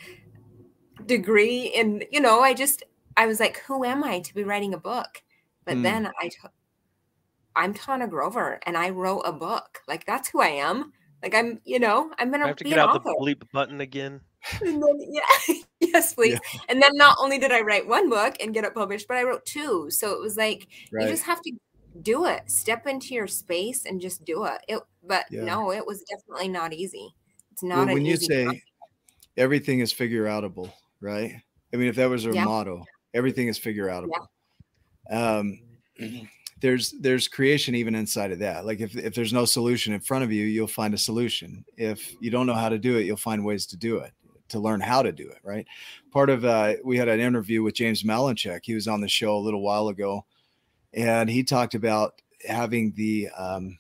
degree 1.05 1.67
in, 1.67 2.03
you 2.11 2.19
know, 2.19 2.41
I 2.41 2.53
just, 2.53 2.83
I 3.17 3.25
was 3.27 3.39
like, 3.39 3.59
who 3.59 3.83
am 3.83 4.03
I 4.03 4.19
to 4.19 4.33
be 4.33 4.43
writing 4.43 4.73
a 4.73 4.77
book? 4.77 5.21
But 5.65 5.77
Mm. 5.77 5.83
then 5.83 6.07
I, 6.21 6.27
t- 6.27 6.37
I'm 7.55 7.73
Tana 7.73 8.07
Grover 8.07 8.59
and 8.65 8.77
I 8.77 8.89
wrote 8.89 9.21
a 9.21 9.31
book. 9.33 9.79
Like, 9.87 10.05
that's 10.05 10.29
who 10.29 10.41
I 10.41 10.47
am. 10.47 10.93
Like, 11.21 11.35
I'm, 11.35 11.59
you 11.65 11.79
know, 11.79 12.11
I'm 12.17 12.29
going 12.29 12.41
to 12.41 12.47
have 12.47 12.57
to 12.57 12.63
be 12.63 12.73
an 12.73 12.79
out 12.79 12.89
author. 12.95 13.03
the 13.03 13.15
bleep 13.19 13.43
button 13.51 13.81
again. 13.81 14.21
And 14.61 14.81
then, 14.81 14.99
yeah, 15.09 15.55
yes, 15.79 16.13
please. 16.13 16.39
And 16.67 16.81
then 16.81 16.91
not 16.95 17.17
only 17.19 17.37
did 17.37 17.51
I 17.51 17.61
write 17.61 17.87
one 17.87 18.09
book 18.09 18.35
and 18.41 18.53
get 18.53 18.63
it 18.63 18.73
published, 18.73 19.07
but 19.07 19.17
I 19.17 19.23
wrote 19.23 19.45
two. 19.45 19.89
So 19.89 20.11
it 20.11 20.19
was 20.19 20.35
like, 20.35 20.67
Right. 20.91 21.03
you 21.03 21.09
just 21.09 21.23
have 21.23 21.41
to 21.41 21.51
do 22.01 22.25
it 22.25 22.49
step 22.49 22.87
into 22.87 23.13
your 23.13 23.27
space 23.27 23.85
and 23.85 23.99
just 23.99 24.23
do 24.23 24.45
it, 24.45 24.61
it 24.67 24.81
but 25.03 25.25
Yeah. 25.29 25.43
no 25.43 25.71
it 25.71 25.85
was 25.85 26.03
definitely 26.09 26.47
not 26.47 26.73
easy 26.73 27.13
it's 27.51 27.63
not 27.63 27.85
Well, 27.85 27.95
when 27.95 28.05
you 28.05 28.15
say 28.15 28.45
process. 28.45 28.61
everything 29.37 29.79
is 29.81 29.91
figure 29.91 30.25
outable, 30.25 30.71
right? 31.01 31.35
I 31.73 31.77
mean, 31.77 31.87
if 31.87 31.95
that 31.95 32.09
was 32.09 32.25
our 32.25 32.33
Yeah. 32.33 32.45
motto, 32.45 32.85
everything 33.13 33.47
is 33.47 33.57
figure 33.57 33.87
outable. 33.87 34.27
Um, 35.09 35.59
there's 36.61 36.91
there's 37.01 37.27
creation 37.27 37.75
even 37.75 37.95
inside 37.95 38.31
of 38.31 38.39
that. 38.39 38.65
Like 38.65 38.79
if 38.79 38.95
if 38.95 39.13
there's 39.15 39.33
no 39.33 39.45
solution 39.45 39.93
in 39.93 39.99
front 39.99 40.23
of 40.23 40.31
you, 40.31 40.45
you'll 40.45 40.67
find 40.67 40.93
a 40.93 40.97
solution. 40.97 41.65
If 41.77 42.15
you 42.21 42.29
don't 42.31 42.45
know 42.47 42.53
how 42.53 42.69
to 42.69 42.77
do 42.77 42.97
it, 42.97 43.03
you'll 43.03 43.17
find 43.17 43.43
ways 43.43 43.65
to 43.67 43.77
do 43.77 43.97
it 43.97 44.13
to 44.51 44.59
learn 44.59 44.81
how 44.81 45.01
to 45.01 45.11
do 45.11 45.27
it. 45.29 45.39
Right. 45.43 45.65
Part 46.11 46.29
of 46.29 46.45
uh, 46.45 46.75
we 46.83 46.97
had 46.97 47.07
an 47.07 47.19
interview 47.19 47.63
with 47.63 47.75
James 47.75 48.03
Malinchak. 48.03 48.61
He 48.63 48.75
was 48.75 48.87
on 48.87 49.01
the 49.01 49.07
show 49.07 49.35
a 49.35 49.39
little 49.39 49.61
while 49.61 49.87
ago, 49.87 50.25
and 50.93 51.29
he 51.29 51.43
talked 51.43 51.75
about 51.75 52.21
having 52.47 52.93
the 52.93 53.29
um, 53.37 53.79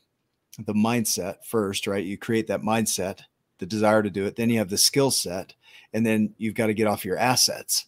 the 0.65 0.73
mindset 0.73 1.45
first. 1.45 1.87
Right. 1.87 2.03
You 2.05 2.17
create 2.17 2.47
that 2.47 2.61
mindset 2.61 3.21
the 3.59 3.65
desire 3.67 4.01
to 4.01 4.09
do 4.09 4.25
it. 4.25 4.35
Then 4.35 4.49
you 4.49 4.57
have 4.57 4.69
the 4.69 4.77
skill 4.77 5.11
set, 5.11 5.53
and 5.93 6.05
then 6.05 6.33
you've 6.37 6.55
got 6.55 6.67
to 6.67 6.73
get 6.73 6.87
off 6.87 7.05
your 7.05 7.17
assets. 7.17 7.85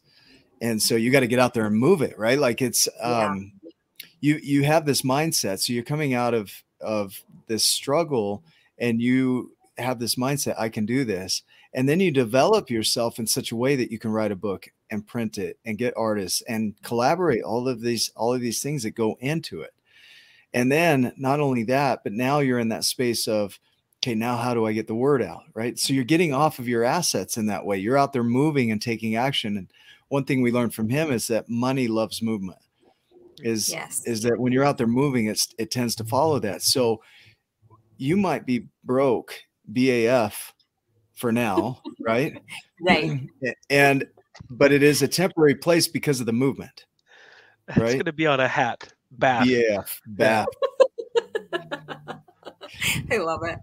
And 0.62 0.82
so 0.82 0.96
you 0.96 1.12
got 1.12 1.22
to 1.22 1.28
get 1.28 1.40
out 1.40 1.54
there 1.54 1.66
and 1.66 1.76
move 1.76 2.02
it, 2.02 2.18
right? 2.18 2.40
Like 2.40 2.62
it's 2.62 2.88
Yeah. 3.00 3.26
um 3.32 3.54
you 4.22 4.40
you 4.42 4.64
have 4.64 4.86
this 4.86 5.02
mindset. 5.02 5.60
So 5.60 5.74
you're 5.74 5.84
coming 5.84 6.14
out 6.14 6.34
of 6.34 6.52
of 6.80 7.22
this 7.48 7.64
struggle 7.64 8.44
and 8.78 9.02
you 9.02 9.52
have 9.78 10.00
this 10.00 10.16
mindset, 10.16 10.56
I 10.58 10.70
can 10.70 10.86
do 10.86 11.04
this. 11.04 11.42
And 11.76 11.90
then 11.90 12.00
you 12.00 12.12
develop 12.12 12.70
yourself 12.70 13.18
in 13.18 13.26
such 13.26 13.52
a 13.52 13.56
way 13.56 13.76
that 13.76 13.92
you 13.92 13.98
can 13.98 14.12
write 14.12 14.32
a 14.32 14.36
book 14.36 14.68
and 14.92 15.06
print 15.06 15.38
it 15.38 15.58
and 15.66 15.78
get 15.78 15.94
artists 15.98 16.44
and 16.48 16.76
collaborate 16.84 17.44
all 17.44 17.68
of 17.68 17.82
these 17.82 18.12
all 18.16 18.34
of 18.34 18.42
these 18.42 18.62
things 18.62 18.84
that 18.84 18.92
go 18.92 19.18
into 19.20 19.62
it. 19.62 19.74
And 20.54 20.72
then 20.72 21.14
not 21.18 21.40
only 21.40 21.64
that, 21.64 22.02
but 22.04 22.14
now 22.14 22.40
you're 22.40 22.60
in 22.60 22.70
that 22.70 22.84
space 22.84 23.28
of 23.28 23.60
okay, 24.04 24.14
now 24.14 24.36
how 24.36 24.54
do 24.54 24.66
I 24.66 24.74
get 24.74 24.86
the 24.86 24.94
word 24.94 25.22
out? 25.22 25.44
Right. 25.54 25.80
So 25.80 25.94
you're 25.94 26.04
getting 26.04 26.34
off 26.34 26.60
of 26.60 26.68
your 26.68 26.84
assets 26.84 27.38
in 27.38 27.48
that 27.48 27.66
way. 27.66 27.78
You're 27.78 27.98
out 27.98 28.14
there 28.14 28.24
moving 28.24 28.72
and 28.72 28.82
taking 28.82 29.16
action. 29.16 29.58
And 29.58 29.72
one 30.10 30.26
thing 30.26 30.42
we 30.42 30.52
learned 30.52 30.76
from 30.76 30.90
him 30.90 31.12
is 31.12 31.28
that 31.28 31.50
money 31.50 31.88
loves 31.88 32.22
movement. 32.22 32.60
Is 33.42 33.72
yes 33.72 34.04
is 34.06 34.22
that 34.24 34.40
when 34.40 34.54
you're 34.54 34.64
out 34.64 34.78
there 34.78 34.88
moving, 34.88 35.26
it's 35.26 35.48
it 35.58 35.72
tends 35.72 35.96
to 35.96 36.04
follow 36.04 36.38
that. 36.40 36.62
So 36.62 37.02
you 37.98 38.16
might 38.16 38.46
be 38.46 38.68
broke 38.84 39.34
BAF 39.72 40.52
for 41.14 41.32
now, 41.32 41.82
right? 42.00 42.34
right 42.82 43.20
And 43.70 44.06
but 44.50 44.72
it 44.72 44.84
is 44.84 45.02
a 45.02 45.08
temporary 45.08 45.56
place 45.56 45.88
because 45.88 46.20
of 46.20 46.26
the 46.26 46.34
movement. 46.34 46.86
It's 47.70 47.94
going 47.94 48.06
to 48.06 48.12
be 48.14 48.28
on 48.28 48.40
a 48.42 48.48
hat. 48.48 48.92
Bath. 49.12 49.46
Yeah, 49.46 49.84
BAF. 50.16 50.48
i 53.12 53.18
love 53.18 53.42
it 53.44 53.60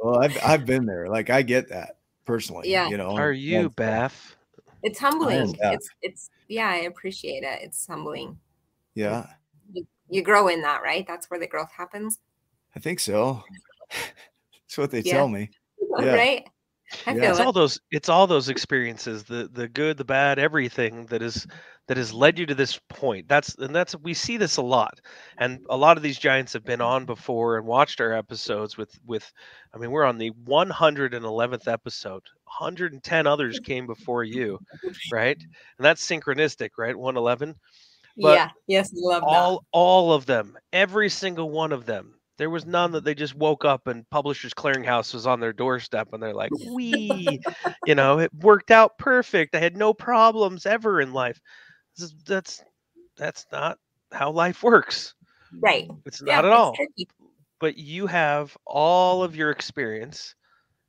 Well, 0.00 0.22
I've 0.22 0.38
I've 0.44 0.64
been 0.64 0.86
there. 0.86 1.08
Like 1.08 1.28
I 1.28 1.42
get 1.42 1.68
that 1.68 1.98
personally. 2.24 2.70
Yeah. 2.70 2.88
You 2.88 2.96
know. 2.96 3.10
Are 3.10 3.32
you 3.32 3.58
on- 3.58 3.68
Bath? 3.68 4.36
it's 4.84 5.00
humbling 5.00 5.56
yeah. 5.58 5.72
it's 5.72 5.88
it's 6.02 6.30
yeah 6.46 6.68
i 6.68 6.76
appreciate 6.76 7.42
it 7.42 7.58
it's 7.62 7.84
humbling 7.84 8.38
Yeah, 8.94 9.26
you 10.08 10.22
grow 10.22 10.46
in 10.46 10.62
that 10.62 10.82
right 10.82 11.04
that's 11.04 11.28
where 11.30 11.40
the 11.40 11.48
growth 11.48 11.72
happens 11.76 12.20
I 12.76 12.80
think 12.80 13.00
so. 13.00 13.42
That's 13.90 14.78
what 14.78 14.90
they 14.92 15.00
Yeah. 15.00 15.14
tell 15.14 15.28
me. 15.28 15.50
Yeah. 15.98 16.20
right 16.20 16.48
i 17.06 17.14
Yeah. 17.14 17.24
feel 17.24 17.28
It's 17.28 17.38
it 17.38 17.40
all 17.40 17.52
those. 17.52 17.80
It's 17.90 18.08
all 18.08 18.26
those 18.26 18.48
experiences, 18.48 19.24
the 19.24 19.48
the 19.52 19.68
good, 19.68 19.96
the 19.98 20.04
bad, 20.04 20.38
everything 20.38 21.06
that 21.06 21.22
is 21.22 21.46
that 21.88 21.96
has 21.96 22.12
led 22.12 22.38
you 22.38 22.46
to 22.46 22.54
this 22.54 22.78
point. 22.88 23.28
That's 23.28 23.54
and 23.56 23.74
that's 23.74 23.96
we 23.96 24.14
see 24.14 24.36
this 24.36 24.56
a 24.56 24.62
lot, 24.62 25.00
and 25.38 25.60
a 25.70 25.76
lot 25.76 25.96
of 25.96 26.02
these 26.02 26.18
giants 26.18 26.52
have 26.54 26.64
been 26.64 26.80
on 26.80 27.06
before 27.06 27.56
and 27.58 27.66
watched 27.66 28.00
our 28.00 28.12
episodes 28.12 28.76
with 28.76 28.90
with. 29.06 29.30
I 29.74 29.78
mean, 29.78 29.90
we're 29.90 30.04
on 30.04 30.18
the 30.18 30.30
111th 30.30 31.68
episode. 31.68 32.22
110 32.44 33.26
others 33.26 33.58
came 33.60 33.86
before 33.86 34.24
you, 34.24 34.60
right? 35.10 35.38
And 35.78 35.84
that's 35.84 36.06
synchronistic, 36.06 36.70
right? 36.78 36.96
111. 36.96 37.56
but 38.20 38.40
yeah 38.40 38.50
yes 38.66 38.92
love 38.94 39.22
all 39.22 39.64
all 39.72 40.12
of 40.12 40.26
them 40.26 40.56
every 40.72 41.08
single 41.08 41.50
one 41.50 41.72
of 41.72 41.86
them 41.86 42.17
there 42.38 42.50
was 42.50 42.66
none 42.66 42.92
that 42.92 43.04
they 43.04 43.14
just 43.14 43.34
woke 43.34 43.64
up 43.64 43.86
and 43.88 44.08
publishers 44.10 44.54
clearinghouse 44.54 45.12
was 45.14 45.26
on 45.26 45.40
their 45.40 45.52
doorstep 45.52 46.08
and 46.12 46.22
they're 46.22 46.34
like 46.34 46.52
we 46.72 47.40
you 47.84 47.94
know 47.94 48.18
it 48.20 48.32
worked 48.34 48.70
out 48.70 48.98
perfect. 48.98 49.54
I 49.54 49.60
had 49.60 49.76
no 49.76 49.92
problems 49.94 50.66
ever 50.66 51.00
in 51.00 51.12
life. 51.12 51.40
This 51.96 52.06
is- 52.06 52.14
that's 52.26 52.64
that's 53.16 53.46
not 53.52 53.78
how 54.12 54.30
life 54.30 54.62
works. 54.62 55.14
Right. 55.60 55.88
It's 56.06 56.22
Yeah, 56.24 56.36
not 56.36 56.46
at 56.46 56.52
all. 56.52 56.74
tricky. 56.74 57.08
but 57.60 57.76
you 57.76 58.06
have 58.06 58.56
all 58.66 59.22
of 59.22 59.36
your 59.36 59.50
experience 59.50 60.34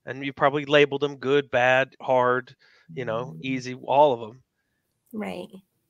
and 0.06 0.24
you 0.26 0.34
probably 0.34 0.66
labeled 0.66 1.02
them 1.02 1.18
good 1.18 1.50
bad 1.52 1.96
hard 2.02 2.56
you 2.94 3.06
know 3.06 3.36
mm. 3.36 3.42
easy 3.42 3.74
all 3.76 4.14
of 4.14 4.20
them 4.22 4.44
right. 5.14 5.48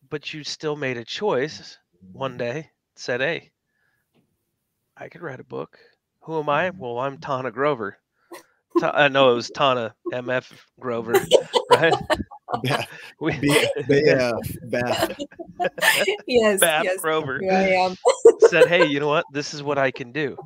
But 0.10 0.34
you 0.34 0.44
still 0.44 0.76
made 0.76 0.98
a 0.98 1.06
choice 1.06 1.78
one 2.12 2.38
day 2.38 2.72
said 2.96 3.22
hey 3.22 3.52
i 5.00 5.08
could 5.08 5.22
write 5.22 5.40
a 5.40 5.44
book 5.46 5.80
who 6.22 6.38
am 6.40 6.50
I? 6.50 6.70
Well, 6.72 7.00
I'm 7.00 7.18
Tana 7.18 7.50
Grover. 7.50 7.98
Ta- 8.78 8.92
I 8.94 9.08
know 9.08 9.32
it 9.32 9.36
was 9.36 9.50
Tana 9.50 9.96
MF 10.12 10.52
Grover, 10.80 11.26
right? 11.70 11.98
Yeah, 12.64 12.86
We, 13.20 13.40
B- 13.40 13.66
yeah, 13.90 14.32
Beth. 14.66 15.12
yes, 16.28 16.60
Bab 16.60 16.84
yes. 16.84 17.02
Grover 17.02 17.40
Here 17.40 17.52
I 17.52 17.70
am. 17.86 17.96
said, 18.42 18.68
"Hey, 18.68 18.86
you 18.86 19.00
know 19.00 19.08
what? 19.08 19.26
This 19.32 19.54
is 19.54 19.64
what 19.64 19.78
I 19.78 19.92
can 19.92 20.12
do 20.12 20.38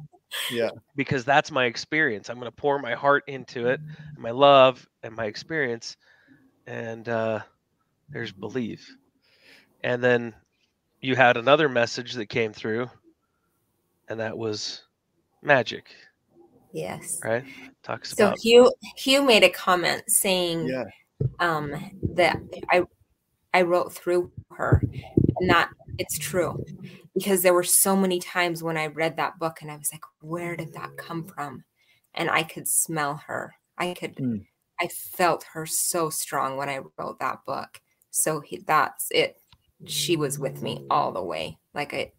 Yeah, 0.51 0.69
because 0.95 1.25
that's 1.25 1.51
my 1.51 1.65
experience. 1.65 2.29
I'm 2.29 2.39
going 2.39 2.51
to 2.51 2.55
pour 2.55 2.79
my 2.79 2.93
heart 2.93 3.23
into 3.27 3.67
it, 3.67 3.81
my 4.17 4.31
love, 4.31 4.87
and 5.01 5.15
my 5.15 5.25
experience, 5.25 5.97
and 6.67 7.09
uh, 7.09 7.39
there's 8.11 8.31
belief. 8.31 8.95
And 9.83 10.01
then 10.03 10.33
you 11.01 11.15
had 11.15 11.35
another 11.35 11.67
message 11.67 12.13
that 12.13 12.27
came 12.27 12.53
through, 12.53 12.89
and 14.09 14.19
that 14.19 14.37
was 14.37 14.83
magic, 15.41 15.95
Yes. 16.71 17.19
right? 17.23 17.43
Talks 17.83 18.15
So 18.15 18.27
about 18.27 18.39
Hugh 18.39 18.71
Hugh 18.97 19.23
made 19.23 19.43
a 19.43 19.49
comment 19.49 20.03
saying 20.07 20.67
yeah, 20.67 20.85
um, 21.39 21.73
that 22.13 22.37
I 22.69 22.83
I 23.53 23.61
wrote 23.63 23.93
through 23.93 24.31
her, 24.51 24.81
and 25.39 25.49
that 25.49 25.69
it's 25.99 26.17
true 26.17 26.63
because 27.13 27.41
there 27.43 27.53
were 27.53 27.63
so 27.63 27.95
many 27.95 28.19
times 28.19 28.63
when 28.63 28.77
I 28.77 28.87
read 28.87 29.17
that 29.17 29.37
book 29.37 29.61
and 29.61 29.69
I 29.69 29.77
was 29.77 29.89
like, 29.93 30.03
where 30.21 30.55
did 30.55 30.73
that 30.73 30.97
come 30.97 31.23
from? 31.25 31.63
And 32.15 32.29
I 32.29 32.43
could 32.43 32.67
smell 32.67 33.21
her. 33.27 33.53
I 33.77 33.93
could. 33.93 34.17
Hmm. 34.17 34.37
I 34.79 34.87
felt 34.87 35.45
her 35.53 35.65
so 35.67 36.09
strong 36.09 36.57
when 36.57 36.67
I 36.67 36.79
wrote 36.97 37.19
that 37.19 37.45
book. 37.45 37.79
So 38.09 38.39
he, 38.39 38.57
that's 38.57 39.07
it. 39.11 39.37
She 39.85 40.17
was 40.17 40.39
with 40.39 40.61
me 40.61 40.85
all 40.89 41.11
the 41.11 41.23
way. 41.23 41.59
Like 41.73 41.93
I, 41.93 42.11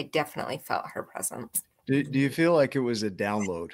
I 0.00 0.04
definitely 0.04 0.58
felt 0.58 0.86
her 0.94 1.02
presence. 1.02 1.62
Do, 1.86 2.02
do 2.02 2.18
you 2.18 2.30
feel 2.30 2.54
like 2.54 2.74
it 2.74 2.80
was 2.80 3.02
a 3.02 3.10
download? 3.10 3.72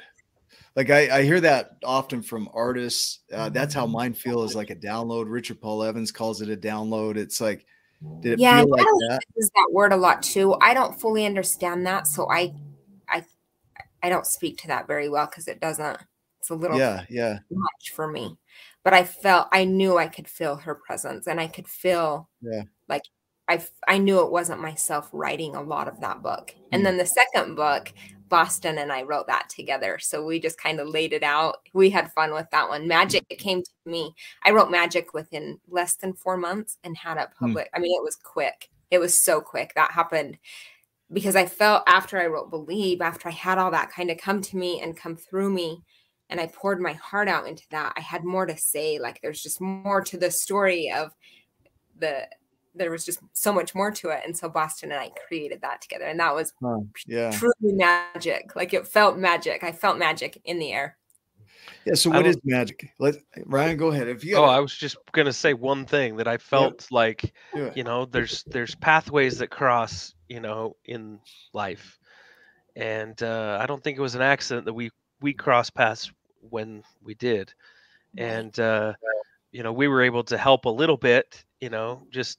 Like 0.74 0.90
I, 0.90 1.18
I 1.18 1.22
hear 1.22 1.40
that 1.40 1.76
often 1.84 2.22
from 2.22 2.48
artists. 2.52 3.20
Uh, 3.32 3.48
that's 3.48 3.74
how 3.74 3.86
mine 3.86 4.12
feel 4.12 4.42
is 4.42 4.54
like 4.56 4.70
a 4.70 4.76
download. 4.76 5.26
Richard 5.28 5.60
Paul 5.60 5.84
Evans 5.84 6.10
calls 6.10 6.40
it 6.40 6.50
a 6.50 6.56
download. 6.56 7.16
It's 7.16 7.40
like, 7.40 7.64
did 8.22 8.32
it 8.32 8.40
Yeah, 8.40 8.58
feel 8.58 8.70
like 8.70 8.86
that? 9.08 9.20
uses 9.36 9.50
that 9.54 9.70
word 9.72 9.92
a 9.92 9.96
lot 9.96 10.22
too. 10.22 10.54
I 10.60 10.74
don't 10.74 11.00
fully 11.00 11.24
understand 11.24 11.86
that, 11.86 12.06
so 12.08 12.28
I, 12.30 12.52
I, 13.08 13.24
I 14.02 14.08
don't 14.08 14.26
speak 14.26 14.58
to 14.58 14.68
that 14.68 14.86
very 14.86 15.08
well 15.08 15.26
because 15.26 15.46
it 15.48 15.60
doesn't. 15.60 15.98
It's 16.40 16.50
a 16.50 16.54
little 16.54 16.78
Yeah, 16.78 17.04
yeah, 17.08 17.38
much 17.50 17.92
for 17.94 18.08
me. 18.08 18.36
But 18.84 18.92
I 18.92 19.04
felt 19.04 19.48
I 19.52 19.64
knew 19.64 19.96
I 19.96 20.08
could 20.08 20.28
feel 20.28 20.56
her 20.56 20.74
presence, 20.74 21.26
and 21.26 21.40
I 21.40 21.46
could 21.46 21.68
feel 21.68 22.28
Yeah. 22.42 22.62
like 22.88 23.02
I 23.48 23.64
I 23.86 23.98
knew 23.98 24.20
it 24.20 24.30
wasn't 24.32 24.60
myself 24.60 25.08
writing 25.12 25.54
a 25.54 25.62
lot 25.62 25.88
of 25.88 26.00
that 26.00 26.22
book. 26.22 26.54
And 26.72 26.80
Mm. 26.82 26.84
then 26.84 26.96
the 26.98 27.06
second 27.06 27.54
book, 27.54 27.92
Bostyn 28.28 28.78
and 28.78 28.92
I 28.92 29.02
wrote 29.02 29.28
that 29.28 29.48
together. 29.48 29.98
So 30.00 30.24
we 30.24 30.40
just 30.40 30.58
kind 30.58 30.80
of 30.80 30.88
laid 30.88 31.12
it 31.12 31.22
out. 31.22 31.58
We 31.72 31.90
had 31.90 32.12
fun 32.12 32.32
with 32.34 32.48
that 32.50 32.68
one. 32.68 32.88
Magic 32.88 33.24
came 33.38 33.62
to 33.62 33.70
me. 33.84 34.14
I 34.44 34.50
wrote 34.50 34.70
Magic 34.70 35.14
within 35.14 35.60
less 35.68 35.94
than 35.96 36.12
four 36.14 36.36
months 36.36 36.76
and 36.82 36.96
had 36.96 37.18
it 37.18 37.28
Hmm. 37.38 37.46
public. 37.46 37.70
I 37.72 37.78
mean, 37.78 37.96
it 37.96 38.02
was 38.02 38.16
quick. 38.16 38.68
It 38.90 38.98
was 38.98 39.22
so 39.24 39.40
quick. 39.40 39.72
That 39.74 39.92
happened 39.92 40.38
because 41.12 41.36
I 41.36 41.46
felt 41.46 41.84
after 41.86 42.18
I 42.18 42.26
wrote 42.26 42.50
Believe, 42.50 43.00
after 43.00 43.28
I 43.28 43.32
had 43.32 43.58
all 43.58 43.70
that 43.70 43.90
kind 43.92 44.10
of 44.10 44.18
come 44.18 44.40
to 44.42 44.56
me 44.56 44.80
and 44.80 44.96
come 44.96 45.16
through 45.16 45.50
me, 45.50 45.84
and 46.28 46.40
I 46.40 46.48
poured 46.48 46.80
my 46.80 46.94
heart 46.94 47.28
out 47.28 47.46
into 47.46 47.62
that, 47.70 47.92
I 47.96 48.00
had 48.00 48.24
more 48.24 48.44
to 48.46 48.56
say. 48.56 48.98
Like 48.98 49.20
there's 49.22 49.40
just 49.40 49.60
more 49.60 50.00
to 50.02 50.16
the 50.16 50.32
story 50.32 50.90
of 50.90 51.12
the 51.96 52.26
there 52.76 52.90
was 52.90 53.04
just 53.04 53.20
so 53.32 53.52
much 53.52 53.74
more 53.74 53.90
to 53.90 54.10
it. 54.10 54.20
And 54.24 54.36
so 54.36 54.48
Bostyn 54.48 54.92
and 54.92 55.00
I 55.00 55.10
created 55.26 55.60
that 55.62 55.80
together. 55.82 56.04
And 56.04 56.20
that 56.20 56.34
was 56.34 56.52
huh, 56.62 56.80
yeah, 57.06 57.30
truly 57.30 57.54
magic. 57.74 58.54
Like 58.54 58.74
it 58.74 58.86
felt 58.86 59.18
magic. 59.18 59.64
I 59.64 59.72
felt 59.72 59.98
magic 59.98 60.40
in 60.44 60.58
the 60.58 60.72
air. 60.72 60.96
yeah. 61.84 61.94
So 61.94 62.12
I 62.12 62.16
what 62.16 62.24
will- 62.24 62.30
is 62.30 62.38
magic? 62.44 62.90
Let 62.98 63.16
Ryan 63.46 63.76
go 63.76 63.88
ahead. 63.88 64.08
If 64.08 64.24
you 64.24 64.36
Oh, 64.36 64.42
got 64.42 64.50
I 64.56 64.60
was 64.60 64.74
just 64.76 64.96
gonna 65.12 65.32
say 65.32 65.54
one 65.54 65.86
thing 65.86 66.16
that 66.16 66.28
I 66.28 66.36
felt 66.38 66.86
like 66.90 67.32
do 67.54 67.66
it. 67.66 67.76
you 67.76 67.84
know 67.84 68.04
there's 68.04 68.44
there's 68.44 68.74
pathways 68.76 69.38
that 69.38 69.48
cross 69.50 70.14
you 70.28 70.40
know 70.40 70.76
in 70.84 71.18
life, 71.52 71.98
and 72.76 73.20
uh, 73.22 73.58
I 73.60 73.66
don't 73.66 73.82
think 73.82 73.96
it 73.98 74.02
was 74.02 74.14
an 74.14 74.22
accident 74.22 74.66
that 74.66 74.74
we 74.74 74.90
we 75.20 75.32
crossed 75.32 75.74
paths 75.74 76.10
when 76.50 76.82
we 77.02 77.14
did, 77.14 77.52
and 78.18 78.58
uh, 78.60 78.92
you 79.52 79.62
know 79.62 79.72
we 79.72 79.88
were 79.88 80.02
able 80.02 80.24
to 80.24 80.36
help 80.36 80.64
a 80.66 80.68
little 80.70 80.96
bit, 80.96 81.44
you 81.60 81.70
know, 81.70 82.02
just 82.10 82.38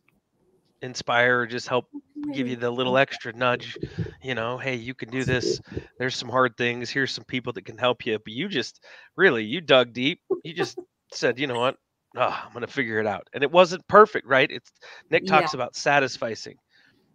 inspire, 0.82 1.41
or 1.41 1.47
just 1.47 1.67
help 1.67 1.86
give 2.34 2.47
you 2.47 2.55
the 2.55 2.69
little 2.69 2.97
extra 2.97 3.32
nudge 3.32 3.78
you 4.21 4.36
know 4.36 4.57
hey 4.57 4.75
you 4.75 4.93
can 4.93 5.09
do 5.09 5.23
this. 5.23 5.61
There's 5.99 6.15
some 6.15 6.30
hard 6.30 6.57
things. 6.57 6.89
Here's 6.89 7.11
some 7.11 7.23
people 7.23 7.53
that 7.53 7.65
can 7.65 7.78
help 7.78 8.05
you. 8.05 8.19
But 8.19 8.34
you 8.34 8.47
just 8.47 8.84
really 9.15 9.43
you 9.43 9.61
dug 9.61 9.93
deep. 9.93 10.21
You 10.43 10.53
just 10.53 10.78
said 11.11 11.39
you 11.39 11.47
know 11.47 11.59
what? 11.59 11.78
Oh, 12.15 12.43
i'm 12.45 12.53
gonna 12.53 12.67
figure 12.67 12.99
it 12.99 13.07
out. 13.07 13.28
And 13.34 13.43
it 13.43 13.51
wasn't 13.51 13.88
perfect 13.88 14.28
right? 14.28 14.49
It's 14.49 14.71
nick 15.09 15.25
talks 15.25 15.53
about 15.53 15.73
satisficing. 15.73 16.55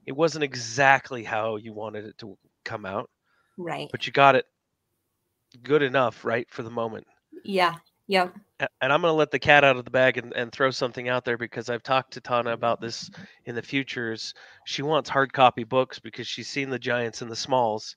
It 0.07 0.13
wasn't 0.13 0.45
exactly 0.45 1.23
how 1.23 1.57
you 1.57 1.73
wanted 1.73 2.07
it 2.07 2.19
to 2.19 2.37
come 2.65 2.85
out 2.87 3.09
right. 3.57 3.89
but 3.91 4.07
you 4.07 4.13
got 4.13 4.37
it 4.37 4.47
good 5.63 5.83
enough 5.83 6.25
right 6.25 6.49
for 6.51 6.63
the 6.63 6.71
moment. 6.71 7.07
Yeah. 7.45 7.75
Yep. 8.09 8.35
And 8.81 8.93
I'm 8.93 9.01
going 9.01 9.13
to 9.13 9.17
let 9.17 9.31
the 9.31 9.39
cat 9.39 9.65
out 9.65 9.77
of 9.77 9.85
the 9.85 9.91
bag 9.91 10.19
and, 10.19 10.33
and 10.35 10.53
throw 10.53 10.71
something 10.71 11.09
out 11.09 11.25
there 11.25 11.39
because 11.39 11.71
I've 11.71 11.83
talked 11.83 12.13
to 12.15 12.21
Tana 12.21 12.53
about 12.53 12.81
this 12.81 13.11
in 13.47 13.55
the 13.55 13.63
future. 13.63 14.13
Is 14.13 14.35
she 14.67 14.83
wants 14.83 15.09
hard 15.09 15.33
copy 15.33 15.65
books 15.65 15.99
because 15.99 16.27
she's 16.27 16.49
seen 16.49 16.71
the 16.71 16.79
giants 16.79 17.23
and 17.23 17.31
the 17.31 17.37
smalls 17.37 17.97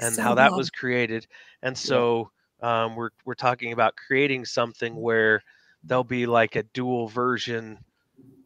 and 0.00 0.14
So 0.14 0.22
how 0.22 0.34
that 0.34 0.52
was 0.52 0.70
created. 0.70 1.26
And 1.62 1.76
so 1.76 2.30
um, 2.60 2.96
we're 2.96 3.10
we're 3.24 3.34
talking 3.34 3.72
about 3.72 3.96
creating 3.96 4.44
something 4.44 4.94
where 4.94 5.42
there'll 5.84 6.04
be 6.04 6.26
like 6.26 6.56
a 6.56 6.62
dual 6.62 7.08
version 7.08 7.78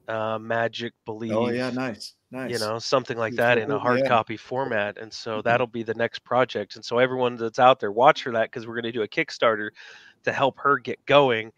uh, 0.08 0.38
magic 0.38 0.92
believe. 1.04 1.32
Oh 1.32 1.48
yeah, 1.48 1.70
nice, 1.70 2.14
nice. 2.30 2.50
You 2.50 2.58
know, 2.58 2.78
something 2.78 3.18
like 3.18 3.34
that 3.34 3.58
in 3.58 3.70
a 3.70 3.78
hard 3.78 4.00
yeah. 4.00 4.08
copy 4.08 4.36
format. 4.36 4.98
And 4.98 5.12
so 5.12 5.42
that'll 5.42 5.66
be 5.66 5.82
the 5.82 5.94
next 5.94 6.20
project. 6.20 6.76
And 6.76 6.84
so 6.84 6.98
everyone 6.98 7.36
that's 7.36 7.58
out 7.58 7.80
there, 7.80 7.92
watch 7.92 8.22
for 8.22 8.32
that 8.32 8.50
because 8.50 8.66
we're 8.66 8.74
going 8.74 8.84
to 8.84 8.92
do 8.92 9.02
a 9.02 9.08
Kickstarter 9.08 9.70
to 10.26 10.32
help 10.32 10.58
her 10.58 10.78
get 10.78 11.04
going 11.06 11.50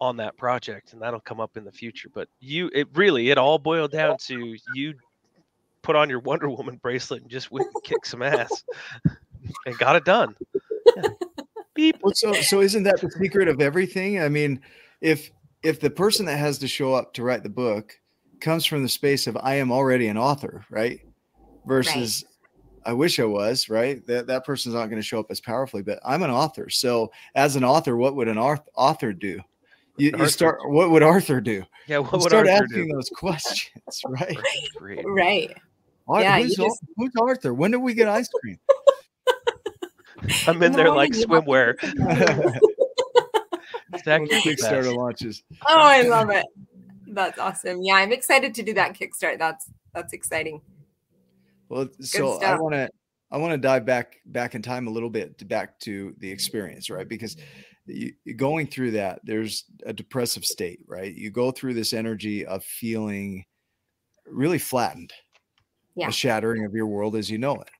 on 0.00 0.16
that 0.18 0.36
project. 0.36 0.92
And 0.92 1.02
that'll 1.02 1.20
come 1.20 1.40
up 1.40 1.56
in 1.56 1.64
the 1.64 1.72
future. 1.72 2.08
But 2.12 2.28
you, 2.40 2.70
it 2.72 2.88
really, 2.94 3.30
it 3.30 3.38
all 3.38 3.58
boiled 3.58 3.90
down 3.90 4.16
to 4.26 4.56
you 4.74 4.94
put 5.82 5.96
on 5.96 6.08
your 6.08 6.20
Wonder 6.20 6.48
Woman 6.48 6.76
bracelet 6.76 7.22
and 7.22 7.30
just 7.30 7.50
went 7.50 7.66
and 7.72 7.84
kicked 7.84 8.06
some 8.06 8.22
ass 8.22 8.64
and 9.66 9.78
got 9.78 9.96
it 9.96 10.04
done. 10.04 10.34
Yeah. 10.96 11.02
Beep. 11.74 11.96
Well, 12.02 12.14
so 12.14 12.32
so 12.32 12.60
isn't 12.60 12.84
that 12.84 13.00
the 13.00 13.10
secret 13.10 13.48
of 13.48 13.60
everything? 13.60 14.20
I 14.20 14.28
mean, 14.28 14.60
if 15.00 15.30
if 15.62 15.80
the 15.80 15.90
person 15.90 16.24
that 16.26 16.38
has 16.38 16.58
to 16.58 16.68
show 16.68 16.94
up 16.94 17.12
to 17.14 17.24
write 17.24 17.42
the 17.42 17.48
book 17.48 17.98
comes 18.40 18.64
from 18.64 18.82
the 18.82 18.88
space 18.88 19.26
of 19.26 19.36
I 19.36 19.56
am 19.56 19.72
already 19.72 20.06
an 20.06 20.16
author, 20.16 20.64
right? 20.70 21.00
Versus 21.66 22.24
I 22.86 22.92
wish 22.92 23.18
I 23.18 23.24
was, 23.24 23.68
right? 23.68 24.04
That 24.06 24.26
that 24.26 24.44
person's 24.44 24.74
not 24.74 24.86
going 24.86 25.00
to 25.00 25.06
show 25.06 25.18
up 25.20 25.30
as 25.30 25.40
powerfully, 25.40 25.82
but 25.82 25.98
I'm 26.04 26.22
an 26.22 26.30
author. 26.30 26.68
So 26.70 27.10
as 27.34 27.56
an 27.56 27.64
author, 27.64 27.96
what 27.96 28.14
would 28.16 28.28
an 28.28 28.38
author 28.38 29.12
do? 29.12 29.40
You, 29.96 30.12
you 30.18 30.28
start 30.28 30.58
what 30.68 30.90
would 30.90 31.02
Arthur 31.04 31.40
do? 31.40 31.62
Yeah. 31.86 31.98
What 31.98 32.12
You 32.12 32.18
would 32.18 32.28
start 32.28 32.48
Arthur 32.48 32.64
asking 32.64 32.88
do? 32.88 32.92
those 32.94 33.08
questions, 33.10 34.02
right? 34.08 34.36
Great. 34.76 35.04
Right. 35.06 35.56
Ar- 36.08 36.20
Yeah, 36.20 36.40
who's, 36.40 36.56
just- 36.56 36.82
who's 36.96 37.12
Arthur? 37.20 37.54
When 37.54 37.70
did 37.70 37.78
we 37.78 37.94
get 37.94 38.08
ice 38.08 38.28
cream? 38.28 38.58
I'm 40.46 40.62
in 40.62 40.72
the 40.72 40.78
there 40.78 40.90
like 40.90 41.12
morning 41.12 41.28
you 41.28 41.34
have 41.34 41.44
swimwear. 41.44 42.60
Zach, 44.04 44.20
you're. 44.28 44.40
Kickstarter 44.40 44.94
launches. 44.94 45.42
Oh, 45.66 45.78
I 45.78 46.02
love 46.02 46.30
it. 46.30 46.44
That's 47.08 47.38
awesome. 47.38 47.80
Yeah, 47.82 47.94
I'm 47.96 48.12
excited 48.12 48.54
to 48.54 48.62
do 48.62 48.74
that 48.74 48.94
Kickstart. 48.98 49.38
That's 49.38 49.70
that's 49.94 50.12
exciting. 50.12 50.60
Well, 51.74 51.88
so 52.00 52.40
I 52.40 52.56
want 52.56 52.72
to 52.74 52.88
I 53.32 53.36
want 53.36 53.50
to 53.50 53.58
dive 53.58 53.84
back 53.84 54.14
back 54.26 54.54
in 54.54 54.62
time 54.62 54.86
a 54.86 54.90
little 54.90 55.10
bit 55.10 55.36
to 55.38 55.44
back 55.44 55.80
to 55.80 56.14
the 56.18 56.30
experience, 56.30 56.88
right? 56.88 57.08
Because 57.08 57.36
you, 57.86 58.12
you- 58.24 58.34
going 58.34 58.68
through 58.68 58.92
that, 58.92 59.18
there's 59.24 59.64
a 59.84 59.92
depressive 59.92 60.44
state, 60.44 60.78
right? 60.86 61.12
You 61.12 61.30
go 61.32 61.50
through 61.50 61.74
this 61.74 61.92
energy 61.92 62.46
of 62.46 62.62
feeling 62.62 63.44
really 64.24 64.58
flattened, 64.60 65.12
Yeah. 65.96 66.08
a 66.08 66.12
shattering 66.12 66.64
of 66.64 66.74
your 66.74 66.86
world 66.86 67.16
as 67.16 67.28
you 67.28 67.38
know 67.38 67.56
it. 67.56 67.70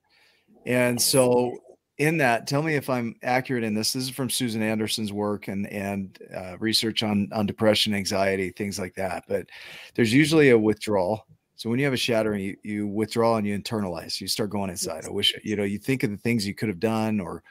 And 0.66 1.00
so, 1.00 1.56
in 1.98 2.16
that, 2.18 2.48
tell 2.48 2.62
me 2.62 2.74
if 2.74 2.90
I'm 2.90 3.14
accurate 3.22 3.62
in 3.62 3.74
this. 3.74 3.92
This 3.92 4.02
is 4.04 4.10
from 4.10 4.28
Susan 4.28 4.60
Anderson's 4.60 5.12
work 5.12 5.46
and 5.46 5.68
and 5.68 6.18
uh, 6.36 6.56
research 6.58 7.04
on 7.04 7.28
on 7.32 7.46
depression, 7.46 7.94
anxiety, 7.94 8.50
things 8.50 8.76
like 8.76 8.94
that. 8.96 9.22
But 9.28 9.46
there's 9.94 10.12
usually 10.12 10.50
a 10.50 10.58
withdrawal. 10.58 11.24
So 11.56 11.70
when 11.70 11.78
you 11.78 11.84
have 11.84 11.94
a 11.94 11.98
shattering, 11.98 12.42
you, 12.42 12.56
you 12.62 12.86
withdraw 12.86 13.36
and 13.36 13.46
you 13.46 13.58
internalize. 13.58 14.20
You 14.20 14.26
start 14.28 14.50
going 14.50 14.70
inside. 14.70 15.04
I 15.06 15.10
wish 15.10 15.34
you 15.44 15.56
know. 15.56 15.62
You 15.64 15.78
think 15.78 16.02
of 16.02 16.10
the 16.10 16.16
things 16.16 16.46
you 16.46 16.54
could 16.54 16.68
have 16.68 16.80
done, 16.80 17.20
or 17.20 17.42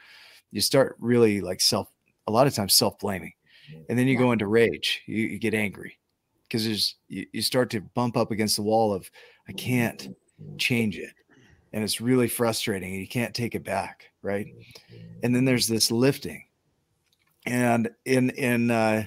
you 0.50 0.60
start 0.60 0.96
really 0.98 1.40
like 1.40 1.60
self. 1.60 1.90
A 2.26 2.30
lot 2.30 2.46
of 2.46 2.54
times 2.54 2.74
self 2.74 2.98
blaming, 2.98 3.32
and 3.88 3.98
then 3.98 4.06
you 4.06 4.16
go 4.18 4.32
into 4.32 4.46
rage. 4.46 5.02
You, 5.06 5.24
you 5.24 5.38
get 5.38 5.54
angry 5.54 5.98
because 6.42 6.64
there's 6.64 6.96
you, 7.08 7.26
you 7.32 7.42
start 7.42 7.70
to 7.70 7.80
bump 7.80 8.16
up 8.16 8.30
against 8.30 8.56
the 8.56 8.62
wall 8.62 8.92
of 8.92 9.10
I 9.48 9.52
can't 9.52 10.08
change 10.58 10.98
it 10.98 11.10
and 11.72 11.82
it's 11.82 12.00
really 12.00 12.28
frustrating 12.28 12.92
and 12.92 13.00
you 13.00 13.08
can't 13.08 13.34
take 13.34 13.54
it 13.54 13.64
back 13.64 14.10
right 14.22 14.46
and 15.22 15.34
then 15.34 15.44
there's 15.44 15.66
this 15.66 15.90
lifting 15.90 16.44
and 17.46 17.90
in 18.04 18.30
in 18.30 18.70
uh 18.70 19.04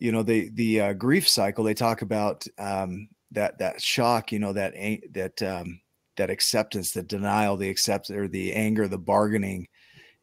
you 0.00 0.12
know 0.12 0.22
the 0.22 0.50
the 0.54 0.80
uh, 0.80 0.92
grief 0.94 1.28
cycle 1.28 1.64
they 1.64 1.74
talk 1.74 2.02
about 2.02 2.44
um 2.58 3.08
that 3.32 3.58
that 3.58 3.80
shock 3.80 4.32
you 4.32 4.38
know 4.38 4.52
that 4.52 4.74
that 5.12 5.42
um 5.42 5.80
that 6.16 6.30
acceptance 6.30 6.92
the 6.92 7.02
denial 7.02 7.56
the 7.56 7.68
accept 7.68 8.10
or 8.10 8.28
the 8.28 8.52
anger 8.52 8.86
the 8.88 8.98
bargaining 8.98 9.66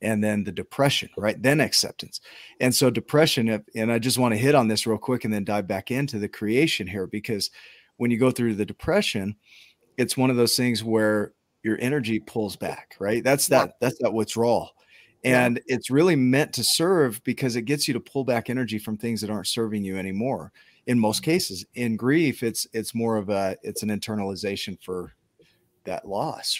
and 0.01 0.24
then 0.24 0.43
the 0.43 0.51
depression, 0.51 1.10
right? 1.18 1.41
Then 1.41 1.60
acceptance. 1.60 2.22
And 2.60 2.74
so 2.74 2.89
depression, 2.89 3.64
and 3.76 3.91
I 3.91 3.99
just 3.99 4.18
want 4.18 4.34
to 4.34 4.38
hit 4.38 4.55
on 4.55 4.68
this 4.68 4.88
real 4.88 4.97
quick 4.97 5.26
and 5.26 5.34
then 5.34 5.43
dive 5.43 5.68
back 5.68 5.91
into 5.91 6.20
the 6.20 6.30
creation 6.30 6.88
here 6.88 7.07
because 7.07 7.51
when 7.97 8.12
you 8.12 8.18
go 8.18 8.32
through 8.32 8.55
the 8.55 8.66
depression, 8.66 9.36
it's 9.97 10.16
one 10.16 10.30
of 10.30 10.38
those 10.38 10.55
things 10.55 10.84
where 10.84 11.34
your 11.64 11.78
energy 11.82 12.20
pulls 12.20 12.55
back, 12.55 12.95
right? 12.99 13.24
That's 13.24 13.47
that 13.47 13.74
that's 13.82 13.97
that 13.99 14.14
withdrawal. 14.14 14.72
And 15.26 15.57
yeah. 15.68 15.76
it's 15.76 15.89
really 15.89 16.16
meant 16.16 16.53
to 16.53 16.64
serve 16.64 17.22
because 17.26 17.57
it 17.57 17.64
gets 17.64 17.89
you 17.89 17.93
to 17.93 17.99
pull 17.99 18.24
back 18.24 18.49
energy 18.49 18.80
from 18.80 18.95
things 18.95 19.20
that 19.20 19.30
aren't 19.30 19.47
serving 19.47 19.84
you 19.84 19.97
anymore. 19.97 20.53
In 20.90 21.00
most 21.00 21.22
cases, 21.22 21.64
in 21.76 21.96
grief, 21.96 22.42
it's 22.42 22.66
it's 22.74 22.96
more 22.96 23.16
of 23.16 23.30
a 23.30 23.56
it's 23.62 23.84
an 23.84 23.90
internalization 23.90 24.76
for 24.82 25.14
that 25.84 26.08
loss. 26.08 26.60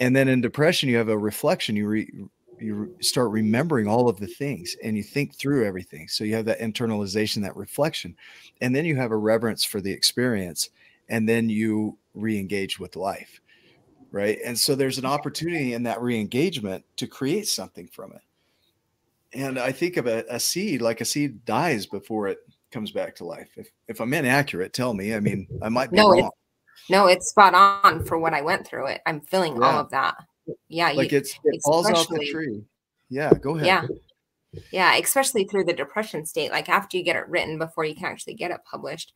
And 0.00 0.16
then 0.16 0.26
in 0.26 0.40
depression, 0.40 0.88
you 0.88 0.96
have 0.96 1.08
a 1.08 1.16
reflection. 1.16 1.76
You 1.76 1.86
re, 1.86 2.10
you 2.58 2.96
start 3.00 3.30
remembering 3.30 3.86
all 3.86 4.08
of 4.08 4.18
the 4.18 4.26
things 4.26 4.76
and 4.82 4.96
you 4.96 5.02
think 5.04 5.34
through 5.34 5.64
everything 5.64 6.08
so 6.08 6.24
you 6.24 6.34
have 6.34 6.46
that 6.46 6.60
internalization 6.60 7.42
that 7.42 7.56
reflection 7.56 8.16
and 8.60 8.74
then 8.74 8.84
you 8.84 8.96
have 8.96 9.10
a 9.10 9.16
reverence 9.16 9.64
for 9.64 9.80
the 9.80 9.92
experience 9.92 10.70
and 11.08 11.28
then 11.28 11.48
you 11.48 11.96
re-engage 12.14 12.78
with 12.78 12.96
life 12.96 13.40
right 14.10 14.38
and 14.44 14.58
so 14.58 14.74
there's 14.74 14.98
an 14.98 15.04
opportunity 15.04 15.74
in 15.74 15.82
that 15.82 16.00
re-engagement 16.00 16.84
to 16.96 17.06
create 17.06 17.46
something 17.46 17.86
from 17.88 18.12
it 18.12 18.22
and 19.34 19.58
i 19.58 19.70
think 19.70 19.96
of 19.96 20.06
a, 20.06 20.24
a 20.30 20.40
seed 20.40 20.80
like 20.80 21.00
a 21.00 21.04
seed 21.04 21.44
dies 21.44 21.86
before 21.86 22.28
it 22.28 22.38
comes 22.76 22.92
back 22.92 23.14
to 23.16 23.24
life. 23.24 23.48
If, 23.56 23.70
if 23.88 24.00
i'm 24.02 24.12
inaccurate 24.12 24.74
tell 24.74 24.92
me. 24.92 25.14
I 25.14 25.20
mean 25.20 25.48
i 25.62 25.70
might 25.70 25.90
be 25.90 25.96
no, 25.96 26.10
wrong. 26.10 26.18
It's, 26.18 26.90
no 26.90 27.06
it's 27.06 27.30
spot 27.30 27.54
on 27.54 28.04
for 28.04 28.18
what 28.18 28.34
i 28.34 28.42
went 28.42 28.66
through. 28.66 28.88
It 28.88 29.00
i'm 29.06 29.22
feeling 29.22 29.56
yeah. 29.56 29.62
all 29.62 29.80
of 29.80 29.90
that. 29.92 30.14
Yeah 30.68 30.90
like 30.90 31.10
you, 31.10 31.18
it's 31.18 31.38
it 31.42 31.62
falls 31.64 31.90
off 31.90 32.06
the 32.08 32.28
tree. 32.30 32.62
Yeah 33.08 33.32
go 33.32 33.56
ahead. 33.56 33.66
Yeah. 33.66 33.86
Yeah 34.70 34.94
especially 34.96 35.44
through 35.44 35.64
the 35.64 35.72
depression 35.72 36.26
state 36.26 36.50
like 36.50 36.68
after 36.68 36.98
you 36.98 37.02
get 37.02 37.16
it 37.16 37.26
written 37.28 37.56
before 37.56 37.86
you 37.86 37.94
can 37.94 38.04
actually 38.04 38.34
get 38.34 38.50
it 38.50 38.60
published. 38.70 39.14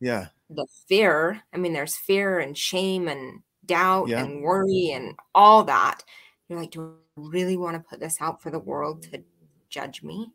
Yeah. 0.00 0.28
The 0.48 0.66
fear 0.88 1.42
i 1.52 1.58
mean 1.58 1.74
there's 1.74 1.96
fear 1.96 2.38
and 2.38 2.56
shame 2.56 3.08
and 3.08 3.42
doubt 3.66 4.08
yeah. 4.08 4.24
and 4.24 4.42
worry 4.42 4.92
and 4.94 5.14
all 5.34 5.64
that. 5.64 6.02
You're 6.48 6.60
like 6.60 6.70
do 6.70 6.94
i 7.18 7.20
really 7.20 7.58
want 7.58 7.76
to 7.76 7.86
put 7.86 8.00
this 8.00 8.16
out 8.22 8.40
for 8.40 8.50
the 8.50 8.58
world 8.58 9.02
to 9.02 9.22
judge 9.68 10.02
me? 10.02 10.32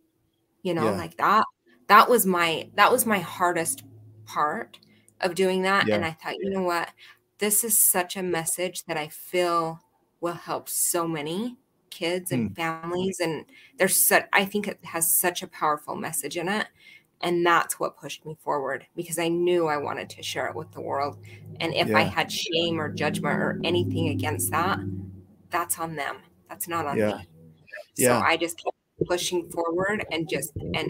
You 0.62 0.76
know 0.76 0.92
yeah. 0.92 0.98
like 0.98 1.18
that 1.18 1.46
that 1.92 2.10
was 2.10 2.26
my 2.26 2.70
that 2.76 2.90
was 2.90 3.06
my 3.06 3.20
hardest 3.20 3.84
part 4.26 4.80
of 5.20 5.36
doing 5.36 5.64
that 5.64 5.88
yeah. 5.88 5.96
and 5.96 6.06
i 6.06 6.12
thought 6.12 6.38
you 6.40 6.50
know 6.50 6.62
what 6.62 6.90
this 7.40 7.66
is 7.66 7.92
such 7.92 8.16
a 8.16 8.24
message 8.24 8.86
that 8.86 8.96
i 8.96 9.10
feel 9.10 9.82
will 10.22 10.34
help 10.34 10.70
so 10.70 11.06
many 11.06 11.58
kids 11.90 12.32
and 12.32 12.52
mm. 12.52 12.56
families 12.56 13.20
and 13.20 13.44
there's 13.78 14.08
such 14.08 14.26
i 14.32 14.46
think 14.46 14.70
it 14.70 14.80
has 14.86 15.20
such 15.20 15.44
a 15.44 15.48
powerful 15.48 15.98
message 15.98 16.38
in 16.38 16.48
it 16.48 16.68
and 17.20 17.46
that's 17.46 17.78
what 17.78 17.98
pushed 17.98 18.26
me 18.26 18.38
forward 18.42 18.86
because 18.96 19.20
i 19.20 19.28
knew 19.28 19.68
i 19.68 19.76
wanted 19.76 20.10
to 20.10 20.24
share 20.24 20.48
it 20.48 20.56
with 20.56 20.72
the 20.72 20.80
world 20.80 21.18
and 21.60 21.74
if 21.74 21.90
yeah. 21.90 21.98
i 21.98 22.04
had 22.04 22.32
shame 22.32 22.80
or 22.80 22.88
judgment 22.88 23.38
or 23.38 23.60
anything 23.66 24.08
against 24.08 24.50
that 24.50 24.80
that's 25.50 25.78
on 25.78 25.98
them 25.98 26.20
that's 26.48 26.70
not 26.70 26.86
on 26.86 26.98
yeah. 26.98 27.18
me 27.18 27.28
yeah. 27.98 28.20
so 28.20 28.26
i 28.26 28.38
just 28.38 28.58
kept 28.64 28.78
pushing 29.10 29.50
forward 29.50 30.06
and 30.10 30.30
just 30.30 30.56
and 30.56 30.90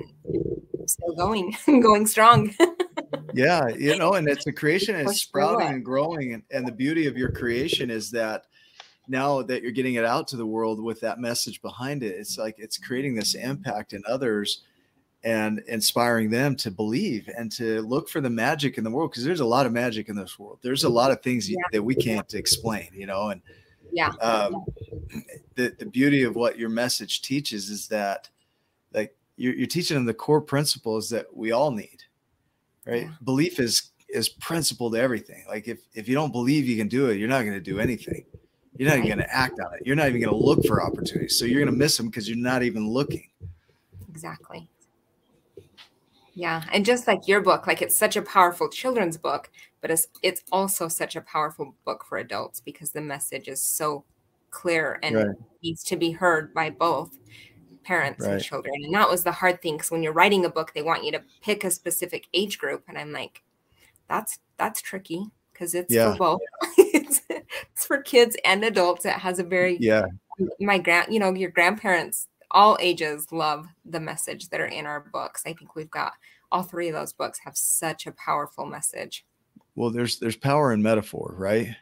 still 0.94 1.14
going 1.14 1.56
going 1.82 2.06
strong 2.06 2.54
yeah 3.34 3.68
you 3.70 3.98
know 3.98 4.14
and 4.14 4.28
it's 4.28 4.48
a 4.48 4.52
creation 4.62 4.96
is 4.96 5.22
sprouting 5.22 5.68
and 5.68 5.86
growing 5.86 6.34
and, 6.34 6.44
and 6.52 6.68
the 6.68 6.72
beauty 6.72 7.08
of 7.08 7.18
your 7.18 7.32
creation 7.32 7.90
is 7.90 8.12
that 8.12 8.46
now 9.12 9.42
that 9.42 9.62
you're 9.62 9.72
getting 9.72 9.96
it 9.96 10.06
out 10.06 10.28
to 10.30 10.38
the 10.38 10.46
world 10.46 10.82
with 10.82 11.02
that 11.02 11.20
message 11.20 11.62
behind 11.62 12.02
it, 12.02 12.16
it's 12.16 12.38
like 12.38 12.56
it's 12.58 12.78
creating 12.78 13.14
this 13.14 13.36
impact 13.36 13.94
in 13.94 14.02
others 14.08 14.62
and 15.24 15.60
inspiring 15.68 16.32
them 16.32 16.56
to 16.56 16.72
believe 16.72 17.30
and 17.38 17.52
to 17.52 17.82
look 17.82 18.10
for 18.10 18.22
the 18.22 18.30
magic 18.30 18.78
in 18.78 18.84
the 18.84 18.90
world 18.90 19.12
because 19.12 19.24
there's 19.24 19.42
a 19.42 19.46
lot 19.46 19.66
of 19.66 19.72
magic 19.72 20.10
in 20.10 20.16
this 20.16 20.40
world. 20.40 20.60
There's 20.64 20.84
a 20.84 20.90
lot 20.90 21.12
of 21.12 21.22
things 21.22 21.50
yeah. 21.50 21.58
that 21.74 21.84
we 21.84 21.94
can't 21.94 22.34
explain, 22.34 22.90
you 22.94 23.06
know, 23.06 23.30
and 23.30 23.42
yeah. 23.92 24.10
Um, 24.22 24.66
the, 25.56 25.76
the 25.78 25.86
beauty 25.86 26.24
of 26.24 26.36
what 26.36 26.58
your 26.58 26.70
message 26.70 27.22
teaches 27.22 27.70
is 27.70 27.88
that 27.90 28.30
you're, 29.42 29.54
you're 29.54 29.68
teaching 29.68 29.96
them 29.96 30.06
the 30.06 30.14
core 30.14 30.42
principles 30.42 31.10
that 31.10 31.26
we 31.36 31.52
all 31.52 31.72
need, 31.72 32.04
right? 32.86 33.04
Yeah. 33.04 33.12
Belief 33.24 33.60
is, 33.60 33.92
is 34.10 34.30
principle 34.30 34.92
to 34.92 34.98
everything. 35.00 35.44
Like 35.48 35.68
if, 35.68 35.80
if 35.94 36.08
you 36.08 36.16
don't 36.16 36.32
believe 36.32 36.68
you 36.68 36.78
can 36.78 36.88
do 36.88 37.10
it, 37.10 37.18
you're 37.18 37.30
not 37.30 37.42
going 37.42 37.54
to 37.54 37.60
do 37.60 37.80
anything. 37.80 38.26
You're 38.78 38.90
not 38.90 38.98
even 38.98 39.08
going 39.08 39.20
to 39.20 39.36
act 39.36 39.60
on 39.60 39.74
it. 39.74 39.82
You're 39.86 39.96
not 39.96 40.08
even 40.08 40.22
going 40.22 40.34
to 40.34 40.46
look 40.46 40.66
for 40.66 40.82
opportunities. 40.82 41.38
So 41.38 41.46
you're 41.46 41.60
going 41.60 41.74
to 41.74 41.78
miss 41.78 41.98
them 41.98 42.08
because 42.08 42.30
you're 42.30 42.38
not 42.38 42.64
even 42.64 42.88
looking. 42.88 43.30
Exactly. 44.10 44.68
Yeah, 46.34 46.64
and 46.72 46.86
just 46.86 47.08
like 47.08 47.28
your 47.28 47.42
book, 47.42 47.68
like 47.68 47.82
it's 47.82 47.96
such 47.96 48.16
a 48.16 48.22
powerful 48.22 48.70
children's 48.70 49.18
book, 49.18 49.52
but 49.82 49.92
it's 49.92 50.08
it's 50.24 50.44
also 50.52 50.88
such 50.88 51.16
a 51.18 51.22
powerful 51.22 51.76
book 51.84 52.06
for 52.08 52.18
adults 52.18 52.62
because 52.62 52.92
the 52.92 53.02
message 53.02 53.50
is 53.50 53.62
so 53.62 54.06
clear 54.50 54.98
and 55.04 55.16
right. 55.16 55.36
needs 55.62 55.84
to 55.84 55.98
be 55.98 56.12
heard 56.12 56.54
by 56.54 56.70
both 56.70 57.18
parents 57.84 58.26
right. 58.26 58.34
and 58.34 58.44
children. 58.44 58.74
And 58.84 58.94
that 58.94 59.10
was 59.10 59.24
the 59.24 59.32
hard 59.32 59.62
thing 59.62 59.76
because 59.76 59.92
when 59.92 60.04
you're 60.04 60.14
writing 60.14 60.46
a 60.46 60.50
book, 60.50 60.74
they 60.74 60.82
want 60.82 61.04
you 61.04 61.12
to 61.14 61.24
pick 61.42 61.64
a 61.64 61.72
specific 61.72 62.28
age 62.34 62.58
group, 62.58 62.84
and 62.88 62.98
I'm 62.98 63.12
like, 63.12 63.44
that's 64.08 64.40
that's 64.58 64.82
tricky 64.82 65.26
because 65.54 65.76
it's 65.76 65.94
yeah. 65.94 66.12
for 66.14 66.18
both. 66.18 66.42
it's, 66.78 67.22
it's 67.30 67.86
for 67.86 68.02
kids 68.02 68.36
and 68.46 68.64
adults. 68.64 69.06
It 69.06 69.14
has 69.14 69.40
a 69.40 69.44
very 69.44 69.78
yeah. 69.80 70.06
My 70.60 70.80
grand, 70.80 71.14
you 71.14 71.20
know, 71.20 71.34
your 71.34 71.52
grandparents, 71.52 72.28
all 72.50 72.78
ages 72.80 73.32
love 73.32 73.68
the 73.86 74.00
message 74.00 74.50
that 74.50 74.60
are 74.60 74.66
in 74.66 74.86
our 74.86 75.00
books. 75.00 75.44
I 75.46 75.54
think 75.54 75.76
we've 75.76 75.92
got 75.92 76.14
all 76.52 76.64
three 76.64 76.88
of 76.88 76.96
those 76.96 77.14
books 77.14 77.40
have 77.44 77.56
such 77.56 78.08
a 78.08 78.12
powerful 78.14 78.66
message. 78.66 79.26
Well, 79.76 79.90
there's 79.90 80.20
there's 80.20 80.36
power 80.36 80.74
in 80.74 80.82
metaphor, 80.82 81.34
right? 81.38 81.76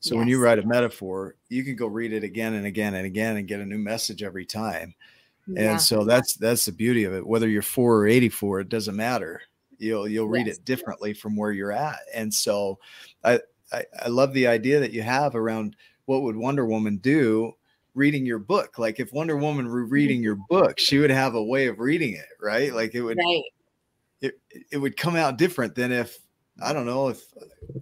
So 0.00 0.14
yes. 0.14 0.18
when 0.18 0.28
you 0.28 0.40
write 0.40 0.58
a 0.58 0.66
metaphor, 0.66 1.36
you 1.48 1.64
can 1.64 1.74
go 1.74 1.86
read 1.86 2.12
it 2.12 2.22
again 2.22 2.54
and 2.54 2.66
again 2.66 2.94
and 2.94 3.06
again 3.06 3.36
and 3.36 3.48
get 3.48 3.60
a 3.60 3.66
new 3.66 3.78
message 3.78 4.22
every 4.22 4.44
time. 4.44 4.94
Yeah. 5.46 5.72
And 5.72 5.80
so 5.80 6.04
that's 6.04 6.34
that's 6.34 6.64
the 6.64 6.72
beauty 6.72 7.04
of 7.04 7.12
it. 7.12 7.26
Whether 7.26 7.48
you're 7.48 7.62
four 7.62 7.98
or 7.98 8.06
84, 8.06 8.60
it 8.60 8.68
doesn't 8.68 8.96
matter 8.96 9.40
you'll 9.78 10.08
you'll 10.08 10.28
read 10.28 10.46
yes. 10.46 10.56
it 10.56 10.64
differently 10.64 11.12
from 11.12 11.36
where 11.36 11.52
you're 11.52 11.72
at 11.72 11.98
and 12.14 12.32
so 12.32 12.78
I, 13.24 13.40
I 13.72 13.84
i 14.04 14.08
love 14.08 14.32
the 14.32 14.46
idea 14.46 14.80
that 14.80 14.92
you 14.92 15.02
have 15.02 15.34
around 15.34 15.76
what 16.06 16.22
would 16.22 16.36
wonder 16.36 16.66
woman 16.66 16.98
do 16.98 17.52
reading 17.94 18.26
your 18.26 18.38
book 18.38 18.78
like 18.78 19.00
if 19.00 19.12
wonder 19.12 19.36
woman 19.36 19.68
were 19.68 19.82
mm-hmm. 19.82 19.92
reading 19.92 20.22
your 20.22 20.38
book 20.48 20.78
she 20.78 20.98
would 20.98 21.10
have 21.10 21.34
a 21.34 21.42
way 21.42 21.66
of 21.66 21.78
reading 21.78 22.14
it 22.14 22.26
right 22.40 22.74
like 22.74 22.94
it 22.94 23.02
would 23.02 23.18
right. 23.18 23.42
it, 24.20 24.38
it 24.70 24.78
would 24.78 24.96
come 24.96 25.16
out 25.16 25.38
different 25.38 25.74
than 25.74 25.92
if 25.92 26.18
i 26.62 26.72
don't 26.72 26.86
know 26.86 27.08
if 27.08 27.22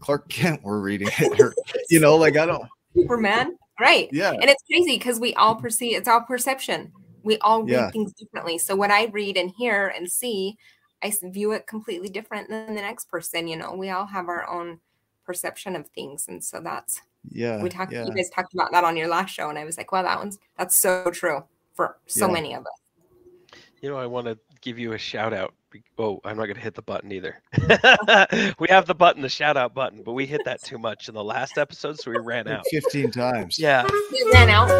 clark 0.00 0.28
kent 0.28 0.62
were 0.62 0.80
reading 0.80 1.08
it 1.18 1.40
or 1.40 1.54
you 1.90 2.00
know 2.00 2.16
like 2.16 2.36
i 2.36 2.46
don't 2.46 2.64
superman 2.94 3.56
right 3.80 4.08
yeah 4.12 4.30
and 4.30 4.44
it's 4.44 4.62
crazy 4.70 4.96
because 4.96 5.18
we 5.18 5.34
all 5.34 5.56
perceive 5.56 5.96
it's 5.96 6.08
all 6.08 6.20
perception 6.20 6.92
we 7.24 7.38
all 7.38 7.62
read 7.62 7.72
yeah. 7.72 7.90
things 7.90 8.12
differently 8.12 8.58
so 8.58 8.76
what 8.76 8.90
i 8.90 9.06
read 9.06 9.36
and 9.36 9.50
hear 9.56 9.88
and 9.88 10.10
see 10.10 10.56
I 11.04 11.12
view 11.22 11.52
it 11.52 11.66
completely 11.66 12.08
different 12.08 12.48
than 12.48 12.74
the 12.74 12.80
next 12.80 13.10
person. 13.10 13.46
You 13.46 13.58
know, 13.58 13.74
we 13.74 13.90
all 13.90 14.06
have 14.06 14.28
our 14.28 14.48
own 14.48 14.80
perception 15.26 15.76
of 15.76 15.86
things, 15.88 16.28
and 16.28 16.42
so 16.42 16.60
that's 16.60 17.02
yeah. 17.30 17.62
We 17.62 17.68
talked. 17.68 17.92
Yeah. 17.92 18.06
You 18.06 18.14
guys 18.14 18.30
talked 18.30 18.54
about 18.54 18.72
that 18.72 18.84
on 18.84 18.96
your 18.96 19.08
last 19.08 19.30
show, 19.30 19.50
and 19.50 19.58
I 19.58 19.66
was 19.66 19.76
like, 19.76 19.92
"Well, 19.92 20.02
that 20.02 20.18
one's 20.18 20.38
that's 20.56 20.76
so 20.76 21.10
true 21.10 21.44
for 21.74 21.98
so 22.06 22.26
yeah. 22.26 22.32
many 22.32 22.54
of 22.54 22.62
us." 22.62 23.60
You 23.82 23.90
know, 23.90 23.98
I 23.98 24.06
want 24.06 24.26
to 24.26 24.38
give 24.62 24.78
you 24.78 24.94
a 24.94 24.98
shout 24.98 25.34
out. 25.34 25.52
Oh, 25.98 26.20
I'm 26.24 26.38
not 26.38 26.44
going 26.44 26.56
to 26.56 26.62
hit 26.62 26.74
the 26.74 26.82
button 26.82 27.12
either. 27.12 27.42
we 28.58 28.68
have 28.68 28.86
the 28.86 28.94
button, 28.96 29.20
the 29.20 29.28
shout 29.28 29.58
out 29.58 29.74
button, 29.74 30.02
but 30.02 30.12
we 30.12 30.24
hit 30.24 30.40
that 30.46 30.62
too 30.62 30.78
much 30.78 31.08
in 31.08 31.14
the 31.14 31.24
last 31.24 31.58
episode, 31.58 31.98
so 32.00 32.10
we 32.10 32.18
ran 32.18 32.48
out 32.48 32.64
15 32.70 33.10
times. 33.10 33.58
Yeah, 33.58 33.86
we 34.12 34.30
ran 34.32 34.48
out. 34.48 34.70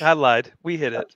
I 0.00 0.12
lied. 0.12 0.52
We 0.62 0.76
hit 0.76 0.92
it. 0.92 1.14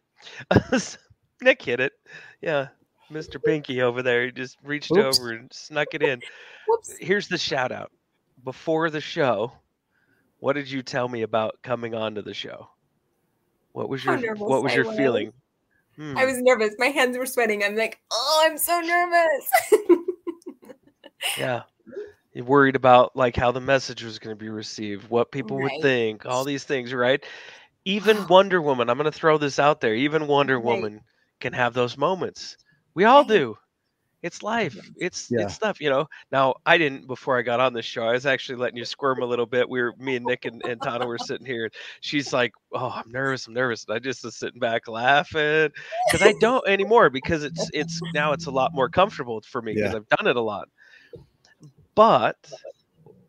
Nick 1.43 1.63
hit 1.63 1.81
it. 1.81 1.93
Yeah. 2.41 2.69
Mr. 3.11 3.43
Pinky 3.43 3.83
over 3.83 4.03
there 4.03 4.27
he 4.27 4.33
just 4.33 4.59
reached 4.63 4.93
Oops. 4.93 5.19
over 5.19 5.33
and 5.33 5.53
snuck 5.53 5.89
it 5.93 6.03
in. 6.03 6.21
Whoops. 6.69 6.95
Here's 7.01 7.29
the 7.29 7.39
shout 7.39 7.73
out. 7.73 7.91
Before 8.45 8.89
the 8.89 9.01
show, 9.01 9.53
what 10.39 10.55
did 10.55 10.71
you 10.71 10.83
tell 10.83 11.09
me 11.09 11.23
about 11.23 11.59
coming 11.63 11.95
on 11.95 12.15
to 12.15 12.23
the 12.23 12.35
show? 12.35 12.69
What 13.73 13.89
was 13.89 14.05
your 14.05 14.35
what 14.37 14.63
was 14.63 14.75
your 14.75 14.93
feeling? 14.93 15.33
Hmm. 15.97 16.17
I 16.17 16.25
was 16.25 16.41
nervous. 16.41 16.75
My 16.79 16.87
hands 16.87 17.19
were 17.19 17.27
sweating. 17.27 17.63
I'm 17.63 17.77
like, 17.77 17.99
oh, 18.11 18.47
I'm 18.49 18.57
so 18.57 18.81
nervous. 18.81 19.99
Yeah. 21.39 21.63
You're 22.33 22.45
worried 22.45 22.77
about 22.77 23.17
like 23.17 23.35
how 23.35 23.51
the 23.51 23.61
message 23.61 24.05
was 24.05 24.19
going 24.19 24.37
to 24.37 24.41
be 24.41 24.49
received, 24.49 25.09
what 25.11 25.33
people 25.33 25.59
would 25.61 25.83
think, 25.83 26.27
all 26.27 26.45
these 26.45 26.65
things, 26.65 26.95
right? 26.95 27.25
Even 27.85 28.27
Wonder 28.29 28.61
Woman, 28.63 28.89
I'm 28.91 28.99
going 28.99 29.11
to 29.11 29.17
throw 29.19 29.39
this 29.39 29.59
out 29.59 29.81
there. 29.81 29.95
Even 29.95 30.27
Wonder 30.27 30.57
Right. 30.57 30.65
Woman 30.65 31.01
can 31.41 31.53
have 31.53 31.75
those 31.75 31.97
moments. 31.97 32.57
We 32.95 33.05
all 33.05 33.25
do. 33.25 33.57
It's 34.23 34.43
life. 34.43 34.77
It's 34.99 35.29
Yeah. 35.31 35.45
it's 35.45 35.55
stuff, 35.55 35.81
you 35.81 35.89
know. 35.89 36.07
Now, 36.31 36.57
I 36.67 36.77
didn't 36.77 37.07
before 37.07 37.39
I 37.39 37.43
got 37.43 37.59
on 37.59 37.73
this 37.73 37.87
show. 37.87 38.03
I 38.03 38.13
was 38.13 38.27
actually 38.27 38.57
letting 38.57 38.77
you 38.77 38.85
squirm 38.85 39.23
a 39.23 39.25
little 39.25 39.47
bit. 39.47 39.67
We 39.67 39.81
were 39.81 39.95
me 39.99 40.17
and 40.17 40.27
Nick 40.27 40.45
and, 40.45 40.63
and 40.67 40.81
Tana 40.83 41.07
were 41.07 41.17
sitting 41.17 41.47
here. 41.47 41.71
She's 42.03 42.31
like, 42.31 42.53
"Oh, 42.75 42.91
I'm 42.95 43.11
nervous. 43.11 43.47
I'm 43.47 43.55
nervous." 43.55 43.87
And 43.89 43.97
I 43.97 43.99
just 43.99 44.23
was 44.23 44.37
sitting 44.37 44.61
back 44.61 44.89
laughing 44.89 45.71
because 46.07 46.21
I 46.21 46.35
don't 46.39 46.67
anymore 46.69 47.09
because 47.09 47.45
it's 47.45 47.71
it's 47.73 47.99
now 48.13 48.33
it's 48.33 48.45
a 48.45 48.51
lot 48.51 48.75
more 48.75 48.91
comfortable 48.91 49.41
for 49.41 49.63
me 49.63 49.73
because 49.73 49.93
Yeah. 49.93 49.97
I've 49.97 50.09
done 50.19 50.27
it 50.27 50.37
a 50.37 50.43
lot. 50.43 50.69
But 51.95 52.37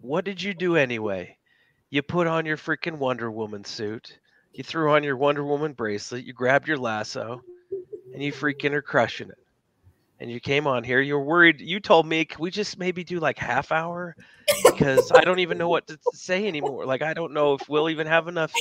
what 0.02 0.26
did 0.26 0.42
you 0.44 0.54
do 0.54 0.76
anyway? 0.76 1.38
You 1.90 2.02
put 2.02 2.28
on 2.28 2.46
your 2.46 2.58
freaking 2.58 2.98
Wonder 2.98 3.32
Woman 3.32 3.64
suit. 3.64 4.20
You 4.54 4.64
threw 4.64 4.92
on 4.92 5.04
your 5.04 5.18
Wonder 5.18 5.44
Woman 5.44 5.74
bracelet. 5.74 6.26
You 6.26 6.34
grabbed 6.34 6.68
your 6.68 6.78
lasso, 6.78 7.42
and 8.14 8.22
you 8.24 8.34
freaking 8.34 8.74
are 8.74 8.82
crushing 8.82 9.30
it. 9.30 9.38
And 10.22 10.30
you 10.32 10.40
came 10.40 10.68
on 10.68 10.84
here. 10.84 11.02
You're 11.02 11.24
worried. 11.24 11.60
You 11.62 11.80
told 11.80 12.06
me, 12.06 12.26
can 12.26 12.40
we 12.44 12.52
just 12.52 12.78
maybe 12.78 13.04
do 13.04 13.20
like 13.20 13.40
half 13.40 13.72
hour? 13.72 14.16
Because 14.64 15.12
I 15.12 15.22
don't 15.22 15.40
even 15.40 15.58
know 15.58 15.68
what 15.68 15.88
to 15.88 15.98
say 16.14 16.48
anymore. 16.48 16.86
Like 16.86 17.02
I 17.02 17.16
don't 17.16 17.34
know 17.34 17.56
if 17.56 17.68
we'll 17.68 17.90
even 17.90 18.06
have 18.06 18.28
enough 18.28 18.54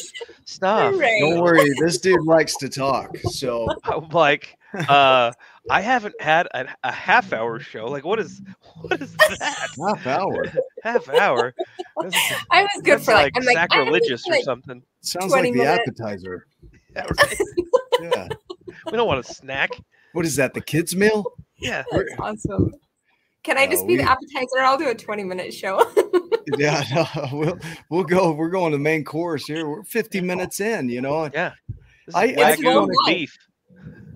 stuff. 0.46 0.94
Right. 0.96 1.20
Don't 1.20 1.38
worry, 1.38 1.68
this 1.78 1.98
dude 1.98 2.24
likes 2.24 2.56
to 2.56 2.70
talk. 2.70 3.14
So 3.32 3.68
I'm 3.84 4.08
like, 4.08 4.56
uh, 4.88 5.32
I 5.68 5.80
haven't 5.82 6.14
had 6.18 6.48
a, 6.54 6.66
a 6.82 6.92
half 6.92 7.34
hour 7.34 7.60
show. 7.60 7.84
Like, 7.88 8.06
what 8.06 8.18
is 8.20 8.40
what 8.80 9.02
is 9.02 9.12
that? 9.16 9.68
half 9.78 10.06
hour 10.06 10.44
half 10.82 11.10
hour? 11.10 11.54
This 12.02 12.14
is- 12.14 12.36
I 12.50 12.62
was 12.62 12.82
good 12.82 13.02
for 13.02 13.12
like, 13.12 13.34
like 13.34 13.36
I'm 13.36 13.44
like, 13.44 13.56
sacrilegious 13.56 14.26
or 14.26 14.40
something. 14.40 14.82
sounds 15.02 15.30
like 15.30 15.42
the 15.42 15.52
minutes. 15.52 15.82
appetizer. 15.86 16.46
Yeah, 16.96 17.04
right. 17.18 17.38
Yeah. 18.00 18.28
We 18.86 18.92
don't 18.92 19.06
want 19.06 19.20
a 19.20 19.34
snack. 19.34 19.72
What 20.14 20.24
is 20.24 20.36
that? 20.36 20.54
The 20.54 20.62
kids' 20.62 20.96
meal? 20.96 21.24
Yeah. 21.60 21.82
That's 21.90 22.08
awesome. 22.18 22.72
Can 23.42 23.56
I 23.58 23.66
just 23.66 23.84
Uh, 23.84 23.86
be 23.86 23.96
we- 23.96 24.02
the 24.02 24.10
appetizer? 24.10 24.60
I'll 24.60 24.78
do 24.78 24.88
a 24.88 24.94
20 24.94 25.24
minute 25.24 25.52
show. 25.54 25.80
Yeah, 26.58 26.82
no, 26.92 27.28
we'll 27.32 27.58
we'll 27.90 28.02
go. 28.04 28.32
We're 28.32 28.48
going 28.48 28.72
to 28.72 28.76
the 28.78 28.82
main 28.82 29.04
course 29.04 29.46
here. 29.46 29.68
We're 29.68 29.84
50 29.84 30.20
minutes 30.20 30.58
in. 30.58 30.88
You 30.88 31.00
know, 31.00 31.30
Yeah. 31.32 31.52
This 31.68 32.08
is 32.08 32.14
I- 32.14 32.22
I 32.24 32.34
wagyu 32.34 32.60
feel 32.60 32.82
and 32.84 32.92
like- 33.06 33.14
beef. 33.14 33.36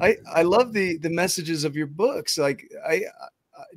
I 0.00 0.16
I 0.34 0.42
love 0.42 0.72
the 0.72 0.96
the 0.98 1.10
messages 1.10 1.62
of 1.64 1.76
your 1.76 1.86
books. 1.86 2.36
Like 2.36 2.64
I, 2.88 2.94
I 2.94 3.02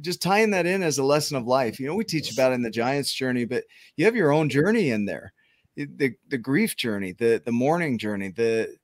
just 0.01 0.21
tying 0.23 0.49
that 0.51 0.65
in 0.65 0.81
as 0.81 0.97
a 0.97 1.03
lesson 1.03 1.37
of 1.37 1.45
life. 1.45 1.79
You 1.79 1.87
know, 1.87 1.93
we 1.95 2.03
teach 2.03 2.31
about 2.31 2.51
it 2.51 2.55
in 2.55 2.63
the 2.63 2.71
Giants 2.71 3.13
journey, 3.13 3.45
but 3.45 3.63
you 3.95 4.05
have 4.05 4.15
your 4.15 4.31
own 4.31 4.49
journey 4.49 4.89
in 4.89 5.05
there. 5.05 5.33
The 5.75 6.13
the 6.29 6.37
grief 6.39 6.75
journey, 6.75 7.11
the 7.11 7.41
the 7.45 7.51
mourning 7.51 7.99
journey, 7.99 8.29
the, 8.29 8.75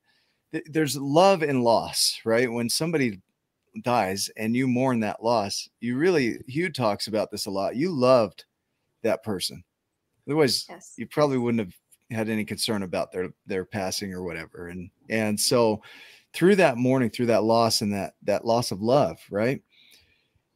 the 0.52 0.62
there's 0.70 0.96
love 0.98 1.42
and 1.42 1.64
loss, 1.64 2.20
right? 2.26 2.52
When 2.52 2.70
somebody 2.70 3.22
dies 3.82 4.30
and 4.38 4.56
you 4.56 4.68
mourn 4.68 5.00
that 5.02 5.24
loss, 5.24 5.70
you 5.80 5.98
really 5.98 6.40
Hugh 6.48 6.70
talks 6.70 7.08
about 7.08 7.32
this 7.32 7.46
a 7.46 7.52
lot. 7.52 7.76
You 7.76 7.90
loved 7.90 8.46
that 9.02 9.24
person. 9.24 9.64
Otherwise, 10.28 10.66
yes. 10.70 10.94
you 10.98 11.06
probably 11.08 11.38
wouldn't 11.38 11.60
have 11.60 11.76
had 12.14 12.30
any 12.30 12.46
concern 12.46 12.84
about 12.84 13.12
their 13.12 13.30
their 13.46 13.66
passing 13.66 14.14
or 14.14 14.24
whatever 14.24 14.68
and 14.70 14.90
and 15.10 15.40
so 15.40 15.82
through 16.34 16.56
that 16.56 16.78
mourning 16.78 17.10
through 17.10 17.26
that 17.26 17.44
loss 17.44 17.82
and 17.82 17.94
that 17.94 18.14
that 18.24 18.46
loss 18.46 18.72
of 18.72 18.82
love 18.82 19.20
right 19.30 19.62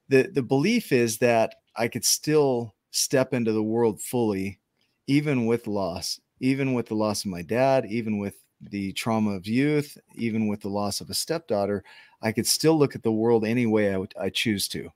the 0.09 0.23
the 0.33 0.41
belief 0.41 0.91
is 0.91 1.17
that 1.17 1.55
i 1.75 1.87
could 1.87 2.05
still 2.05 2.75
step 2.91 3.33
into 3.33 3.51
the 3.51 3.63
world 3.63 4.01
fully 4.01 4.59
even 5.07 5.45
with 5.45 5.67
loss 5.67 6.19
even 6.39 6.73
with 6.73 6.87
the 6.87 6.95
loss 6.95 7.25
of 7.25 7.31
my 7.31 7.41
dad 7.41 7.85
even 7.85 8.17
with 8.17 8.35
the 8.61 8.91
trauma 8.93 9.31
of 9.31 9.47
youth 9.47 9.97
even 10.15 10.47
with 10.47 10.61
the 10.61 10.69
loss 10.69 10.99
of 10.99 11.09
a 11.09 11.13
stepdaughter 11.13 11.83
i 12.21 12.31
could 12.31 12.47
still 12.47 12.77
look 12.77 12.95
at 12.95 13.03
the 13.03 13.11
world 13.11 13.45
any 13.45 13.65
way 13.65 13.93
i, 13.93 13.97
would, 13.97 14.13
I 14.19 14.29
choose 14.29 14.67
to 14.69 14.91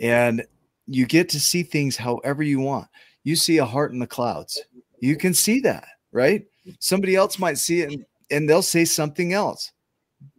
and 0.00 0.44
you 0.86 1.04
get 1.04 1.28
to 1.30 1.40
see 1.40 1.62
things 1.62 1.96
however 1.96 2.42
you 2.42 2.60
want 2.60 2.88
you 3.24 3.36
see 3.36 3.58
a 3.58 3.64
heart 3.66 3.92
in 3.92 3.98
the 3.98 4.06
clouds 4.06 4.62
you 5.00 5.16
can 5.16 5.34
see 5.34 5.60
that, 5.60 5.86
right? 6.12 6.44
Somebody 6.80 7.14
else 7.16 7.38
might 7.38 7.58
see 7.58 7.82
it 7.82 7.92
and, 7.92 8.04
and 8.30 8.48
they'll 8.48 8.62
say 8.62 8.84
something 8.84 9.32
else. 9.32 9.72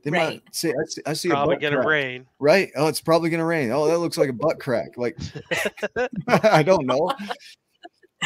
They 0.03 0.11
Right. 0.11 0.33
might 0.33 0.55
say, 0.55 0.69
I 0.69 0.85
see, 0.87 1.01
I 1.05 1.13
see 1.13 1.29
a 1.29 1.33
Probably 1.33 1.55
butt 1.55 1.61
gonna 1.61 1.75
crack," 1.77 1.87
rain. 1.87 2.25
right? 2.39 2.71
Oh, 2.75 2.87
it's 2.87 3.01
probably 3.01 3.29
going 3.29 3.39
to 3.39 3.45
rain. 3.45 3.71
Oh, 3.71 3.87
that 3.87 3.99
looks 3.99 4.17
like 4.17 4.29
a 4.29 4.33
butt 4.33 4.59
crack. 4.59 4.97
Like, 4.97 5.17
I 6.27 6.63
don't 6.63 6.85
know. 6.85 7.11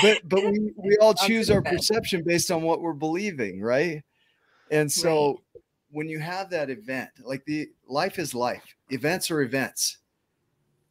But, 0.02 0.28
but 0.28 0.42
we, 0.44 0.72
we 0.78 0.98
all 0.98 1.14
choose 1.14 1.50
our 1.52 1.62
perception 1.62 2.24
based 2.26 2.52
on 2.52 2.64
what 2.64 2.82
we're 2.82 2.94
believing, 2.94 3.62
right? 3.62 4.04
And 4.74 4.92
so 4.92 5.42
when 5.92 6.10
you 6.10 6.20
have 6.20 6.50
that 6.50 6.70
event, 6.70 7.10
like 7.24 7.46
the 7.46 7.70
life 7.88 8.18
is 8.18 8.34
life, 8.34 8.64
events 8.90 9.30
are 9.30 9.42
events. 9.42 10.00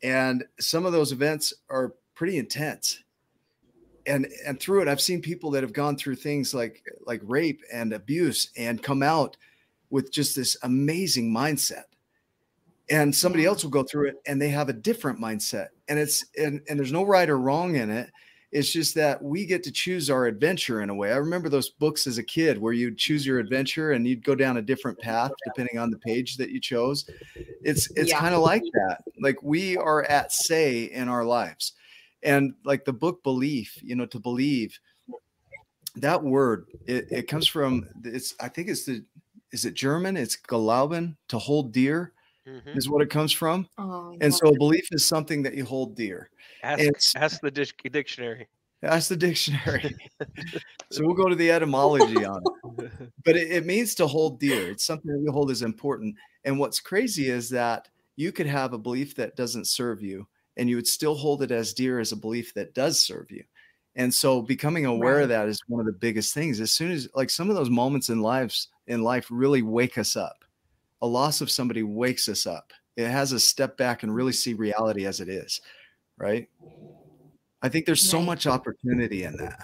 And 0.03 0.45
some 0.61 0.87
of 0.87 0.93
those 0.93 1.13
events 1.13 1.53
are 1.69 1.95
pretty 2.15 2.39
intense. 2.39 3.03
And 4.07 4.27
and 4.45 4.59
through 4.59 4.83
it 4.83 4.89
i've 4.89 5.01
seen 5.01 5.23
people 5.23 5.53
that 5.53 5.63
have 5.63 5.73
gone 5.73 5.97
through 5.97 6.17
things 6.17 6.53
like 6.53 6.83
like 7.07 7.21
rape 7.23 7.61
and 7.73 7.93
abuse 7.93 8.51
and 8.57 8.83
come 8.83 9.01
out 9.01 9.37
with 9.91 10.13
just 10.13 10.35
this 10.35 10.57
amazing 10.65 11.33
mindset. 11.33 11.85
And 12.91 13.15
somebody 13.15 13.45
else 13.45 13.63
will 13.63 13.71
go 13.71 13.85
through 13.85 14.09
it 14.09 14.17
and 14.27 14.43
they 14.43 14.49
have 14.49 14.69
a 14.69 14.73
different 14.73 15.21
mindset. 15.21 15.69
And 15.87 16.01
it's 16.01 16.25
and 16.37 16.63
and 16.69 16.79
there's 16.79 16.93
no 16.93 17.05
right 17.05 17.31
or 17.31 17.39
wrong 17.39 17.77
in 17.77 17.91
it 17.91 18.11
it's 18.53 18.71
just 18.71 18.95
that 18.95 19.23
we 19.23 19.47
get 19.47 19.63
to 19.65 19.73
choose 19.73 20.11
our 20.11 20.27
adventure 20.27 20.83
in 20.83 20.91
a 20.91 20.95
way. 20.95 21.11
I 21.11 21.17
remember 21.17 21.49
those 21.49 21.71
books 21.71 22.07
as 22.07 22.19
a 22.19 22.23
kid 22.23 22.59
where 22.59 22.75
you'd 22.75 22.99
choose 22.99 23.27
your 23.27 23.39
adventure 23.39 23.93
and 23.93 24.07
you'd 24.07 24.23
go 24.23 24.35
down 24.35 24.59
a 24.59 24.63
different 24.63 24.99
path 24.99 25.33
depending 25.47 25.79
on 25.79 25.91
the 25.91 25.99
page 25.99 26.37
that 26.37 26.51
you 26.51 26.61
chose. 26.61 27.09
It's 27.63 27.91
it's 27.97 28.11
Yeah. 28.11 28.21
kind 28.21 28.35
of 28.35 28.43
like 28.43 28.63
that. 28.75 29.03
Like 29.19 29.43
we 29.43 29.79
are 29.79 30.05
at 30.05 30.33
say 30.33 30.85
in 30.85 31.09
our 31.09 31.25
lives. 31.25 31.73
And 32.23 32.53
like 32.65 32.85
the 32.85 32.93
book 32.93 33.23
belief 33.23 33.79
you 33.83 33.97
know 33.97 34.07
to 34.07 34.21
believe 34.21 34.79
that 35.97 36.23
word 36.23 36.67
it, 36.87 37.07
it 37.11 37.29
comes 37.29 37.47
from 37.47 37.87
it's 38.05 38.35
i 38.41 38.49
think 38.49 38.69
it's 38.69 38.85
the 38.87 39.05
is 39.51 39.67
it 39.67 39.75
german? 39.75 40.17
It's 40.17 40.37
glauben 40.37 41.17
to 41.29 41.39
hold 41.39 41.73
dear 41.73 42.13
Mhm. 42.47 42.77
is 42.77 42.89
what 42.89 43.03
it 43.03 43.11
comes 43.11 43.33
from 43.33 43.69
Oh, 43.79 44.17
and 44.21 44.35
so 44.35 44.49
a 44.49 44.57
belief 44.57 44.87
is 44.93 45.07
something 45.07 45.43
that 45.43 45.55
you 45.55 45.65
hold 45.65 45.95
dear 45.97 46.31
Ask, 46.63 47.17
ask 47.17 47.41
the 47.41 47.51
dic- 47.51 47.83
dictionary. 47.93 48.47
that's 48.81 49.09
the 49.09 49.17
dictionary. 49.17 49.97
So 50.93 51.03
we'll 51.07 51.15
go 51.15 51.29
to 51.29 51.35
the 51.35 51.51
etymology 51.51 52.25
on 52.25 52.43
it. 52.43 53.13
But 53.25 53.37
it, 53.37 53.51
it 53.51 53.67
means 53.67 53.95
to 53.95 54.07
hold 54.07 54.41
dear. 54.41 54.71
It's 54.71 54.85
something 54.85 55.11
that 55.11 55.23
you 55.25 55.33
hold 55.33 55.51
as 55.51 55.63
important. 55.63 56.17
And 56.45 56.59
what's 56.59 56.81
crazy 56.81 57.31
is 57.31 57.49
that 57.51 57.89
you 58.17 58.31
could 58.33 58.47
have 58.47 58.73
a 58.75 58.79
belief 58.79 59.15
that 59.17 59.37
doesn't 59.37 59.67
serve 59.67 60.03
you 60.03 60.27
and 60.57 60.69
you 60.69 60.77
would 60.77 60.87
still 60.87 61.15
hold 61.15 61.43
it 61.43 61.51
as 61.51 61.73
dear 61.73 61.99
as 61.99 62.13
a 62.13 62.17
belief 62.17 62.53
that 62.55 62.75
does 62.75 63.01
serve 63.01 63.31
you. 63.31 63.45
And 63.95 64.13
so 64.13 64.43
becoming 64.43 64.85
aware 64.87 65.17
Right. 65.17 65.23
of 65.23 65.29
that 65.31 65.49
is 65.49 65.61
one 65.67 65.81
of 65.81 65.87
the 65.87 65.93
biggest 65.99 66.35
things. 66.35 66.61
As 66.61 66.73
soon 66.73 66.91
as 66.91 67.09
like 67.15 67.31
some 67.31 67.49
of 67.49 67.57
those 67.57 67.71
moments 67.71 68.09
in 68.11 68.21
lives 68.21 68.69
in 68.87 69.03
life 69.03 69.29
really 69.31 69.63
wake 69.63 69.97
us 69.99 70.15
up 70.17 70.42
a 71.03 71.07
loss 71.07 71.41
of 71.43 71.51
somebody 71.51 71.83
wakes 71.83 72.29
us 72.29 72.47
up 72.47 72.73
it 72.97 73.07
has 73.09 73.33
us 73.33 73.45
step 73.45 73.77
back 73.77 74.03
and 74.03 74.15
really 74.15 74.33
see 74.33 74.55
reality 74.55 75.05
as 75.07 75.21
it 75.21 75.29
is 75.29 75.61
right 76.19 76.49
i 77.63 77.69
think 77.69 77.85
there's 77.87 78.01
so 78.09 78.21
much 78.23 78.47
opportunity 78.47 79.25
in 79.25 79.37
that 79.37 79.61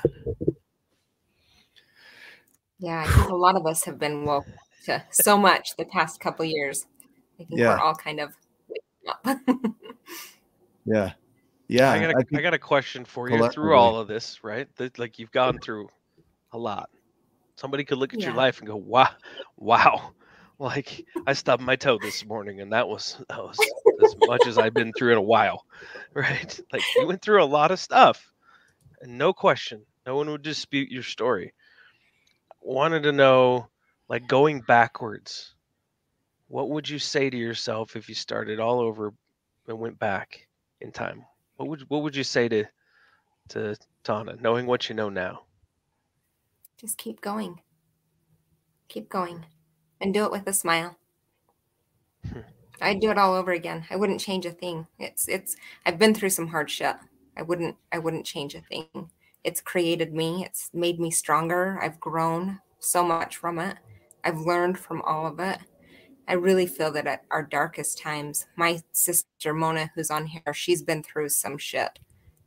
Yeah, 2.80 3.00
I 3.04 3.10
think 3.10 3.28
a 3.30 3.34
lot 3.34 3.56
of 3.56 3.66
us 3.66 3.84
have 3.86 3.98
been 3.98 4.24
woke 4.24 4.46
to 4.84 5.02
so 5.10 5.36
much 5.36 5.76
the 5.76 5.84
past 5.86 6.20
couple 6.20 6.44
years. 6.44 6.86
I 7.40 7.44
think 7.44 7.58
Yeah. 7.58 7.70
we're 7.74 7.80
all 7.80 7.94
kind 7.96 8.20
of 8.20 8.32
up. 9.08 9.18
yeah 10.84 11.12
yeah 11.66 11.90
I 11.90 11.98
got 11.98 12.10
a, 12.10 12.16
I 12.16 12.20
I 12.20 12.22
think- 12.22 12.42
got 12.42 12.54
a 12.54 12.58
question 12.58 13.04
for 13.04 13.28
you 13.28 13.48
through 13.50 13.74
all 13.74 13.96
of 13.98 14.06
this, 14.06 14.44
right? 14.44 14.68
That 14.76 14.96
like 14.96 15.18
you've 15.18 15.32
gone 15.32 15.58
through 15.58 15.88
a 16.52 16.58
lot. 16.58 16.88
Somebody 17.56 17.82
could 17.84 17.98
look 17.98 18.14
at 18.14 18.20
your 18.20 18.32
life 18.34 18.58
and 18.60 18.68
go, 18.68 18.76
"Wow, 18.76 19.10
wow!" 19.56 20.12
Like 20.60 21.04
I 21.24 21.34
stubbed 21.34 21.62
my 21.62 21.76
toe 21.76 21.98
this 22.02 22.26
morning, 22.26 22.60
and 22.60 22.72
that 22.72 22.88
was 22.88 23.16
that 23.28 23.38
was 23.38 23.58
as 24.02 24.16
much 24.26 24.44
as 24.44 24.58
I've 24.58 24.74
been 24.74 24.92
through 24.92 25.12
in 25.12 25.18
a 25.18 25.22
while, 25.22 25.64
right? 26.14 26.60
Like 26.72 26.82
you 26.96 27.06
went 27.06 27.22
through 27.22 27.44
a 27.44 27.46
lot 27.46 27.70
of 27.70 27.78
stuff, 27.78 28.32
and 29.00 29.16
no 29.16 29.32
question, 29.32 29.82
no 30.04 30.16
one 30.16 30.28
would 30.30 30.42
dispute 30.42 30.90
your 30.90 31.04
story. 31.04 31.54
Wanted 32.60 33.04
to 33.04 33.12
know, 33.12 33.68
like 34.08 34.26
going 34.26 34.60
backwards, 34.62 35.54
what 36.48 36.70
would 36.70 36.88
you 36.88 36.98
say 36.98 37.30
to 37.30 37.36
yourself 37.36 37.94
if 37.94 38.08
you 38.08 38.16
started 38.16 38.58
all 38.58 38.80
over 38.80 39.14
and 39.68 39.78
went 39.78 39.98
back 40.00 40.48
in 40.80 40.90
time? 40.90 41.24
What 41.56 41.68
would 41.68 41.84
what 41.88 42.02
would 42.02 42.16
you 42.16 42.24
say 42.24 42.48
to 42.48 42.64
to 43.50 43.76
Tana, 44.02 44.36
knowing 44.40 44.66
what 44.66 44.88
you 44.88 44.96
know 44.96 45.08
now? 45.08 45.44
Just 46.78 46.98
keep 46.98 47.20
going. 47.20 47.60
Keep 48.88 49.08
going. 49.08 49.44
And 50.00 50.14
do 50.14 50.24
it 50.24 50.30
with 50.30 50.46
a 50.46 50.52
smile. 50.52 50.96
Hmm. 52.30 52.40
I'd 52.80 53.00
do 53.00 53.10
it 53.10 53.18
all 53.18 53.34
over 53.34 53.52
again. 53.52 53.84
I 53.90 53.96
wouldn't 53.96 54.20
change 54.20 54.46
a 54.46 54.52
thing. 54.52 54.86
It's 54.98 55.28
it's 55.28 55.56
I've 55.84 55.98
been 55.98 56.14
through 56.14 56.30
some 56.30 56.48
hard 56.48 56.70
shit. 56.70 56.96
I 57.36 57.42
wouldn't 57.42 57.76
I 57.92 57.98
wouldn't 57.98 58.26
change 58.26 58.54
a 58.54 58.60
thing. 58.60 59.10
It's 59.44 59.60
created 59.60 60.12
me. 60.12 60.44
It's 60.44 60.70
made 60.72 61.00
me 61.00 61.10
stronger. 61.10 61.78
I've 61.82 61.98
grown 62.00 62.60
so 62.78 63.02
much 63.02 63.36
from 63.36 63.58
it. 63.58 63.76
I've 64.24 64.38
learned 64.38 64.78
from 64.78 65.02
all 65.02 65.26
of 65.26 65.40
it. 65.40 65.58
I 66.28 66.34
really 66.34 66.66
feel 66.66 66.92
that 66.92 67.06
at 67.06 67.24
our 67.30 67.42
darkest 67.42 67.98
times, 67.98 68.46
my 68.56 68.82
sister 68.92 69.54
Mona, 69.54 69.90
who's 69.94 70.10
on 70.10 70.26
here, 70.26 70.52
she's 70.52 70.82
been 70.82 71.02
through 71.02 71.30
some 71.30 71.58
shit. 71.58 71.98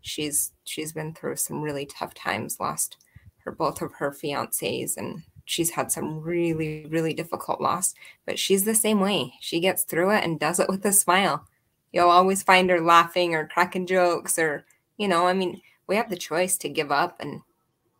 She's 0.01 0.53
she's 0.63 0.93
been 0.93 1.13
through 1.13 1.37
some 1.37 1.61
really 1.61 1.85
tough 1.85 2.13
times, 2.13 2.59
lost 2.59 2.97
her 3.43 3.51
both 3.51 3.81
of 3.81 3.93
her 3.93 4.11
fiancés 4.11 4.97
and 4.97 5.23
she's 5.45 5.69
had 5.71 5.91
some 5.91 6.21
really, 6.21 6.85
really 6.89 7.13
difficult 7.13 7.61
loss, 7.61 7.93
but 8.25 8.39
she's 8.39 8.63
the 8.63 8.75
same 8.75 8.99
way. 8.99 9.33
She 9.39 9.59
gets 9.59 9.83
through 9.83 10.11
it 10.11 10.23
and 10.23 10.39
does 10.39 10.59
it 10.59 10.69
with 10.69 10.85
a 10.85 10.93
smile. 10.93 11.45
You'll 11.91 12.09
always 12.09 12.43
find 12.43 12.69
her 12.69 12.79
laughing 12.81 13.35
or 13.35 13.47
cracking 13.47 13.85
jokes 13.85 14.39
or, 14.39 14.65
you 14.97 15.07
know, 15.07 15.27
I 15.27 15.33
mean, 15.33 15.61
we 15.87 15.95
have 15.95 16.09
the 16.09 16.15
choice 16.15 16.57
to 16.59 16.69
give 16.69 16.91
up 16.91 17.17
and 17.19 17.41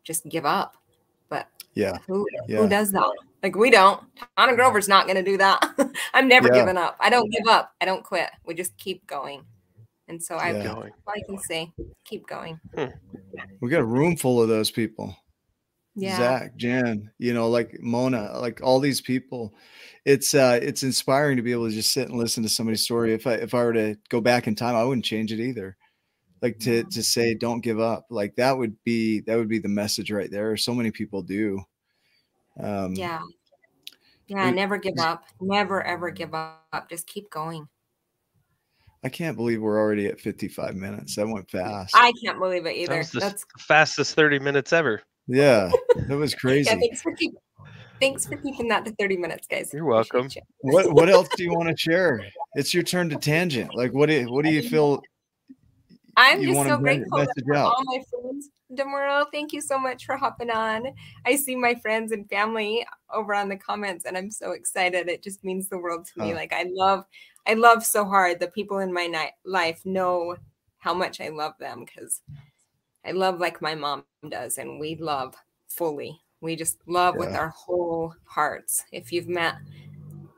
just 0.04 0.28
give 0.28 0.46
up. 0.46 0.76
But 1.28 1.48
yeah, 1.74 1.98
who, 2.06 2.26
yeah. 2.48 2.58
who 2.58 2.68
does 2.68 2.90
that? 2.92 3.10
Like 3.42 3.56
we 3.56 3.70
don't. 3.70 4.02
Tana 4.38 4.54
Grover's 4.54 4.88
not 4.88 5.06
going 5.06 5.16
to 5.16 5.22
do 5.22 5.36
that. 5.38 5.62
I'm 6.14 6.28
never 6.28 6.48
Yeah. 6.48 6.60
giving 6.60 6.76
up. 6.76 6.96
I 7.00 7.10
don't 7.10 7.30
give 7.30 7.46
up. 7.48 7.74
I 7.80 7.84
don't 7.84 8.04
quit. 8.04 8.30
We 8.46 8.54
just 8.54 8.76
keep 8.78 9.06
going. 9.06 9.44
And 10.08 10.22
so 10.22 10.36
I, 10.36 10.52
Yeah. 10.52 10.74
Going. 10.74 10.92
I 11.08 11.20
can 11.26 11.38
say, 11.38 11.72
keep 12.04 12.26
going. 12.26 12.60
We 13.60 13.68
got 13.68 13.80
a 13.80 13.84
room 13.84 14.16
full 14.16 14.40
of 14.42 14.48
those 14.48 14.70
people. 14.70 15.16
Yeah. 15.94 16.16
Zach, 16.16 16.56
Jan, 16.56 17.10
you 17.18 17.34
know, 17.34 17.48
like 17.48 17.76
Mona, 17.80 18.38
like 18.38 18.62
all 18.62 18.80
these 18.80 19.00
people. 19.00 19.54
It's 20.04 20.34
uh 20.34 20.58
it's 20.62 20.82
inspiring 20.82 21.36
to 21.36 21.42
be 21.42 21.52
able 21.52 21.68
to 21.68 21.74
just 21.74 21.92
sit 21.92 22.08
and 22.08 22.18
listen 22.18 22.42
to 22.42 22.48
somebody's 22.48 22.82
story. 22.82 23.12
If 23.12 23.26
I 23.26 23.34
if 23.34 23.54
I 23.54 23.62
were 23.62 23.72
to 23.74 23.96
go 24.08 24.20
back 24.20 24.46
in 24.46 24.54
time, 24.54 24.74
I 24.74 24.84
wouldn't 24.84 25.04
change 25.04 25.32
it 25.32 25.40
either. 25.40 25.76
Like 26.40 26.58
to 26.60 26.82
to 26.84 27.02
say 27.02 27.34
don't 27.34 27.60
give 27.60 27.78
up. 27.78 28.06
Like 28.10 28.34
that 28.36 28.56
would 28.56 28.74
be 28.84 29.20
that 29.20 29.36
would 29.36 29.48
be 29.48 29.58
the 29.60 29.68
message 29.68 30.10
right 30.10 30.30
there. 30.30 30.56
So 30.56 30.74
many 30.74 30.90
people 30.90 31.22
do. 31.22 31.60
Um 32.58 32.94
Yeah. 32.94 33.20
Yeah. 34.26 34.46
we- 34.50 34.56
Never 34.56 34.78
give 34.78 34.98
up. 34.98 35.24
Never, 35.40 35.82
ever 35.84 36.10
give 36.10 36.34
up. 36.34 36.88
Just 36.88 37.06
keep 37.06 37.30
going. 37.30 37.68
I 39.04 39.08
can't 39.08 39.36
believe 39.36 39.60
we're 39.60 39.78
already 39.80 40.06
at 40.06 40.20
55 40.20 40.74
minutes. 40.76 41.16
That 41.16 41.28
went 41.28 41.50
fast. 41.50 41.94
I 41.96 42.12
can't 42.24 42.38
believe 42.38 42.62
it 42.66 42.74
That 42.74 42.76
either. 42.76 42.98
was 42.98 43.10
the 43.10 43.20
That's 43.20 43.44
fastest 43.58 44.14
30 44.14 44.38
minutes 44.38 44.72
ever. 44.72 45.02
Yeah, 45.26 45.70
that 46.08 46.16
was 46.16 46.34
crazy. 46.34 46.70
yeah. 46.70 46.78
Thanks 46.78 47.02
for 47.02 47.14
keep, 47.14 47.34
thanks 48.00 48.26
for 48.26 48.36
keeping 48.36 48.68
that 48.68 48.84
to 48.84 48.92
thirty 48.92 49.16
minutes, 49.16 49.46
guys. 49.46 49.70
You're 49.72 49.84
welcome. 49.84 50.20
Appreciate 50.20 50.44
what 50.60 50.92
what 50.92 51.08
else 51.08 51.28
do 51.36 51.44
you 51.44 51.54
want 51.54 51.68
to 51.68 51.76
share? 51.76 52.24
It's 52.54 52.74
your 52.74 52.82
turn 52.82 53.08
to 53.10 53.16
tangent. 53.16 53.74
Like 53.74 53.92
what 53.92 54.06
do 54.06 54.14
you, 54.14 54.32
what 54.32 54.44
do 54.44 54.50
you 54.50 54.68
feel. 54.68 55.02
I'm 56.16 56.42
you 56.42 56.52
just 56.52 56.68
so 56.68 56.76
grateful 56.76 57.18
message 57.18 57.44
for 57.46 57.54
out? 57.54 57.72
all 57.72 57.84
my 57.84 58.02
friends. 58.10 58.50
Demuro, 58.74 59.26
thank 59.32 59.52
you 59.52 59.60
so 59.60 59.78
much 59.78 60.06
for 60.06 60.16
hopping 60.16 60.50
on. 60.50 60.86
I 61.26 61.36
see 61.36 61.54
my 61.54 61.74
friends 61.74 62.12
and 62.12 62.28
family 62.28 62.86
over 63.12 63.34
on 63.34 63.48
the 63.48 63.56
comments, 63.56 64.04
and 64.04 64.16
I'm 64.16 64.30
so 64.30 64.52
excited. 64.52 65.08
It 65.08 65.22
just 65.22 65.44
means 65.44 65.68
the 65.68 65.78
world 65.78 66.06
to 66.06 66.22
me. 66.22 66.32
Oh. 66.32 66.36
Like 66.36 66.52
I 66.52 66.66
love, 66.72 67.04
I 67.46 67.54
love 67.54 67.84
so 67.84 68.04
hard. 68.04 68.40
The 68.40 68.48
people 68.48 68.78
in 68.78 68.92
my 68.92 69.06
ni- 69.06 69.32
life 69.44 69.80
know 69.84 70.36
how 70.78 70.94
much 70.94 71.20
I 71.20 71.28
love 71.28 71.54
them 71.60 71.84
because 71.84 72.22
I 73.04 73.12
love 73.12 73.40
like 73.40 73.60
my 73.60 73.74
mom 73.74 74.04
does, 74.28 74.58
and 74.58 74.78
we 74.78 74.94
love 74.96 75.34
fully. 75.68 76.20
We 76.40 76.56
just 76.56 76.78
love 76.86 77.16
with 77.16 77.34
our 77.36 77.50
whole 77.50 78.14
hearts. 78.24 78.84
If 78.92 79.12
you've 79.12 79.28
met 79.28 79.54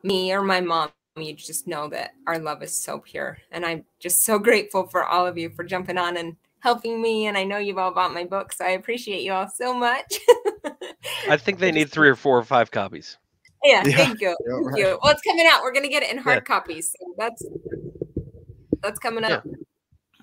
me 0.02 0.32
or 0.32 0.42
my 0.42 0.60
mom, 0.60 0.90
you 1.16 1.32
just 1.34 1.66
know 1.66 1.88
that 1.88 2.12
our 2.26 2.38
love 2.38 2.62
is 2.62 2.74
so 2.74 2.98
pure. 2.98 3.38
And 3.52 3.64
I'm 3.64 3.84
just 4.00 4.24
so 4.24 4.38
grateful 4.48 4.86
for 4.86 5.04
all 5.04 5.26
of 5.26 5.38
you 5.38 5.50
for 5.50 5.64
jumping 5.64 5.98
on 5.98 6.16
and 6.16 6.36
helping 6.60 7.00
me. 7.00 7.26
And 7.26 7.36
I 7.38 7.44
know 7.44 7.58
you've 7.58 7.78
all 7.78 7.92
bought 7.92 8.12
my 8.14 8.24
book, 8.24 8.52
so 8.52 8.64
I 8.64 8.70
appreciate 8.70 9.22
you 9.22 9.32
all 9.32 9.48
so 9.48 9.74
much. 9.74 10.18
I 11.28 11.36
think 11.36 11.58
they 11.58 11.72
need 11.72 11.90
three 11.90 12.08
or 12.08 12.16
four 12.16 12.38
or 12.38 12.44
five 12.44 12.70
copies. 12.70 13.16
yeah, 13.62 13.82
Yeah, 13.86 13.96
thank 13.96 14.20
you. 14.20 14.28
yeah, 14.46 14.60
Thank 14.64 14.76
you. 14.78 14.98
Well, 15.02 15.12
it's 15.12 15.22
coming 15.22 15.46
out. 15.50 15.62
We're 15.62 15.72
gonna 15.72 15.88
get 15.88 16.02
it 16.02 16.10
in 16.10 16.18
hard 16.18 16.38
Yeah. 16.38 16.40
copies. 16.40 16.94
So 16.98 17.14
that's 17.16 17.44
that's 18.82 18.98
coming 18.98 19.24
Yeah. 19.24 19.36
up. 19.36 19.44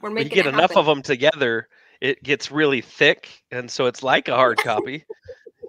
We're 0.02 0.10
When 0.10 0.18
you 0.18 0.24
making 0.26 0.36
get 0.36 0.46
it 0.46 0.50
enough 0.50 0.72
happen. 0.72 0.78
of 0.78 0.86
them 0.86 1.02
together, 1.02 1.68
it 2.02 2.22
gets 2.24 2.52
really 2.52 2.82
thick, 2.82 3.44
and 3.52 3.70
so 3.70 3.86
it's 3.86 4.04
like 4.04 4.28
a 4.28 4.36
hard 4.36 4.58
copy. 4.64 5.06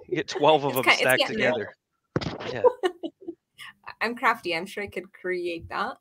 You 0.07 0.15
get 0.15 0.27
12 0.27 0.65
of 0.65 0.73
them 0.75 0.83
ki- 0.83 0.91
it's 0.91 0.99
stacked 0.99 1.27
together. 1.27 1.75
Yeah, 2.51 2.63
I'm 4.01 4.15
crafty. 4.15 4.55
I'm 4.55 4.65
sure 4.65 4.83
I 4.83 4.87
could 4.87 5.11
create 5.13 5.69
that. 5.69 5.97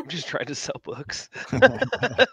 I'm 0.00 0.08
just 0.08 0.26
trying 0.26 0.46
to 0.46 0.54
sell 0.54 0.80
books. 0.84 1.28
I 1.52 2.26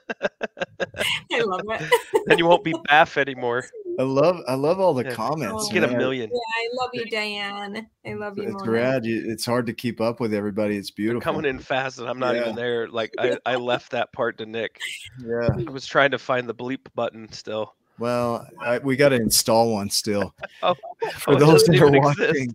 love 1.41 1.61
it. 1.69 2.23
then 2.25 2.37
you 2.37 2.45
won't 2.45 2.63
be 2.63 2.73
Baff 2.89 3.17
anymore. 3.17 3.65
I 3.99 4.03
love 4.03 4.41
I 4.47 4.53
love 4.55 4.79
all 4.79 4.93
the 4.93 5.03
Yeah. 5.03 5.13
comments. 5.13 5.67
Oh, 5.69 5.73
Get 5.73 5.83
a 5.83 5.87
million. 5.89 6.31
Yeah, 6.31 6.39
I 6.39 6.69
love 6.73 6.89
you, 6.93 7.05
Diane. 7.09 7.89
I 8.07 8.13
love 8.13 8.37
you. 8.37 8.45
It's 8.45 8.63
Mona. 8.63 8.71
rad. 8.71 9.01
It's 9.05 9.45
hard 9.45 9.65
to 9.65 9.73
keep 9.73 9.99
up 9.99 10.21
with 10.21 10.33
everybody. 10.33 10.77
It's 10.77 10.89
They're 10.89 11.07
beautiful. 11.07 11.33
coming 11.33 11.45
in 11.45 11.59
fast, 11.59 11.99
and 11.99 12.07
I'm 12.07 12.17
not 12.17 12.35
Yeah. 12.35 12.43
even 12.43 12.55
there. 12.55 12.87
Like 12.87 13.11
I, 13.19 13.37
I 13.45 13.57
left 13.57 13.91
that 13.91 14.13
part 14.13 14.37
to 14.37 14.45
Nick. 14.45 14.79
Yeah. 15.17 15.49
I 15.67 15.69
was 15.69 15.85
trying 15.85 16.11
to 16.11 16.17
find 16.17 16.47
the 16.47 16.55
bleep 16.55 16.87
button 16.95 17.29
still. 17.33 17.75
Well, 17.97 18.47
I, 18.61 18.77
we 18.77 18.95
got 18.95 19.09
to 19.09 19.17
install 19.17 19.73
one 19.73 19.89
still. 19.89 20.33
Oh, 20.61 20.75
For 21.19 21.35
oh, 21.35 21.39
those 21.39 21.63
that 21.63 21.81
are 21.81 21.89
watching, 21.89 22.53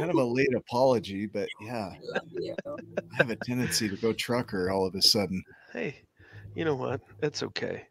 kind 0.00 0.10
of 0.10 0.16
a 0.16 0.24
late 0.24 0.52
apology, 0.56 1.26
but 1.26 1.48
yeah, 1.60 1.92
I. 2.12 2.18
I 2.66 2.72
have 3.12 3.30
a 3.30 3.36
tendency 3.36 3.88
to 3.88 3.96
go 3.96 4.12
trucker 4.12 4.70
all 4.70 4.84
of 4.84 4.96
a 4.96 5.00
sudden. 5.00 5.42
Hey, 5.72 6.02
you 6.56 6.64
know 6.64 6.74
what? 6.74 7.00
It's 7.22 7.44
okay. 7.44 7.86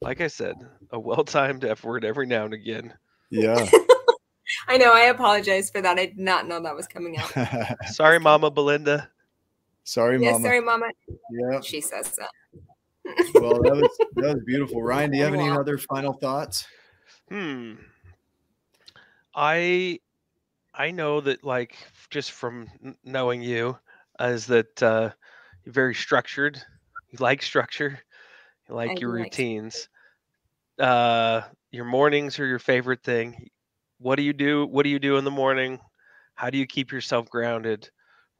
Like 0.00 0.20
I 0.20 0.28
said, 0.28 0.56
a 0.90 0.98
well-timed 0.98 1.64
F 1.64 1.84
word 1.84 2.04
every 2.04 2.26
now 2.26 2.44
and 2.44 2.54
again. 2.54 2.94
Yeah. 3.30 3.68
I 4.68 4.78
know. 4.78 4.92
I 4.92 5.02
apologize 5.02 5.70
for 5.70 5.80
that. 5.82 5.98
I 5.98 6.06
did 6.06 6.18
not 6.18 6.48
know 6.48 6.60
that 6.62 6.74
was 6.74 6.86
coming 6.88 7.18
out. 7.18 7.30
Sorry, 7.86 8.18
Mama 8.18 8.50
Belinda. 8.50 9.08
sorry, 9.84 10.20
Yes, 10.20 10.32
mama. 10.32 10.44
sorry, 10.44 10.60
Mama. 10.60 10.86
Yeah. 11.30 11.60
She 11.60 11.80
says 11.80 12.16
that. 12.16 12.30
Well, 13.34 13.60
that 13.62 13.76
was 13.76 13.98
that 14.16 14.34
was 14.34 14.42
beautiful. 14.46 14.82
Ryan, 14.82 15.10
do 15.10 15.18
you 15.18 15.24
have 15.24 15.34
any 15.34 15.48
other 15.48 15.78
final 15.78 16.12
thoughts? 16.12 16.66
Hmm. 17.28 17.74
I 19.34 20.00
I 20.74 20.90
know 20.90 21.20
that 21.20 21.44
like 21.44 21.76
just 22.10 22.32
from 22.32 22.68
knowing 23.04 23.42
you 23.42 23.78
is 24.18 24.46
that 24.46 24.82
uh 24.82 25.10
you're 25.64 25.72
very 25.72 25.94
structured. 25.94 26.56
You 27.10 27.18
like 27.20 27.42
structure. 27.42 28.00
Like 28.70 28.90
I 28.90 29.00
your 29.00 29.10
do 29.10 29.16
like 29.16 29.34
routines. 29.34 29.88
Uh 30.78 31.42
your 31.70 31.84
mornings 31.84 32.38
are 32.38 32.46
your 32.46 32.58
favorite 32.58 33.02
thing. 33.02 33.48
What 33.98 34.16
do 34.16 34.22
you 34.22 34.32
do? 34.32 34.66
What 34.66 34.84
do 34.84 34.90
you 34.90 34.98
do 34.98 35.16
in 35.18 35.24
the 35.24 35.30
morning? 35.30 35.80
How 36.34 36.50
do 36.50 36.58
you 36.58 36.66
keep 36.66 36.92
yourself 36.92 37.28
grounded? 37.30 37.90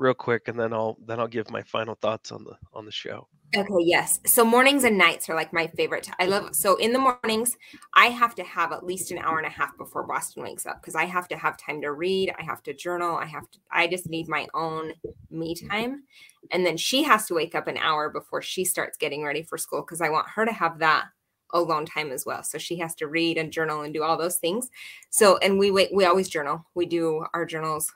Real 0.00 0.14
quick 0.14 0.48
and 0.48 0.58
then 0.58 0.72
I'll 0.72 0.96
then 1.04 1.20
I'll 1.20 1.28
give 1.28 1.50
my 1.50 1.62
final 1.62 1.94
thoughts 1.94 2.32
on 2.32 2.42
the 2.42 2.56
on 2.72 2.86
the 2.86 2.90
show. 2.90 3.28
Okay, 3.54 3.68
yes. 3.80 4.18
So 4.24 4.46
mornings 4.46 4.84
and 4.84 4.96
nights 4.96 5.28
are 5.28 5.34
like 5.34 5.52
my 5.52 5.66
favorite. 5.66 6.08
I 6.18 6.24
love 6.24 6.54
so 6.54 6.76
in 6.76 6.94
the 6.94 6.98
mornings, 6.98 7.54
I 7.92 8.06
have 8.06 8.34
to 8.36 8.42
have 8.44 8.72
at 8.72 8.86
least 8.86 9.10
an 9.10 9.18
hour 9.18 9.36
and 9.36 9.46
a 9.46 9.50
half 9.50 9.76
before 9.76 10.06
Bostyn 10.06 10.42
wakes 10.42 10.64
up 10.64 10.80
because 10.80 10.94
I 10.94 11.04
have 11.04 11.28
to 11.28 11.36
have 11.36 11.58
time 11.58 11.82
to 11.82 11.92
read, 11.92 12.32
I 12.38 12.42
have 12.44 12.62
to 12.62 12.72
journal, 12.72 13.14
I 13.14 13.26
have 13.26 13.50
to 13.50 13.58
I 13.70 13.88
just 13.88 14.08
need 14.08 14.26
my 14.26 14.46
own 14.54 14.94
me 15.30 15.54
time. 15.54 16.04
And 16.50 16.64
then 16.64 16.78
she 16.78 17.02
has 17.02 17.26
to 17.26 17.34
wake 17.34 17.54
up 17.54 17.66
an 17.66 17.76
hour 17.76 18.08
before 18.08 18.40
she 18.40 18.64
starts 18.64 18.96
getting 18.96 19.22
ready 19.22 19.42
for 19.42 19.58
school 19.58 19.82
because 19.82 20.00
I 20.00 20.08
want 20.08 20.30
her 20.30 20.46
to 20.46 20.52
have 20.52 20.78
that 20.78 21.08
alone 21.52 21.84
time 21.84 22.10
as 22.10 22.24
well. 22.24 22.42
So 22.42 22.56
she 22.56 22.78
has 22.78 22.94
to 22.94 23.06
read 23.06 23.36
and 23.36 23.52
journal 23.52 23.82
and 23.82 23.92
do 23.92 24.02
all 24.02 24.16
those 24.16 24.36
things. 24.36 24.70
So 25.10 25.36
and 25.38 25.58
we 25.58 25.70
wait 25.70 25.90
we 25.92 26.06
always 26.06 26.30
journal. 26.30 26.64
We 26.74 26.86
do 26.86 27.26
our 27.34 27.44
journals, 27.44 27.92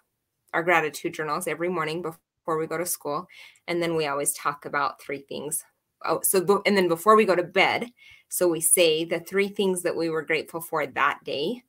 our 0.55 0.63
gratitude 0.63 1.13
journals 1.13 1.47
every 1.47 1.69
morning 1.69 2.01
before 2.01 2.59
we 2.59 2.67
go 2.67 2.79
to 2.79 2.87
school 2.87 3.27
and 3.69 3.83
then 3.83 3.97
we 3.97 4.07
always 4.07 4.33
talk 4.33 4.65
about 4.65 5.03
three 5.03 5.25
things. 5.29 5.65
Oh 6.05 6.21
so 6.23 6.63
and 6.65 6.77
then 6.77 6.89
before 6.89 7.17
we 7.17 7.25
go 7.25 7.37
to 7.37 7.43
bed 7.43 7.91
so 8.29 8.49
we 8.49 8.61
say 8.61 9.05
the 9.05 9.21
three 9.21 9.49
things 9.49 9.83
that 9.83 9.97
we 9.97 10.09
were 10.09 10.23
grateful 10.23 10.61
for 10.61 10.87
that 10.87 11.21
day 11.25 11.63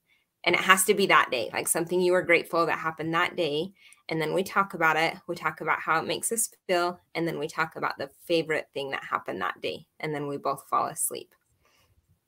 and 0.43 0.55
it 0.55 0.61
has 0.61 0.83
to 0.85 0.93
be 0.93 1.05
that 1.07 1.29
day 1.31 1.49
like 1.53 1.67
something 1.67 1.99
you 1.99 2.11
were 2.11 2.21
grateful 2.21 2.65
that 2.65 2.79
happened 2.79 3.13
that 3.13 3.35
day 3.35 3.71
and 4.09 4.21
then 4.21 4.33
we 4.35 4.43
talk 4.43 4.75
about 4.75 4.97
it. 4.97 5.15
We 5.27 5.35
talk 5.35 5.61
about 5.61 5.79
how 5.79 5.99
it 5.99 6.05
makes 6.05 6.31
us 6.31 6.49
feel 6.67 6.99
and 7.15 7.27
then 7.27 7.39
we 7.39 7.47
talk 7.47 7.75
about 7.75 7.97
the 7.97 8.11
favorite 8.25 8.67
thing 8.73 8.91
that 8.91 9.03
happened 9.03 9.41
that 9.41 9.59
day 9.61 9.87
and 9.99 10.13
then 10.13 10.27
we 10.27 10.37
both 10.37 10.63
fall 10.69 10.87
asleep. 10.87 11.33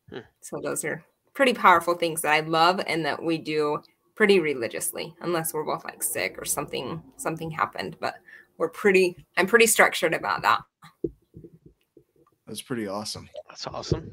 Hmm. 0.10 0.20
so 0.40 0.60
those 0.64 0.86
are 0.86 1.04
pretty 1.34 1.54
powerful 1.54 1.96
things 1.96 2.22
that 2.22 2.32
i 2.32 2.40
love 2.40 2.82
and 2.88 3.06
that 3.06 3.22
we 3.22 3.38
do 3.38 3.84
pretty 4.18 4.40
religiously 4.42 5.14
unless 5.22 5.54
we're 5.54 5.64
both 5.64 5.86
like 5.86 6.04
sick 6.04 6.36
or 6.38 6.44
something 6.44 7.02
something 7.16 7.50
happened 7.52 7.96
but 8.02 8.16
we're 8.58 8.68
pretty 8.68 9.16
i'm 9.38 9.46
pretty 9.48 9.68
structured 9.68 10.14
about 10.14 10.42
that 10.42 10.60
That's 12.48 12.62
pretty 12.62 12.88
awesome. 12.88 13.30
That's 13.48 13.68
awesome. 13.68 14.10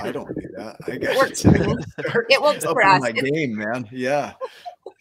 I 0.00 0.12
don't 0.12 0.28
do 0.28 0.48
that. 0.56 0.76
I 0.86 0.90
It 0.92 1.02
got 1.02 1.16
works. 1.16 1.44
It 2.28 2.40
works 2.42 2.64
up 2.64 2.72
for 2.72 2.84
us. 2.84 3.00
my 3.00 3.08
It's- 3.10 3.24
game, 3.30 3.56
man. 3.56 3.88
Yeah. 3.90 4.34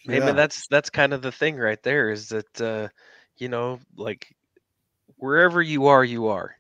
Maybe 0.07 0.25
Yeah. 0.25 0.31
that's 0.33 0.67
that's 0.67 0.89
kind 0.89 1.13
of 1.13 1.21
the 1.21 1.31
thing 1.31 1.55
right 1.57 1.81
there 1.83 2.09
is 2.11 2.29
that 2.29 2.61
uh 2.61 2.87
you 3.37 3.47
know, 3.49 3.79
like 3.95 4.27
wherever 5.17 5.61
you 5.61 5.85
are, 5.87 6.03
you 6.03 6.27
are. 6.27 6.55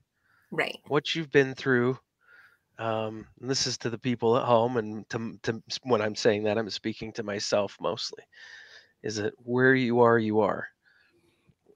Right. 0.51 0.77
What 0.87 1.15
you've 1.15 1.31
been 1.31 1.55
through. 1.55 1.97
Um, 2.77 3.25
this 3.39 3.67
is 3.67 3.77
to 3.79 3.89
the 3.89 3.97
people 3.97 4.37
at 4.37 4.43
home, 4.43 4.77
and 4.77 5.09
to, 5.09 5.39
to 5.43 5.61
when 5.83 6.01
I'm 6.01 6.15
saying 6.15 6.43
that, 6.43 6.57
I'm 6.57 6.69
speaking 6.69 7.13
to 7.13 7.23
myself 7.23 7.77
mostly. 7.79 8.23
Is 9.03 9.17
that 9.17 9.33
where 9.37 9.73
you 9.73 10.01
are, 10.01 10.17
you 10.17 10.41
are. 10.41 10.67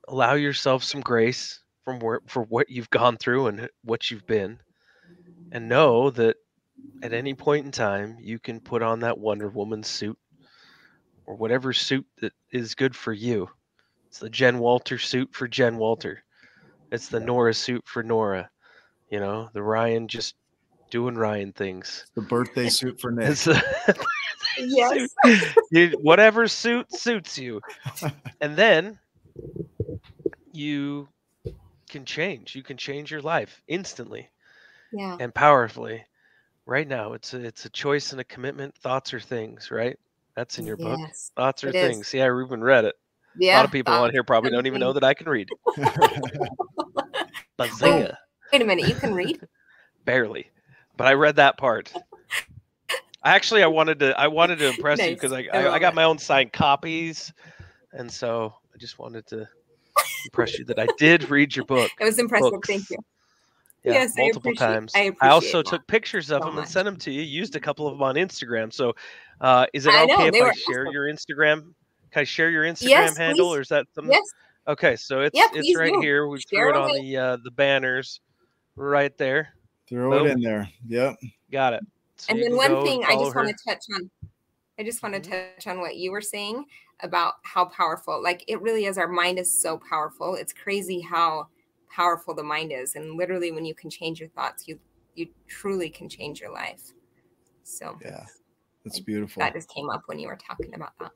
Allow 0.08 0.34
yourself 0.34 0.84
some 0.84 1.02
grace 1.02 1.62
from 1.86 2.00
where 2.00 2.22
for 2.28 2.44
what 2.44 2.70
you've 2.70 2.90
gone 2.90 3.18
through 3.18 3.48
and 3.48 3.70
what 3.84 4.12
you've 4.12 4.28
been, 4.28 4.60
and 5.52 5.70
know 5.70 6.10
that 6.12 6.38
at 7.02 7.14
any 7.14 7.34
point 7.34 7.66
in 7.66 7.72
time 7.72 8.18
you 8.20 8.40
can 8.40 8.60
put 8.60 8.82
on 8.82 9.00
that 9.00 9.18
Wonder 9.18 9.50
Woman 9.50 9.84
suit 9.84 10.18
or 11.26 11.36
whatever 11.36 11.72
suit 11.72 12.06
that 12.22 12.34
is 12.52 12.76
good 12.76 12.96
for 12.96 13.14
you. 13.14 13.50
It's 14.08 14.20
the 14.20 14.30
Jen 14.30 14.60
Walter 14.60 14.98
suit 14.98 15.30
for 15.32 15.48
Jen 15.48 15.78
Walter. 15.78 16.24
It's 16.92 17.08
the 17.08 17.20
Nora 17.20 17.54
suit 17.54 17.84
for 17.86 18.02
Nora. 18.02 18.50
You 19.12 19.20
know, 19.20 19.50
the 19.54 19.62
Ryan 19.62 20.08
just 20.08 20.36
doing 20.90 21.16
Ryan 21.16 21.52
things. 21.54 22.06
The 22.16 22.22
birthday 22.22 22.70
suit 22.70 23.00
for 23.00 23.12
Nick. 23.12 23.30
It's 23.30 23.48
a 23.48 23.62
Yes. 24.60 25.10
suit. 25.26 25.42
You- 25.72 25.98
whatever 26.02 26.48
suit 26.48 26.92
suits 26.94 27.38
you. 27.38 27.62
And 28.42 28.56
then 28.56 28.98
you 30.52 31.08
can 31.90 32.06
change. 32.06 32.56
You 32.56 32.64
can 32.64 32.78
change 32.78 33.12
your 33.12 33.22
life 33.22 33.62
instantly 33.68 34.30
Yeah. 34.94 35.18
and 35.20 35.34
powerfully. 35.34 36.06
Right 36.66 36.88
now, 36.88 37.14
it's 37.14 37.34
a, 37.34 37.40
it's 37.44 37.66
a 37.66 37.70
choice 37.70 38.12
and 38.12 38.22
a 38.22 38.24
commitment. 38.26 38.76
Thoughts 38.78 39.14
are 39.14 39.20
things, 39.20 39.72
right? 39.72 39.98
That's 40.36 40.60
in 40.60 40.66
your 40.66 40.78
book. 40.78 41.00
Yes. 41.00 41.32
Thoughts 41.36 41.64
are 41.64 41.70
it 41.70 41.76
is. 41.76 41.90
things. 41.96 42.14
Yeah, 42.14 42.26
Ruben 42.26 42.62
read 42.64 42.86
it. 42.86 42.96
Yeah. 43.38 43.56
a 43.56 43.58
lot 43.58 43.66
of 43.66 43.72
people 43.72 43.94
on 43.94 44.12
here 44.12 44.24
probably 44.24 44.52
don't 44.52 44.68
even 44.68 44.80
know 44.80 44.94
that 44.94 45.04
I 45.04 45.14
can 45.14 45.28
read. 45.28 45.50
Bazinga. 47.58 48.16
Wait 48.52 48.62
a 48.62 48.66
minute. 48.66 48.88
You 48.88 48.96
can 48.96 49.14
read? 49.14 49.42
Barely. 50.06 50.50
But 51.00 51.08
I 51.08 51.14
read 51.14 51.38
that 51.38 51.58
part. 51.58 51.94
Actually, 53.24 53.64
I 53.64 53.68
wanted 53.68 54.00
to 54.00 54.20
I 54.20 54.28
wanted 54.28 54.60
to 54.60 54.68
impress 54.68 55.00
you 55.02 55.14
because 55.14 55.32
I, 55.32 55.48
I 55.54 55.64
I, 55.64 55.74
I 55.76 55.80
got 55.80 55.96
my 55.96 56.04
own 56.04 56.18
signed 56.18 56.52
copies. 56.52 57.32
And 57.94 58.12
so 58.12 58.54
I 58.76 58.78
just 58.78 59.00
wanted 59.00 59.26
to 59.28 59.48
impress 60.26 60.60
you 60.60 60.66
that 60.66 60.78
I 60.78 60.88
did 60.98 61.30
read 61.30 61.56
your 61.56 61.64
book. 61.66 61.90
It 62.02 62.04
was 62.04 62.20
impressive. 62.20 62.52
books. 62.52 62.68
Thank 62.68 62.90
you. 62.90 62.98
Yeah, 63.86 63.94
Yes, 63.94 64.14
multiple 64.18 64.52
appreciate- 64.52 64.68
times. 64.68 64.92
I 64.94 65.12
I 65.22 65.30
also 65.30 65.62
took 65.62 65.88
pictures 65.88 66.32
of 66.32 66.44
so 66.44 66.50
them 66.50 66.58
and 66.58 66.68
sent 66.68 66.84
them 66.84 66.98
to 66.98 67.12
you. 67.12 67.22
Used 67.22 67.56
a 67.56 67.62
couple 67.62 67.88
of 67.88 67.94
them 67.94 68.04
on 68.04 68.16
Instagram. 68.16 68.74
So, 68.74 68.94
uh, 69.40 69.68
is 69.74 69.86
it 69.86 69.94
I 69.94 70.04
know, 70.04 70.16
okay 70.16 70.28
if 70.28 70.34
I 70.44 70.52
share 70.54 70.82
awesome. 70.82 70.94
your 70.94 71.06
Instagram? 71.06 71.62
Can 72.12 72.22
I 72.22 72.24
share 72.26 72.50
your 72.50 72.66
Instagram 72.66 72.90
Yes, 72.90 73.18
handle, 73.18 73.52
please. 73.52 73.58
or 73.58 73.62
is 73.62 73.68
that 73.70 73.86
something? 73.96 74.12
Yes. 74.12 74.24
Okay, 74.68 74.98
so 74.98 75.22
it's 75.22 75.34
Yeah, 75.38 75.48
it's 75.54 75.78
right 75.78 75.94
do. 75.94 76.02
here. 76.02 76.28
We 76.28 76.42
Share 76.42 76.66
threw 76.66 76.70
it 76.72 76.76
on 76.76 76.92
the 76.94 77.18
uh, 77.18 77.38
the 77.42 77.52
banners, 77.52 78.20
right 78.76 79.18
there. 79.18 79.54
Throw 79.90 80.12
Boom. 80.12 80.28
it 80.28 80.32
in 80.34 80.42
there. 80.42 80.70
Yep. 80.88 81.18
Got 81.52 81.74
it. 81.74 81.84
So 82.18 82.34
and 82.34 82.44
then 82.44 82.56
one 82.56 82.84
thing 82.84 83.04
I 83.04 83.08
follow 83.08 83.24
just 83.24 83.36
want 83.36 83.50
to 83.58 83.64
touch 83.68 83.84
on. 83.96 84.10
I 84.78 84.84
just 84.84 85.04
want 85.04 85.16
to 85.16 85.22
Mhm. 85.22 85.56
touch 85.56 85.68
on 85.68 85.80
what 85.82 85.98
you 85.98 86.12
were 86.12 86.22
saying 86.22 86.66
about 87.02 87.36
how 87.44 87.66
powerful, 87.66 88.22
like 88.22 88.44
it 88.48 88.62
really 88.62 88.86
is. 88.86 88.98
Our 88.98 89.08
mind 89.08 89.40
is 89.40 89.52
so 89.52 89.78
powerful. 89.78 90.36
It's 90.36 90.54
crazy 90.54 91.02
how 91.02 91.48
powerful 91.90 92.34
the 92.36 92.44
mind 92.44 92.72
is, 92.72 92.96
and 92.96 93.16
literally, 93.18 93.52
when 93.52 93.66
you 93.66 93.74
can 93.74 93.90
change 93.90 94.20
your 94.20 94.30
thoughts, 94.30 94.68
you 94.68 94.80
you 95.16 95.28
truly 95.48 95.90
can 95.90 96.08
change 96.08 96.40
your 96.40 96.52
life. 96.52 96.94
So 97.64 97.98
Yeah. 98.02 98.26
That's 98.86 99.00
beautiful. 99.00 99.42
that 99.42 99.54
just 99.54 99.70
came 99.70 99.90
up 99.90 100.04
when 100.06 100.20
you 100.20 100.28
were 100.30 100.38
talking 100.38 100.74
about 100.76 100.94
that. 101.00 101.12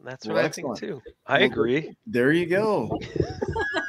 That's 0.00 0.26
Well, 0.26 0.36
what 0.36 0.44
I 0.44 0.48
excellent. 0.48 0.80
think 0.80 0.90
too. 0.90 1.02
I 1.26 1.38
Well, 1.40 1.50
agree. 1.50 1.96
There 2.06 2.32
you 2.32 2.46
go. 2.46 2.98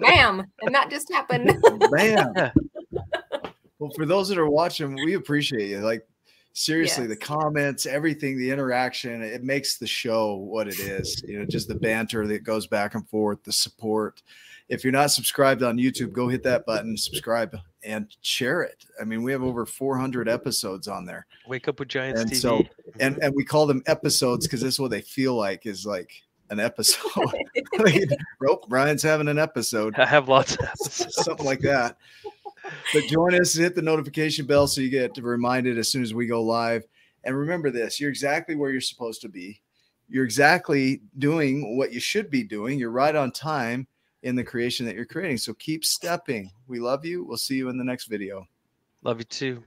Bam! 0.00 0.44
and 0.62 0.74
that 0.74 0.90
just 0.90 1.10
happened. 1.12 1.62
Bam. 1.90 2.34
Well, 3.80 3.92
for 3.94 4.06
those 4.06 4.28
that 4.28 4.38
are 4.38 4.50
watching, 4.50 4.96
we 5.04 5.14
appreciate 5.14 5.68
you. 5.70 5.78
Like 5.78 6.04
seriously, 6.52 7.06
the 7.06 7.16
comments, 7.16 7.86
everything, 7.86 8.36
the 8.36 8.50
interaction, 8.50 9.22
it 9.22 9.44
makes 9.44 9.78
the 9.78 9.86
show 9.86 10.34
what 10.34 10.66
it 10.66 10.80
is. 10.80 11.22
You 11.22 11.38
know, 11.38 11.44
just 11.44 11.68
the 11.68 11.76
banter 11.76 12.26
that 12.26 12.42
goes 12.42 12.66
back 12.66 12.96
and 12.96 13.08
forth, 13.08 13.42
the 13.44 13.52
support. 13.52 14.22
If 14.68 14.82
you're 14.84 14.92
not 14.92 15.12
subscribed 15.12 15.62
on 15.62 15.78
YouTube, 15.78 16.12
go 16.12 16.28
hit 16.28 16.42
that 16.42 16.66
button, 16.66 16.96
subscribe, 16.96 17.56
and 17.84 18.08
share 18.20 18.62
it. 18.62 18.84
I 19.00 19.04
mean, 19.04 19.22
we 19.22 19.32
have 19.32 19.42
over 19.42 19.64
400 19.64 20.28
episodes 20.28 20.88
on 20.88 21.06
there, 21.06 21.26
Wake 21.46 21.68
up 21.68 21.78
with 21.78 21.88
Giants 21.88 22.20
And 22.20 22.30
TV. 22.30 22.36
so- 22.36 22.64
and 22.98 23.14
mm-hmm. 23.14 23.22
and 23.22 23.34
we 23.34 23.44
call 23.44 23.66
them 23.66 23.82
episodes 23.86 24.46
because 24.46 24.60
this 24.60 24.74
is 24.74 24.80
what 24.80 24.90
they 24.90 25.00
feel 25.02 25.36
like 25.36 25.66
is 25.66 25.86
like 25.86 26.10
an 26.50 26.60
episode. 26.60 27.34
nope, 28.40 28.68
Brian's 28.68 29.02
having 29.02 29.28
an 29.28 29.38
episode 29.38 29.94
I 29.98 30.06
have 30.06 30.28
lots 30.28 30.54
of 30.54 30.64
episodes. 30.66 31.14
something 31.24 31.46
like 31.46 31.60
that. 31.60 31.96
But 32.92 33.04
join 33.04 33.34
us, 33.34 33.54
hit 33.54 33.74
the 33.74 33.82
notification 33.82 34.46
bell 34.46 34.66
so 34.66 34.80
you 34.80 34.90
get 34.90 35.16
reminded 35.18 35.78
as 35.78 35.90
soon 35.90 36.02
as 36.02 36.14
we 36.14 36.26
go 36.26 36.42
live. 36.42 36.84
And 37.24 37.36
remember 37.36 37.70
this 37.70 38.00
you're 38.00 38.10
exactly 38.10 38.54
where 38.54 38.70
you're 38.70 38.80
supposed 38.80 39.22
to 39.22 39.28
be. 39.28 39.60
You're 40.08 40.24
exactly 40.24 41.02
doing 41.18 41.76
what 41.76 41.92
you 41.92 42.00
should 42.00 42.30
be 42.30 42.42
doing. 42.42 42.78
You're 42.78 42.90
right 42.90 43.14
on 43.14 43.30
time 43.30 43.86
in 44.22 44.36
the 44.36 44.44
creation 44.44 44.86
that 44.86 44.94
you're 44.94 45.04
creating. 45.04 45.38
So 45.38 45.54
keep 45.54 45.84
stepping. 45.84 46.50
We 46.66 46.80
love 46.80 47.04
you. 47.04 47.24
We'll 47.24 47.36
see 47.36 47.56
you 47.56 47.68
in 47.68 47.78
the 47.78 47.84
next 47.84 48.06
video. 48.06 48.46
Love 49.02 49.18
you 49.18 49.24
too. 49.24 49.62